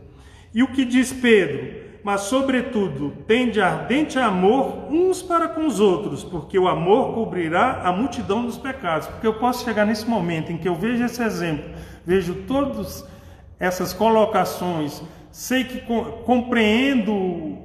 E 0.55 0.63
o 0.63 0.69
que 0.69 0.85
diz 0.85 1.13
Pedro? 1.13 1.83
Mas, 2.05 2.23
sobretudo, 2.23 3.13
tende 3.29 3.61
ardente 3.61 4.19
amor 4.19 4.93
uns 4.93 5.23
para 5.23 5.47
com 5.49 5.67
os 5.67 5.79
outros, 5.79 6.25
porque 6.25 6.59
o 6.59 6.67
amor 6.67 7.15
cobrirá 7.15 7.83
a 7.85 7.93
multidão 7.93 8.45
dos 8.45 8.59
pecados. 8.59 9.07
Porque 9.07 9.27
eu 9.27 9.35
posso 9.35 9.65
chegar 9.65 9.87
nesse 9.87 10.09
momento 10.09 10.51
em 10.51 10.59
que 10.59 10.69
eu 10.69 10.75
vejo 10.75 11.05
esse 11.05 11.23
exemplo, 11.23 11.65
vejo 12.05 12.35
todas 12.47 13.07
essas 13.61 13.93
colocações, 13.93 15.01
sei 15.31 15.63
que 15.63 15.81
compreendo 16.25 17.13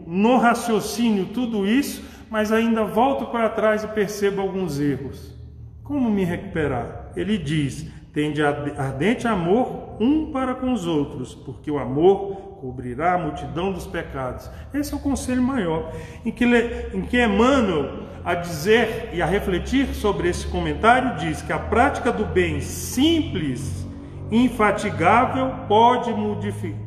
no 0.05 0.37
raciocínio 0.37 1.25
tudo 1.33 1.65
isso, 1.65 2.03
mas 2.29 2.51
ainda 2.51 2.83
volto 2.83 3.27
para 3.27 3.49
trás 3.49 3.83
e 3.83 3.87
percebo 3.87 4.41
alguns 4.41 4.79
erros. 4.79 5.35
Como 5.83 6.09
me 6.09 6.23
recuperar? 6.23 7.11
Ele 7.15 7.37
diz: 7.37 7.87
tende 8.13 8.41
ardente 8.43 9.27
amor 9.27 9.95
um 9.99 10.31
para 10.31 10.55
com 10.55 10.73
os 10.73 10.85
outros, 10.85 11.33
porque 11.33 11.71
o 11.71 11.79
amor 11.79 12.57
cobrirá 12.59 13.13
a 13.13 13.17
multidão 13.17 13.71
dos 13.71 13.85
pecados. 13.85 14.49
Esse 14.73 14.93
é 14.93 14.97
o 14.97 14.99
conselho 14.99 15.41
maior, 15.41 15.91
em 16.25 16.31
que, 16.31 16.45
em 16.93 17.01
que 17.01 17.23
Emmanuel, 17.23 18.07
a 18.25 18.35
dizer 18.35 19.11
e 19.13 19.21
a 19.21 19.25
refletir 19.25 19.87
sobre 19.93 20.27
esse 20.27 20.47
comentário, 20.47 21.17
diz 21.17 21.41
que 21.41 21.53
a 21.53 21.59
prática 21.59 22.11
do 22.11 22.25
bem 22.25 22.59
simples, 22.59 23.87
infatigável, 24.31 25.53
pode 25.67 26.11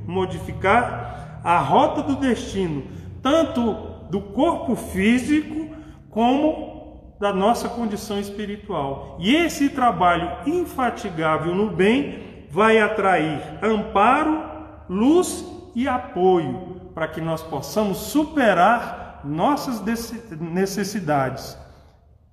modificar 0.07 1.41
a 1.43 1.59
rota 1.59 2.03
do 2.03 2.17
destino, 2.17 2.83
tanto 3.23 3.90
do 4.11 4.21
corpo 4.21 4.75
físico 4.75 5.75
como 6.11 7.17
da 7.21 7.33
nossa 7.33 7.69
condição 7.69 8.19
espiritual. 8.19 9.17
E 9.21 9.35
esse 9.35 9.69
trabalho 9.69 10.31
infatigável 10.47 11.55
no 11.55 11.71
bem 11.71 12.47
vai 12.51 12.79
atrair 12.79 13.41
amparo, 13.63 14.43
luz 14.89 15.45
e 15.75 15.87
apoio 15.87 16.81
para 16.95 17.07
que 17.07 17.21
nós 17.21 17.43
possamos 17.43 17.99
superar 17.99 19.21
nossas 19.25 19.81
necessidades, 20.41 21.57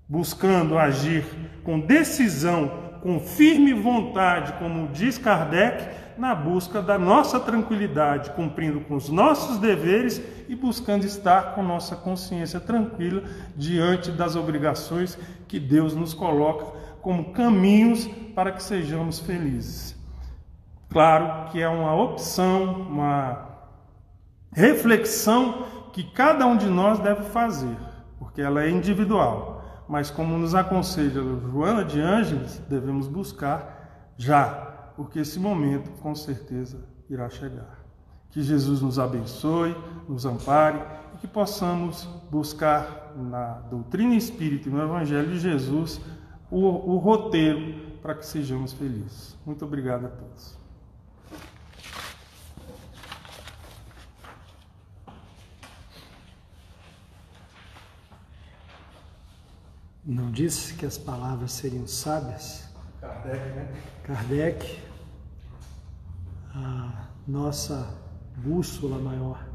buscando 0.08 0.78
agir 0.78 1.26
com 1.64 1.80
decisão, 1.80 2.72
com 3.02 3.20
firme 3.20 3.74
vontade, 3.74 4.54
como 4.54 4.88
diz 4.88 5.18
Kardec, 5.18 6.07
na 6.18 6.34
busca 6.34 6.82
da 6.82 6.98
nossa 6.98 7.40
tranquilidade, 7.40 8.32
cumprindo 8.32 8.82
com 8.82 8.96
os 8.96 9.10
nossos 9.10 9.58
deveres 9.58 10.22
e 10.48 10.56
buscando 10.56 11.06
estar 11.06 11.54
com 11.54 11.64
nossa 11.64 11.96
consciência 11.96 12.60
tranquila 12.60 13.24
diante 13.56 14.12
das 14.12 14.36
obrigações 14.36 15.18
que 15.48 15.60
Deus 15.60 15.96
nos 15.96 16.14
coloca 16.14 16.66
como 17.02 17.32
caminhos 17.32 18.08
para 18.36 18.52
que 18.52 18.62
sejamos 18.62 19.20
felizes. 19.20 19.96
Claro 20.90 21.50
que 21.52 21.62
é 21.62 21.68
uma 21.70 21.96
opção, 21.96 22.82
uma 22.82 23.48
reflexão 24.52 25.66
que 25.94 26.04
cada 26.04 26.46
um 26.46 26.58
de 26.58 26.68
nós 26.68 27.00
deve 27.00 27.24
fazer, 27.24 27.76
porque 28.18 28.42
ela 28.42 28.64
é 28.64 28.70
individual. 28.70 29.64
Mas 29.88 30.10
como 30.10 30.38
nos 30.38 30.54
aconselha 30.54 31.22
Joana 31.52 31.86
de 31.86 32.00
Ângeles, 32.02 32.62
devemos 32.70 33.08
buscar 33.08 34.14
já 34.18 34.67
porque 34.98 35.20
esse 35.20 35.40
momento 35.40 35.92
com 36.02 36.16
certeza 36.16 36.84
irá 37.08 37.30
chegar. 37.30 37.86
Que 38.32 38.42
Jesus 38.42 38.82
nos 38.82 38.98
abençoe, 38.98 39.76
nos 40.10 40.26
ampare 40.26 40.82
e 41.14 41.18
que 41.20 41.28
possamos 41.28 42.06
buscar 42.32 43.14
na 43.16 43.60
doutrina 43.70 44.16
espírita 44.16 44.68
e 44.68 44.72
no 44.72 44.82
Evangelho 44.82 45.30
de 45.30 45.40
Jesus 45.40 46.02
o, 46.50 46.66
o 46.66 46.98
roteiro 46.98 48.00
para 48.02 48.16
que 48.16 48.26
sejamos 48.26 48.74
felizes. 48.74 49.38
Muito 49.46 49.64
obrigado 49.64 50.08
a 50.08 50.10
todos. 50.10 50.58
Não 60.04 60.32
disse 60.32 60.74
que 60.74 60.86
as 60.86 60.98
palavras 60.98 61.52
seriam 61.52 61.86
sábias? 61.86 62.68
Kardec, 63.00 63.50
né? 63.50 63.68
Kardec, 64.04 64.87
a 66.58 67.10
nossa 67.28 67.88
bússola 68.38 68.98
maior 69.00 69.48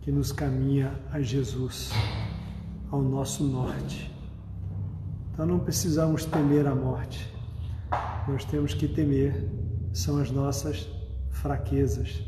que 0.00 0.10
nos 0.10 0.32
caminha 0.32 0.92
a 1.12 1.20
Jesus, 1.20 1.90
ao 2.90 3.00
nosso 3.02 3.44
norte. 3.44 4.12
Então 5.32 5.46
não 5.46 5.60
precisamos 5.60 6.24
temer 6.24 6.66
a 6.66 6.74
morte. 6.74 7.32
Nós 8.26 8.44
temos 8.44 8.74
que 8.74 8.88
temer 8.88 9.48
são 9.92 10.18
as 10.18 10.30
nossas 10.30 10.88
fraquezas. 11.30 12.22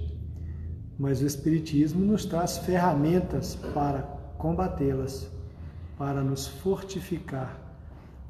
Mas 0.99 1.21
o 1.21 1.27
Espiritismo 1.27 2.05
nos 2.05 2.25
traz 2.25 2.59
ferramentas 2.59 3.57
para 3.75 4.03
combatê-las, 4.39 5.31
para 5.99 6.23
nos 6.23 6.47
fortificar 6.47 7.71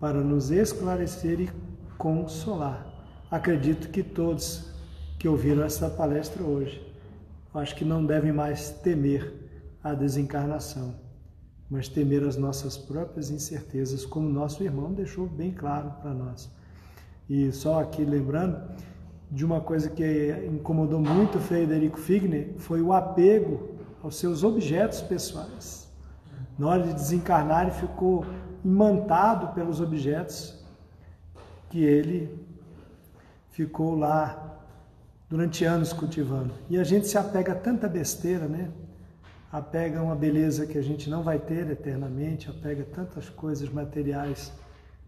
para 0.00 0.22
nos 0.22 0.50
esclarecer 0.50 1.40
e 1.40 1.50
consolar. 1.98 2.89
Acredito 3.30 3.90
que 3.90 4.02
todos 4.02 4.68
que 5.16 5.28
ouviram 5.28 5.62
essa 5.62 5.88
palestra 5.88 6.42
hoje, 6.42 6.84
acho 7.54 7.76
que 7.76 7.84
não 7.84 8.04
devem 8.04 8.32
mais 8.32 8.70
temer 8.70 9.32
a 9.84 9.94
desencarnação, 9.94 10.96
mas 11.70 11.88
temer 11.88 12.24
as 12.24 12.36
nossas 12.36 12.76
próprias 12.76 13.30
incertezas, 13.30 14.04
como 14.04 14.28
nosso 14.28 14.64
irmão 14.64 14.92
deixou 14.92 15.28
bem 15.28 15.52
claro 15.52 15.92
para 16.02 16.12
nós. 16.12 16.50
E 17.28 17.52
só 17.52 17.80
aqui 17.80 18.04
lembrando 18.04 18.60
de 19.30 19.44
uma 19.44 19.60
coisa 19.60 19.88
que 19.88 20.32
incomodou 20.52 20.98
muito 20.98 21.38
Frederico 21.38 22.00
Figner, 22.00 22.54
foi 22.58 22.82
o 22.82 22.92
apego 22.92 23.76
aos 24.02 24.16
seus 24.16 24.42
objetos 24.42 25.02
pessoais. 25.02 25.88
Na 26.58 26.66
hora 26.66 26.82
de 26.82 26.94
desencarnar, 26.94 27.62
ele 27.62 27.76
ficou 27.76 28.26
imantado 28.64 29.54
pelos 29.54 29.80
objetos 29.80 30.58
que 31.68 31.84
ele 31.84 32.49
ficou 33.50 33.96
lá 33.96 34.58
durante 35.28 35.64
anos 35.64 35.92
cultivando. 35.92 36.52
E 36.68 36.78
a 36.78 36.84
gente 36.84 37.06
se 37.06 37.16
apega 37.16 37.52
a 37.52 37.56
tanta 37.56 37.88
besteira, 37.88 38.46
né? 38.46 38.70
Apega 39.52 40.00
a 40.00 40.02
uma 40.02 40.14
beleza 40.14 40.66
que 40.66 40.78
a 40.78 40.82
gente 40.82 41.10
não 41.10 41.22
vai 41.22 41.38
ter 41.38 41.68
eternamente, 41.70 42.48
apega 42.48 42.84
tantas 42.84 43.28
coisas 43.28 43.68
materiais 43.68 44.52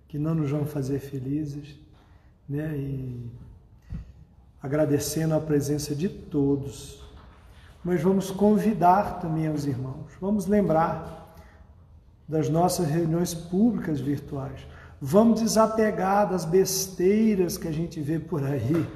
que 0.09 0.19
não 0.19 0.35
nos 0.35 0.51
vão 0.51 0.65
fazer 0.65 0.99
felizes, 0.99 1.77
né? 2.49 2.77
E 2.77 3.31
agradecendo 4.63 5.35
a 5.35 5.41
presença 5.41 5.95
de 5.95 6.09
todos. 6.09 7.03
Mas 7.85 8.01
vamos 8.01 8.31
convidar 8.31 9.21
também 9.21 9.49
os 9.49 9.67
irmãos, 9.67 10.13
vamos 10.21 10.47
lembrar 10.47 11.35
das 12.29 12.49
nossas 12.49 12.87
reuniões 12.87 13.35
públicas 13.35 14.01
virtuais. 14.01 14.61
Vamos 15.05 15.41
desapegar 15.41 16.31
das 16.31 16.45
besteiras 16.45 17.59
que 17.59 17.67
a 17.67 17.73
gente 17.73 18.01
vê 18.01 18.21
por 18.21 18.45
aí 18.45 18.87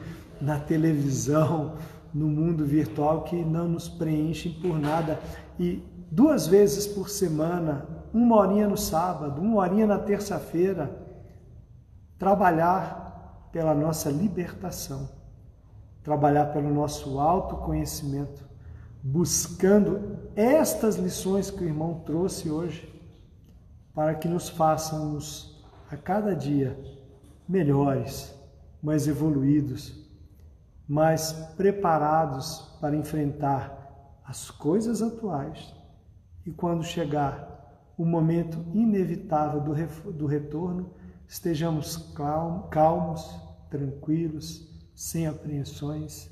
na 0.40 0.56
televisão, 0.60 1.78
no 2.14 2.28
mundo 2.28 2.64
virtual 2.64 3.24
que 3.24 3.34
não 3.44 3.66
nos 3.66 3.88
preenchem 3.88 4.52
por 4.52 4.78
nada. 4.78 5.18
E 5.58 5.82
duas 6.08 6.46
vezes 6.46 6.86
por 6.86 7.08
semana, 7.08 7.88
uma 8.14 8.36
horinha 8.36 8.68
no 8.68 8.76
sábado, 8.76 9.40
uma 9.40 9.56
horinha 9.56 9.84
na 9.84 9.98
terça-feira, 9.98 10.96
trabalhar 12.16 13.48
pela 13.50 13.74
nossa 13.74 14.08
libertação, 14.08 15.08
trabalhar 16.04 16.52
pelo 16.52 16.72
nosso 16.72 17.18
autoconhecimento, 17.18 18.48
buscando 19.02 20.18
estas 20.36 20.94
lições 20.94 21.50
que 21.50 21.64
o 21.64 21.66
irmão 21.66 21.94
trouxe 22.06 22.48
hoje 22.48 22.94
para 23.92 24.14
que 24.14 24.28
nos 24.28 24.48
façamos 24.48 25.55
a 25.90 25.96
cada 25.96 26.34
dia 26.34 26.78
melhores, 27.48 28.34
mais 28.82 29.06
evoluídos, 29.06 30.04
mais 30.88 31.32
preparados 31.56 32.76
para 32.80 32.96
enfrentar 32.96 34.20
as 34.24 34.50
coisas 34.50 35.02
atuais 35.02 35.74
e 36.44 36.52
quando 36.52 36.84
chegar 36.84 37.54
o 37.96 38.04
momento 38.04 38.58
inevitável 38.74 39.60
do, 39.60 40.12
do 40.12 40.26
retorno, 40.26 40.90
estejamos 41.26 42.12
calmos, 42.70 43.40
tranquilos, 43.70 44.68
sem 44.94 45.26
apreensões 45.26 46.30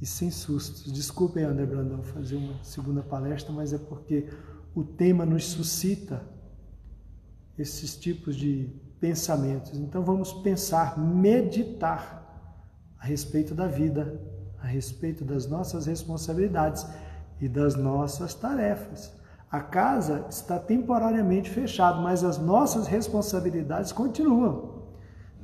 e 0.00 0.06
sem 0.06 0.30
sustos. 0.30 0.90
Desculpem, 0.92 1.44
André 1.44 1.66
Brandão, 1.66 2.02
fazer 2.02 2.36
uma 2.36 2.62
segunda 2.62 3.02
palestra, 3.02 3.52
mas 3.52 3.72
é 3.72 3.78
porque 3.78 4.28
o 4.74 4.84
tema 4.84 5.26
nos 5.26 5.44
suscita 5.46 6.22
esses 7.58 7.96
tipos 7.96 8.36
de 8.36 8.70
pensamentos. 9.00 9.76
Então 9.78 10.02
vamos 10.02 10.32
pensar, 10.32 10.98
meditar 10.98 12.24
a 12.98 13.06
respeito 13.06 13.54
da 13.54 13.66
vida, 13.66 14.20
a 14.62 14.66
respeito 14.66 15.24
das 15.24 15.46
nossas 15.46 15.86
responsabilidades 15.86 16.86
e 17.40 17.48
das 17.48 17.74
nossas 17.74 18.34
tarefas. 18.34 19.12
A 19.50 19.60
casa 19.60 20.26
está 20.28 20.58
temporariamente 20.58 21.48
fechada, 21.48 22.00
mas 22.00 22.22
as 22.22 22.38
nossas 22.38 22.86
responsabilidades 22.86 23.92
continuam. 23.92 24.78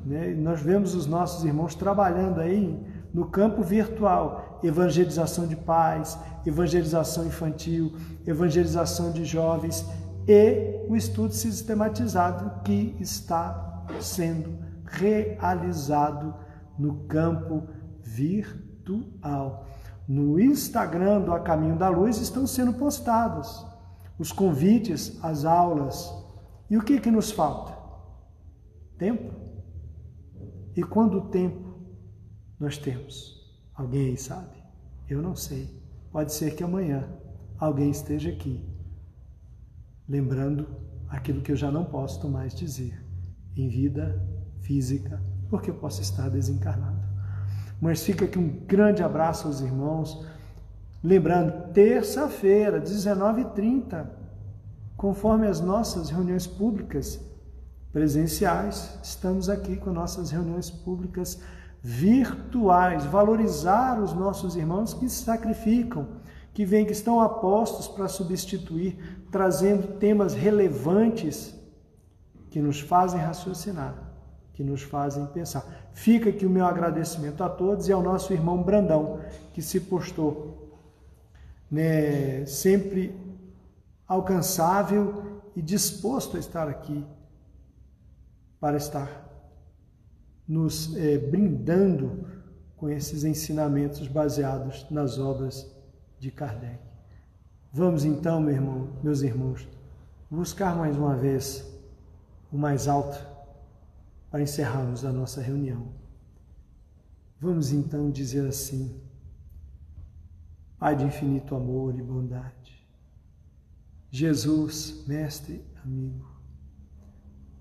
Né? 0.04 0.34
Nós 0.34 0.60
vemos 0.60 0.94
os 0.94 1.06
nossos 1.06 1.44
irmãos 1.44 1.74
trabalhando 1.74 2.40
aí 2.40 2.78
no 3.14 3.26
campo 3.26 3.62
virtual, 3.62 4.60
evangelização 4.62 5.46
de 5.46 5.56
pais, 5.56 6.18
evangelização 6.44 7.24
infantil, 7.26 7.94
evangelização 8.26 9.12
de 9.12 9.24
jovens 9.24 9.86
e 10.26 10.86
o 10.88 10.96
estudo 10.96 11.32
sistematizado 11.32 12.62
que 12.62 12.96
está 13.00 13.86
sendo 14.00 14.58
realizado 14.84 16.34
no 16.78 17.04
campo 17.06 17.68
virtual. 18.02 19.66
No 20.06 20.38
Instagram 20.38 21.22
do 21.22 21.32
A 21.32 21.40
Caminho 21.40 21.76
da 21.76 21.88
Luz 21.88 22.18
estão 22.18 22.46
sendo 22.46 22.74
postados 22.74 23.66
os 24.18 24.32
convites 24.32 25.18
às 25.22 25.44
aulas. 25.44 26.12
E 26.70 26.76
o 26.76 26.82
que 26.82 27.00
que 27.00 27.10
nos 27.10 27.30
falta? 27.30 27.76
Tempo. 28.98 29.32
E 30.76 30.82
quando 30.82 31.18
o 31.18 31.28
tempo 31.28 31.74
nós 32.58 32.78
temos? 32.78 33.34
Alguém 33.74 34.08
aí 34.08 34.16
sabe? 34.16 34.62
Eu 35.08 35.20
não 35.20 35.34
sei. 35.34 35.82
Pode 36.10 36.32
ser 36.32 36.54
que 36.54 36.62
amanhã 36.62 37.08
alguém 37.58 37.90
esteja 37.90 38.30
aqui, 38.30 38.64
lembrando 40.08 40.66
aquilo 41.08 41.40
que 41.40 41.52
eu 41.52 41.56
já 41.56 41.70
não 41.70 41.84
posso 41.84 42.28
mais 42.28 42.54
dizer 42.54 43.04
em 43.56 43.68
vida 43.68 44.20
física, 44.60 45.22
porque 45.48 45.70
eu 45.70 45.74
posso 45.74 46.02
estar 46.02 46.28
desencarnado. 46.28 47.02
Mas 47.80 48.02
fica 48.02 48.24
aqui 48.24 48.38
um 48.38 48.48
grande 48.66 49.02
abraço 49.02 49.46
aos 49.46 49.60
irmãos. 49.60 50.26
Lembrando, 51.02 51.72
terça-feira, 51.72 52.80
19h30, 52.80 54.06
conforme 54.96 55.46
as 55.46 55.60
nossas 55.60 56.10
reuniões 56.10 56.46
públicas 56.46 57.20
presenciais, 57.92 58.98
estamos 59.02 59.48
aqui 59.48 59.76
com 59.76 59.92
nossas 59.92 60.30
reuniões 60.30 60.70
públicas 60.70 61.40
virtuais, 61.82 63.04
valorizar 63.04 64.00
os 64.02 64.14
nossos 64.14 64.56
irmãos 64.56 64.94
que 64.94 65.08
se 65.08 65.22
sacrificam, 65.22 66.08
que 66.54 66.64
vêm, 66.64 66.86
que 66.86 66.92
estão 66.92 67.20
apostos 67.20 67.88
para 67.88 68.06
substituir, 68.06 68.96
trazendo 69.30 69.98
temas 69.98 70.32
relevantes 70.32 71.52
que 72.48 72.60
nos 72.60 72.78
fazem 72.78 73.20
raciocinar, 73.20 74.00
que 74.52 74.62
nos 74.62 74.80
fazem 74.80 75.26
pensar. 75.26 75.90
Fica 75.92 76.30
aqui 76.30 76.46
o 76.46 76.50
meu 76.50 76.64
agradecimento 76.64 77.42
a 77.42 77.48
todos 77.48 77.88
e 77.88 77.92
ao 77.92 78.00
nosso 78.00 78.32
irmão 78.32 78.62
Brandão, 78.62 79.18
que 79.52 79.60
se 79.60 79.80
postou 79.80 80.78
né, 81.68 82.46
sempre 82.46 83.12
alcançável 84.06 85.42
e 85.56 85.60
disposto 85.60 86.36
a 86.36 86.40
estar 86.40 86.68
aqui 86.68 87.04
para 88.60 88.76
estar 88.76 89.24
nos 90.46 90.96
é, 90.96 91.18
brindando 91.18 92.24
com 92.76 92.88
esses 92.88 93.24
ensinamentos 93.24 94.06
baseados 94.06 94.86
nas 94.88 95.18
obras 95.18 95.73
de 96.24 96.30
Kardec. 96.30 96.78
Vamos 97.70 98.02
então, 98.02 98.40
meu 98.40 98.54
irmão, 98.54 98.88
meus 99.02 99.20
irmãos, 99.20 99.68
buscar 100.30 100.74
mais 100.74 100.96
uma 100.96 101.14
vez 101.14 101.70
o 102.50 102.56
mais 102.56 102.88
alto 102.88 103.22
para 104.30 104.40
encerrarmos 104.40 105.04
a 105.04 105.12
nossa 105.12 105.42
reunião. 105.42 105.88
Vamos 107.38 107.72
então 107.72 108.10
dizer 108.10 108.48
assim: 108.48 108.98
Pai 110.78 110.96
de 110.96 111.04
infinito 111.04 111.54
amor 111.54 111.94
e 111.94 112.02
bondade, 112.02 112.88
Jesus, 114.10 115.04
mestre, 115.06 115.62
amigo, 115.84 116.26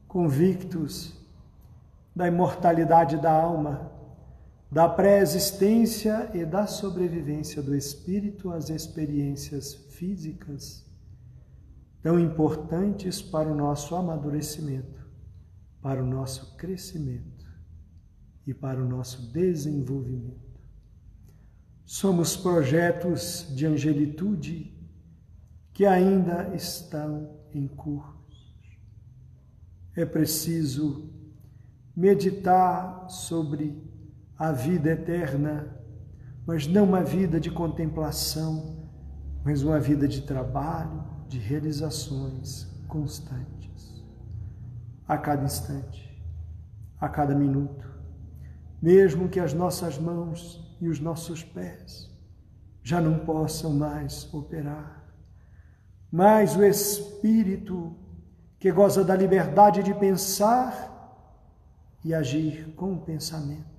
convictos 0.07 1.19
da 2.15 2.29
imortalidade 2.29 3.17
da 3.17 3.33
alma, 3.33 3.91
da 4.73 4.89
pré-existência 4.89 6.31
e 6.33 6.43
da 6.43 6.65
sobrevivência 6.65 7.61
do 7.61 7.75
espírito 7.75 8.49
às 8.49 8.71
experiências 8.71 9.75
físicas, 9.91 10.83
tão 12.01 12.19
importantes 12.19 13.21
para 13.21 13.51
o 13.51 13.55
nosso 13.55 13.95
amadurecimento, 13.95 15.07
para 15.79 16.03
o 16.03 16.07
nosso 16.07 16.57
crescimento 16.57 17.45
e 18.47 18.53
para 18.53 18.83
o 18.83 18.89
nosso 18.89 19.31
desenvolvimento. 19.31 20.59
Somos 21.85 22.35
projetos 22.35 23.45
de 23.55 23.67
angelitude 23.67 24.75
que 25.71 25.85
ainda 25.85 26.51
estão 26.55 27.37
em 27.53 27.67
curso. 27.67 28.41
É 29.95 30.03
preciso 30.03 31.13
meditar 31.95 33.07
sobre 33.07 33.92
a 34.37 34.51
vida 34.51 34.91
eterna, 34.91 35.67
mas 36.45 36.67
não 36.67 36.83
uma 36.85 37.03
vida 37.03 37.39
de 37.39 37.49
contemplação, 37.49 38.89
mas 39.43 39.63
uma 39.63 39.79
vida 39.79 40.07
de 40.07 40.21
trabalho, 40.21 41.03
de 41.27 41.37
realizações 41.39 42.67
constantes, 42.87 44.03
a 45.07 45.17
cada 45.17 45.43
instante, 45.43 46.23
a 46.99 47.09
cada 47.09 47.33
minuto, 47.35 47.87
mesmo 48.81 49.29
que 49.29 49.39
as 49.39 49.53
nossas 49.53 49.97
mãos 49.97 50.77
e 50.79 50.87
os 50.87 50.99
nossos 50.99 51.43
pés 51.43 52.11
já 52.83 52.99
não 52.99 53.19
possam 53.19 53.73
mais 53.73 54.31
operar, 54.33 55.03
mas 56.11 56.55
o 56.55 56.63
Espírito 56.63 57.95
que 58.59 58.71
goza 58.71 59.03
da 59.03 59.15
liberdade 59.15 59.81
de 59.81 59.93
pensar 59.93 60.91
e 62.03 62.13
agir 62.13 62.73
com 62.75 62.93
o 62.93 63.01
pensamento, 63.01 63.72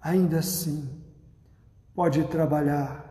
ainda 0.00 0.38
assim 0.38 1.02
pode 1.94 2.22
trabalhar 2.28 3.08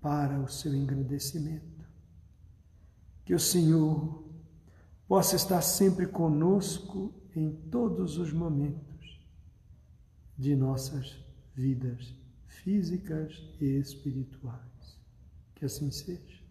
para 0.00 0.38
o 0.40 0.48
seu 0.48 0.74
engrandecimento. 0.74 1.84
Que 3.24 3.34
o 3.34 3.40
Senhor 3.40 4.24
possa 5.08 5.36
estar 5.36 5.62
sempre 5.62 6.06
conosco 6.06 7.12
em 7.34 7.50
todos 7.70 8.18
os 8.18 8.32
momentos 8.32 9.20
de 10.36 10.54
nossas 10.54 11.18
vidas 11.54 12.14
físicas 12.46 13.42
e 13.60 13.78
espirituais. 13.78 14.98
Que 15.54 15.64
assim 15.64 15.90
seja. 15.90 16.42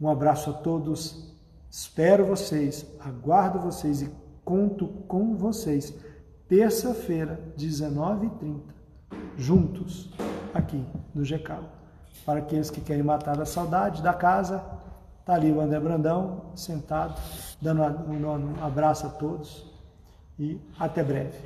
Um 0.00 0.08
abraço 0.08 0.50
a 0.50 0.54
todos. 0.54 1.34
Espero 1.70 2.26
vocês, 2.26 2.86
aguardo 2.98 3.60
vocês 3.60 4.02
e 4.02 4.10
conto 4.44 4.88
com 5.06 5.36
vocês. 5.36 5.94
Terça-feira, 6.50 7.38
19h30, 7.56 8.58
juntos, 9.36 10.10
aqui 10.52 10.84
no 11.14 11.24
GECAL. 11.24 11.62
Para 12.26 12.40
aqueles 12.40 12.68
que 12.70 12.80
querem 12.80 13.04
matar 13.04 13.40
a 13.40 13.46
saudade 13.46 14.02
da 14.02 14.12
casa, 14.12 14.60
está 15.20 15.34
ali 15.34 15.52
o 15.52 15.60
André 15.60 15.78
Brandão, 15.78 16.46
sentado, 16.56 17.14
dando 17.62 17.82
um 17.82 18.64
abraço 18.64 19.06
a 19.06 19.10
todos 19.10 19.64
e 20.40 20.60
até 20.76 21.04
breve. 21.04 21.38